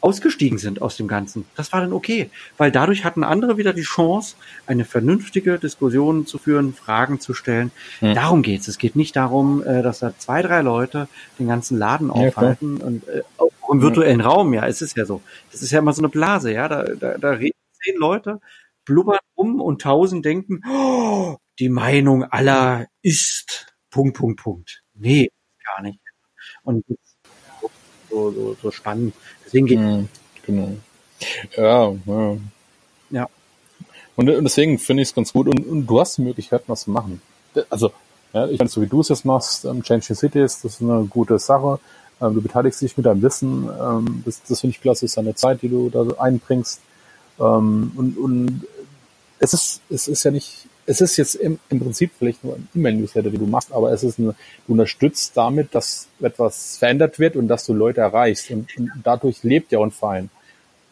ausgestiegen 0.00 0.56
sind 0.58 0.80
aus 0.80 0.96
dem 0.96 1.08
Ganzen. 1.08 1.46
Das 1.56 1.72
war 1.72 1.80
dann 1.80 1.92
okay, 1.92 2.30
weil 2.58 2.70
dadurch 2.70 3.04
hatten 3.04 3.24
andere 3.24 3.56
wieder 3.56 3.72
die 3.72 3.82
Chance, 3.82 4.36
eine 4.68 4.84
vernünftige 4.84 5.58
Diskussion 5.58 6.26
zu 6.26 6.38
führen, 6.38 6.74
Fragen 6.74 7.18
zu 7.18 7.34
stellen. 7.34 7.72
Mhm. 8.00 8.14
Darum 8.14 8.42
geht's. 8.42 8.68
Es 8.68 8.78
geht 8.78 8.94
nicht 8.94 9.16
darum, 9.16 9.64
äh, 9.64 9.82
dass 9.82 9.98
da 9.98 10.16
zwei, 10.16 10.42
drei 10.42 10.60
Leute 10.62 11.08
den 11.40 11.48
ganzen 11.48 11.76
Laden 11.78 12.06
Ja, 12.06 12.12
aufhalten 12.28 12.76
und 12.76 13.08
äh, 13.08 13.22
auch 13.38 13.50
im 13.72 13.82
virtuellen 13.82 14.20
Raum, 14.20 14.54
ja, 14.54 14.64
es 14.68 14.80
ist 14.80 14.96
ja 14.96 15.06
so. 15.06 15.22
Das 15.50 15.60
ist 15.60 15.72
ja 15.72 15.80
immer 15.80 15.92
so 15.92 16.02
eine 16.02 16.08
Blase, 16.08 16.52
ja. 16.52 16.68
Da, 16.68 16.84
da, 16.84 17.18
da 17.18 17.30
reden 17.30 17.58
zehn 17.82 17.96
Leute, 17.98 18.40
blubbern 18.86 19.18
um 19.34 19.60
und 19.60 19.82
tausend 19.82 20.24
denken, 20.24 20.62
oh, 20.66 21.36
die 21.58 21.68
Meinung 21.68 22.24
aller 22.24 22.86
ist 23.02 23.66
Punkt, 23.90 24.16
Punkt, 24.16 24.42
Punkt. 24.42 24.82
Nee, 24.94 25.30
gar 25.64 25.82
nicht. 25.82 26.00
Und 26.62 26.84
so, 28.10 28.30
so, 28.30 28.56
so 28.62 28.70
spannend. 28.70 29.14
Deswegen 29.44 29.66
geht 29.66 29.78
Mhm, 29.78 30.08
genau. 30.44 30.76
Ja, 31.56 31.92
ja. 31.92 32.36
Ja. 33.10 33.28
Und, 34.16 34.30
und 34.30 34.44
deswegen 34.44 34.78
finde 34.78 35.02
ich 35.02 35.10
es 35.10 35.14
ganz 35.14 35.32
gut. 35.32 35.46
Und, 35.46 35.66
und 35.66 35.86
du 35.86 36.00
hast 36.00 36.18
die 36.18 36.22
Möglichkeit, 36.22 36.62
was 36.66 36.82
zu 36.82 36.90
machen. 36.90 37.20
Also, 37.70 37.92
ja, 38.32 38.48
ich 38.48 38.58
meine, 38.58 38.68
so 38.68 38.82
wie 38.82 38.86
du 38.86 39.00
es 39.00 39.08
jetzt 39.08 39.24
machst, 39.24 39.64
ähm, 39.64 39.82
Changing 39.82 40.16
Cities, 40.16 40.60
das 40.62 40.74
ist 40.74 40.82
eine 40.82 41.04
gute 41.04 41.38
Sache. 41.38 41.78
Ähm, 42.20 42.34
du 42.34 42.42
beteiligst 42.42 42.80
dich 42.80 42.96
mit 42.96 43.06
deinem 43.06 43.22
Wissen. 43.22 43.68
Ähm, 43.68 44.22
das 44.24 44.42
das 44.42 44.60
finde 44.60 44.74
ich 44.74 44.80
klasse, 44.80 45.04
ist 45.04 45.16
deine 45.16 45.34
Zeit, 45.34 45.62
die 45.62 45.68
du 45.68 45.90
da 45.90 46.06
einbringst. 46.18 46.80
Ähm, 47.38 47.92
und, 47.94 48.16
und 48.16 48.66
es 49.38 49.52
ist, 49.52 49.80
es 49.90 50.08
ist 50.08 50.24
ja 50.24 50.30
nicht, 50.30 50.66
es 50.86 51.00
ist 51.00 51.16
jetzt 51.16 51.34
im, 51.34 51.58
im 51.68 51.80
Prinzip 51.80 52.12
vielleicht 52.18 52.42
nur 52.44 52.54
ein 52.56 52.68
E-Mail-Newsletter, 52.74 53.30
die 53.30 53.38
du 53.38 53.46
machst, 53.46 53.72
aber 53.72 53.92
es 53.92 54.02
ist 54.02 54.18
eine, 54.18 54.34
du 54.66 54.72
unterstützt 54.72 55.36
damit, 55.36 55.74
dass 55.74 56.08
etwas 56.20 56.78
verändert 56.78 57.18
wird 57.18 57.36
und 57.36 57.48
dass 57.48 57.66
du 57.66 57.74
Leute 57.74 58.00
erreichst. 58.00 58.50
Und, 58.50 58.68
und 58.78 58.92
dadurch 59.02 59.42
lebt 59.42 59.72
ja 59.72 59.80
ein 59.80 59.90
Verein. 59.90 60.30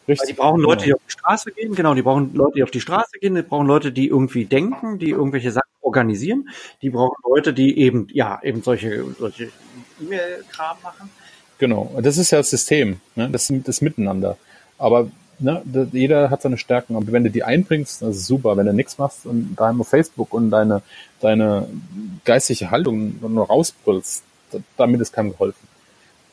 Weil 0.07 0.17
die 0.27 0.33
brauchen 0.33 0.61
Leute, 0.61 0.83
die 0.83 0.89
Ja. 0.89 0.95
auf 0.95 1.01
die 1.07 1.11
Straße 1.11 1.51
gehen, 1.51 1.73
genau, 1.73 1.95
die 1.95 2.03
brauchen 2.03 2.33
Leute, 2.35 2.51
die 2.57 2.63
auf 2.63 2.71
die 2.71 2.81
Straße 2.81 3.17
gehen, 3.19 3.35
die 3.35 3.41
brauchen 3.41 3.65
Leute, 3.67 3.91
die 3.91 4.07
irgendwie 4.07 4.45
denken, 4.45 4.99
die 4.99 5.09
irgendwelche 5.09 5.51
Sachen 5.51 5.69
organisieren, 5.81 6.49
die 6.81 6.91
brauchen 6.91 7.15
Leute, 7.27 7.53
die 7.53 7.79
eben, 7.79 8.07
ja, 8.11 8.39
eben 8.43 8.61
solche, 8.61 9.03
solche 9.17 9.49
E-Mail-Kram 9.99 10.77
machen. 10.83 11.09
Genau, 11.57 11.91
Und 11.95 12.05
das 12.05 12.17
ist 12.17 12.31
ja 12.31 12.39
das 12.39 12.49
System, 12.49 12.99
ne? 13.15 13.29
das, 13.31 13.51
das 13.63 13.81
Miteinander. 13.81 14.37
Aber 14.77 15.09
ne, 15.39 15.61
jeder 15.91 16.29
hat 16.29 16.41
seine 16.41 16.57
Stärken. 16.57 16.95
Aber 16.95 17.11
wenn 17.11 17.23
du 17.23 17.29
die 17.31 17.43
einbringst, 17.43 18.01
das 18.01 18.15
ist 18.17 18.25
super. 18.27 18.55
Wenn 18.57 18.65
du 18.65 18.73
nichts 18.73 18.97
machst 18.97 19.25
und 19.25 19.55
daheim 19.55 19.81
auf 19.81 19.87
Facebook 19.89 20.33
und 20.33 20.51
deine, 20.51 20.81
deine 21.21 21.67
geistige 22.23 22.71
Haltung 22.71 23.15
nur 23.21 23.47
rausbrüllst, 23.47 24.23
da- 24.51 24.59
damit 24.77 25.01
ist 25.01 25.13
keinem 25.13 25.31
geholfen. 25.31 25.67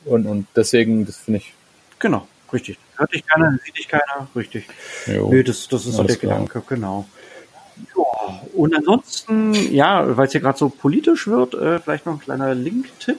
Und, 0.04 0.26
und 0.26 0.46
deswegen, 0.56 1.06
das 1.06 1.16
finde 1.18 1.38
ich 1.38 1.54
Genau. 1.98 2.26
richtig. 2.52 2.78
Hört 2.96 3.12
dich 3.14 3.24
keiner, 3.26 3.58
sieht 3.64 3.78
dich 3.78 3.88
keiner, 3.88 4.26
richtig. 4.34 4.66
Jo. 5.06 5.30
Nee, 5.32 5.42
das, 5.42 5.68
das 5.68 5.86
ist 5.86 5.94
so 5.94 6.02
der 6.04 6.16
klar. 6.16 6.34
Gedanke, 6.40 6.62
genau. 6.68 7.06
Ja, 7.96 8.42
und 8.54 8.74
ansonsten, 8.76 9.54
ja, 9.72 10.16
weil 10.16 10.26
es 10.26 10.32
hier 10.32 10.40
gerade 10.40 10.58
so 10.58 10.68
politisch 10.68 11.26
wird, 11.26 11.54
äh, 11.54 11.78
vielleicht 11.78 12.04
noch 12.06 12.14
ein 12.14 12.20
kleiner 12.20 12.54
Link-Tipp. 12.54 13.18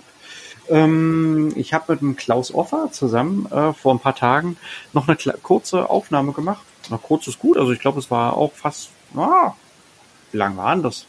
Ähm, 0.70 1.51
ich 1.55 1.74
habe 1.74 1.93
mit 1.93 2.01
dem 2.01 2.16
Klaus 2.16 2.53
Offer 2.53 2.89
zusammen 2.91 3.47
äh, 3.51 3.74
vor 3.74 3.93
ein 3.93 3.99
paar 3.99 4.16
Tagen 4.16 4.57
noch 4.93 5.07
eine 5.07 5.18
kurze 5.41 5.89
Aufnahme 5.89 6.32
gemacht. 6.32 6.64
Na, 6.89 6.97
kurz 7.01 7.28
ist 7.28 7.39
gut, 7.39 7.57
also 7.57 7.72
ich 7.72 7.80
glaube, 7.80 7.99
es 7.99 8.11
war 8.11 8.36
auch 8.36 8.53
fast, 8.53 8.89
ah, 9.16 9.53
wie 10.32 10.38
lang 10.38 10.57
waren 10.57 10.84
das? 10.84 11.05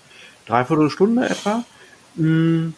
Dreiviertel 0.47 0.91
Stunde 0.91 1.29
etwa. 1.29 1.65
Mm, 2.17 2.75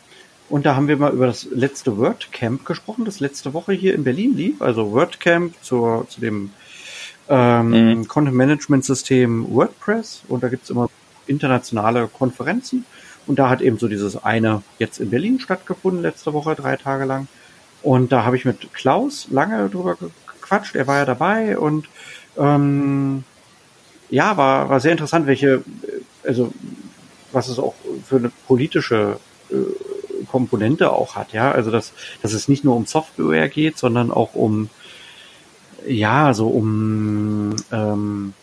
Und 0.49 0.64
da 0.64 0.77
haben 0.77 0.87
wir 0.89 0.97
mal 0.97 1.12
über 1.12 1.27
das 1.27 1.45
letzte 1.51 1.99
WordCamp 1.99 2.64
gesprochen, 2.64 3.05
das 3.05 3.20
letzte 3.20 3.53
Woche 3.53 3.72
hier 3.72 3.95
in 3.95 4.05
Berlin 4.05 4.37
lief. 4.37 4.62
Also 4.62 4.93
WordCamp 4.93 5.55
zur, 5.62 6.07
zu 6.09 6.20
dem 6.20 6.51
ähm, 7.29 7.70
Mhm. 7.99 8.09
Content-Management-System 8.09 9.53
WordPress. 9.53 10.22
Und 10.29 10.43
da 10.45 10.49
gibt's 10.49 10.70
immer 10.70 10.89
internationale 11.27 12.07
Konferenzen. 12.07 12.85
Und 13.27 13.39
da 13.39 13.49
hat 13.51 13.61
eben 13.61 13.79
so 13.79 13.89
dieses 13.89 14.22
eine 14.22 14.62
jetzt 14.79 15.01
in 15.01 15.11
Berlin 15.11 15.41
stattgefunden, 15.41 16.03
letzte 16.03 16.33
Woche, 16.33 16.55
drei 16.55 16.77
Tage 16.77 17.05
lang. 17.05 17.27
Und 17.83 18.12
da 18.12 18.24
habe 18.24 18.37
ich 18.37 18.45
mit 18.45 18.72
Klaus 18.72 19.29
lange 19.31 19.68
drüber 19.68 19.97
ge- 19.97 20.11
gequatscht. 20.33 20.77
Er 20.77 20.87
war 20.87 20.99
ja 20.99 21.05
dabei 21.05 21.59
und 21.59 21.89
ähm, 22.39 23.24
ja, 24.11 24.37
war, 24.37 24.68
war 24.68 24.81
sehr 24.81 24.93
interessant, 24.93 25.27
welche, 25.27 25.55
äh, 25.55 25.62
also 26.29 26.53
was 27.33 27.49
es 27.49 27.59
auch 27.59 27.74
für 28.09 28.16
eine 28.16 28.31
politische 28.47 29.18
äh, 29.51 29.57
Komponente 30.31 30.93
auch 30.93 31.16
hat, 31.16 31.33
ja. 31.33 31.51
Also 31.51 31.70
dass, 31.70 31.93
dass 32.22 32.33
es 32.33 32.49
nicht 32.49 32.64
nur 32.64 32.77
um 32.77 32.87
Software 32.87 33.49
geht, 33.49 33.77
sondern 33.79 34.11
auch 34.11 34.35
um 34.35 34.70
ja, 35.87 36.33
so 36.35 36.49
um 36.49 37.55
ähm, 37.72 38.35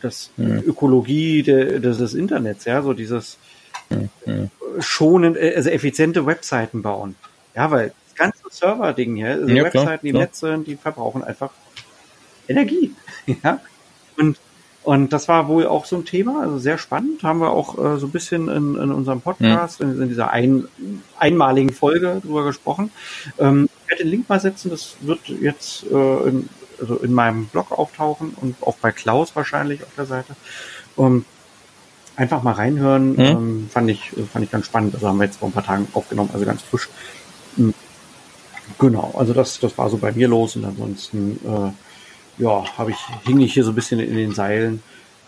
das 0.00 0.30
Mhm. 0.36 0.62
Ökologie 0.66 1.42
de, 1.42 1.80
des, 1.80 1.98
des 1.98 2.14
Internets, 2.14 2.64
ja, 2.64 2.82
so 2.82 2.92
dieses. 2.94 3.36
Schonend, 4.80 5.36
äh, 5.36 5.54
also 5.56 5.70
effiziente 5.70 6.26
Webseiten 6.26 6.82
bauen. 6.82 7.16
Ja, 7.54 7.70
weil 7.70 7.92
das 8.06 8.14
ganze 8.14 8.42
Server-Ding 8.50 9.16
hier, 9.16 9.30
also 9.30 9.48
Ja, 9.48 9.64
Webseiten, 9.64 10.06
die 10.06 10.12
klar. 10.12 10.22
Netz 10.22 10.40
sind, 10.40 10.66
die 10.66 10.76
verbrauchen 10.76 11.24
einfach 11.24 11.50
Energie. 12.48 12.94
ja. 13.42 13.60
Und, 14.16 14.38
und 14.84 15.12
das 15.12 15.28
war 15.28 15.48
wohl 15.48 15.66
auch 15.66 15.84
so 15.84 15.96
ein 15.96 16.04
Thema, 16.04 16.42
also 16.42 16.58
sehr 16.58 16.78
spannend, 16.78 17.22
haben 17.22 17.40
wir 17.40 17.50
auch 17.50 17.78
äh, 17.78 17.98
so 17.98 18.06
ein 18.06 18.12
bisschen 18.12 18.48
in, 18.48 18.76
in 18.76 18.92
unserem 18.92 19.20
Podcast, 19.20 19.80
in, 19.80 20.00
in 20.00 20.08
dieser 20.08 20.30
ein, 20.30 20.66
einmaligen 21.18 21.72
Folge 21.72 22.20
drüber 22.22 22.44
gesprochen. 22.44 22.90
Ähm, 23.38 23.68
ich 23.84 23.90
werde 23.90 24.04
den 24.04 24.10
Link 24.10 24.28
mal 24.28 24.40
setzen, 24.40 24.70
das 24.70 24.96
wird 25.00 25.20
jetzt 25.28 25.84
äh, 25.90 26.28
in, 26.28 26.48
also 26.80 26.96
in 26.96 27.12
meinem 27.12 27.46
Blog 27.46 27.72
auftauchen 27.72 28.34
und 28.40 28.56
auch 28.62 28.76
bei 28.76 28.92
Klaus 28.92 29.34
wahrscheinlich 29.36 29.82
auf 29.82 29.94
der 29.96 30.06
Seite. 30.06 30.36
Ähm, 30.96 31.24
einfach 32.18 32.42
mal 32.42 32.52
reinhören, 32.52 33.12
Mhm. 33.12 33.20
ähm, 33.20 33.70
fand 33.72 33.88
ich 33.90 34.10
fand 34.32 34.44
ich 34.44 34.50
ganz 34.50 34.66
spannend. 34.66 34.94
Also 34.94 35.08
haben 35.08 35.18
wir 35.18 35.24
jetzt 35.24 35.38
vor 35.38 35.48
ein 35.48 35.52
paar 35.52 35.64
Tagen 35.64 35.86
aufgenommen, 35.94 36.30
also 36.32 36.44
ganz 36.44 36.62
frisch. 36.62 36.88
Mhm. 37.56 37.72
Genau, 38.78 39.14
also 39.16 39.32
das 39.32 39.58
das 39.60 39.78
war 39.78 39.88
so 39.88 39.96
bei 39.98 40.12
mir 40.12 40.28
los 40.28 40.56
und 40.56 40.64
ansonsten 40.64 41.38
äh, 41.44 42.42
ja, 42.42 42.64
habe 42.76 42.90
ich 42.90 42.98
hing 43.24 43.40
ich 43.40 43.54
hier 43.54 43.64
so 43.64 43.70
ein 43.72 43.74
bisschen 43.74 43.98
in 44.00 44.14
den 44.16 44.32
Seilen 44.34 44.82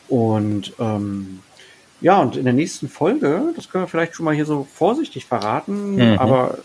und 0.08 0.72
ähm, 0.78 1.40
ja, 2.02 2.18
und 2.20 2.36
in 2.36 2.44
der 2.44 2.54
nächsten 2.54 2.88
Folge, 2.88 3.52
das 3.56 3.68
können 3.68 3.84
wir 3.84 3.88
vielleicht 3.88 4.14
schon 4.14 4.24
mal 4.24 4.34
hier 4.34 4.46
so 4.46 4.66
vorsichtig 4.74 5.26
verraten, 5.26 5.96
Mhm. 5.96 6.18
aber 6.18 6.58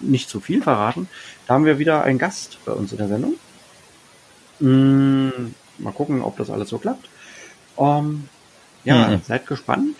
nicht 0.00 0.28
zu 0.30 0.40
viel 0.40 0.62
verraten, 0.62 1.08
da 1.46 1.54
haben 1.54 1.64
wir 1.64 1.78
wieder 1.78 2.04
einen 2.04 2.18
Gast 2.18 2.58
bei 2.64 2.72
uns 2.72 2.92
in 2.92 2.98
der 2.98 3.08
Sendung. 3.08 3.34
Mm, 4.60 5.52
mal 5.78 5.92
gucken, 5.92 6.22
ob 6.22 6.36
das 6.36 6.50
alles 6.50 6.68
so 6.68 6.78
klappt. 6.78 7.08
Ähm, 7.78 8.28
ja, 8.84 9.08
Mhm. 9.08 9.20
seid 9.26 9.46
gespannt. 9.46 9.96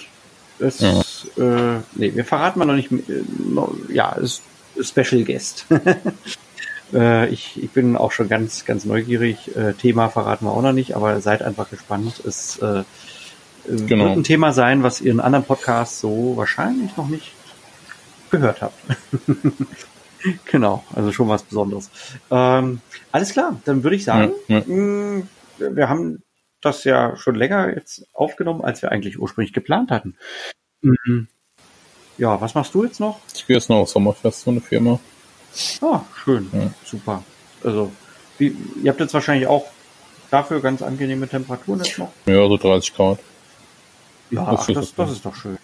Es, 0.58 0.80
Ja. 0.80 1.00
äh, 1.36 1.80
nee, 1.94 2.12
wir 2.14 2.24
verraten 2.24 2.58
mal 2.58 2.64
noch 2.64 2.74
nicht, 2.74 2.90
äh, 2.92 3.22
ja, 3.92 4.12
ist 4.12 4.42
ist 4.74 4.90
Special 4.90 5.24
Guest. 5.24 5.66
äh, 6.92 7.28
ich, 7.30 7.60
ich 7.62 7.70
bin 7.70 7.96
auch 7.96 8.12
schon 8.12 8.28
ganz, 8.28 8.64
ganz 8.64 8.84
neugierig. 8.84 9.56
Äh, 9.56 9.72
Thema 9.74 10.08
verraten 10.08 10.44
wir 10.46 10.52
auch 10.52 10.62
noch 10.62 10.72
nicht, 10.72 10.94
aber 10.94 11.20
seid 11.20 11.42
einfach 11.42 11.68
gespannt. 11.70 12.20
Es 12.24 12.58
äh, 12.58 12.84
Genau. 13.86 14.04
wird 14.06 14.16
ein 14.16 14.24
Thema 14.24 14.52
sein, 14.54 14.82
was 14.82 15.00
ihr 15.02 15.12
in 15.12 15.20
anderen 15.20 15.44
Podcasts 15.44 16.00
so 16.00 16.34
wahrscheinlich 16.36 16.96
noch 16.96 17.08
nicht 17.08 17.32
gehört 18.30 18.62
habt. 18.62 18.78
genau, 20.50 20.84
also 20.94 21.12
schon 21.12 21.28
was 21.28 21.42
Besonderes. 21.42 21.90
Ähm, 22.30 22.80
alles 23.12 23.32
klar, 23.32 23.60
dann 23.66 23.82
würde 23.82 23.96
ich 23.96 24.04
sagen, 24.04 24.32
Ja, 24.48 24.58
ja. 24.58 24.64
mh, 24.66 25.22
wir 25.58 25.88
haben 25.88 26.22
das 26.60 26.84
ja 26.84 27.16
schon 27.16 27.34
länger 27.34 27.74
jetzt 27.74 28.04
aufgenommen, 28.12 28.62
als 28.64 28.82
wir 28.82 28.90
eigentlich 28.92 29.18
ursprünglich 29.18 29.52
geplant 29.52 29.90
hatten. 29.90 30.16
Mhm. 30.82 31.28
Ja, 32.16 32.40
was 32.40 32.54
machst 32.54 32.74
du 32.74 32.84
jetzt 32.84 32.98
noch? 33.00 33.20
Ich 33.34 33.46
gehe 33.46 33.56
jetzt 33.56 33.68
noch 33.68 33.76
aufs 33.76 33.92
Sommerfest 33.92 34.44
von 34.44 34.54
der 34.54 34.62
Firma. 34.62 34.98
Ah, 35.80 36.00
schön, 36.24 36.50
Ja. 36.52 36.70
super. 36.84 37.22
Also, 37.62 37.92
wie, 38.38 38.56
ihr 38.82 38.90
habt 38.90 39.00
jetzt 39.00 39.14
wahrscheinlich 39.14 39.46
auch 39.48 39.66
dafür 40.30 40.60
ganz 40.60 40.82
angenehme 40.82 41.28
Temperaturen 41.28 41.82
jetzt 41.82 41.98
noch. 41.98 42.12
Ja, 42.26 42.46
so 42.48 42.56
30 42.56 42.94
Grad. 42.94 43.18
Ja, 44.30 44.44
Das 44.50 44.60
ach, 44.60 44.68
ist 44.68 44.76
das, 44.76 44.94
das 44.94 45.10
ist 45.12 45.24
doch 45.24 45.34
schön. 45.34 45.58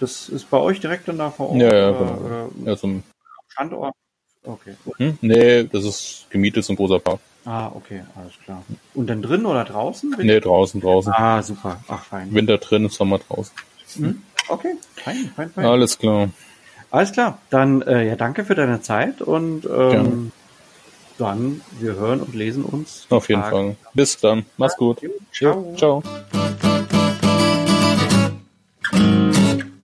Das 0.00 0.28
ist 0.28 0.48
bei 0.50 0.58
euch 0.58 0.80
direkt 0.80 1.06
dann 1.08 1.18
da 1.18 1.30
vor 1.30 1.50
Ort? 1.50 1.60
Ja, 1.60 1.74
ja, 1.74 1.90
oder, 1.90 1.98
genau. 1.98 2.16
oder 2.18 2.48
Ja, 2.64 2.76
so 2.76 2.86
ein, 2.86 3.04
Standort? 3.48 3.94
Okay. 4.44 4.74
hm? 4.98 5.18
Nee, 5.22 5.64
das 5.64 5.84
ist 5.84 6.26
gemietet, 6.30 6.64
so 6.64 6.72
ein 6.72 6.76
großer 6.76 6.98
Park. 6.98 7.20
Ah, 7.46 7.70
okay, 7.74 8.02
alles 8.16 8.32
klar. 8.44 8.62
Und 8.94 9.08
dann 9.08 9.22
drin 9.22 9.44
oder 9.46 9.64
draußen? 9.64 10.14
Nee, 10.18 10.40
draußen, 10.40 10.80
draußen. 10.80 11.12
Ah, 11.14 11.42
super. 11.42 11.80
Ach, 11.88 12.04
fein. 12.04 12.32
Winter 12.32 12.58
drin, 12.58 12.88
Sommer 12.88 13.18
draußen. 13.18 13.52
Hm? 13.96 14.22
Okay, 14.48 14.74
fein, 14.96 15.32
fein, 15.34 15.50
fein. 15.50 15.64
Alles 15.64 15.98
klar. 15.98 16.30
Alles 16.90 17.12
klar. 17.12 17.38
Dann, 17.50 17.82
äh, 17.82 18.06
ja, 18.06 18.16
danke 18.16 18.44
für 18.44 18.54
deine 18.54 18.80
Zeit 18.80 19.20
und 19.20 19.62
Gerne. 19.62 19.96
ähm, 19.96 20.32
dann, 21.18 21.60
wir 21.80 21.94
hören 21.94 22.20
und 22.20 22.34
lesen 22.34 22.64
uns. 22.64 23.06
Auf 23.10 23.28
jeden 23.28 23.42
Tage. 23.42 23.56
Fall. 23.56 23.76
Bis 23.94 24.18
dann. 24.18 24.46
Mach's 24.56 24.76
gut. 24.76 25.00
Ciao. 25.32 25.74
Ciao. 25.76 26.02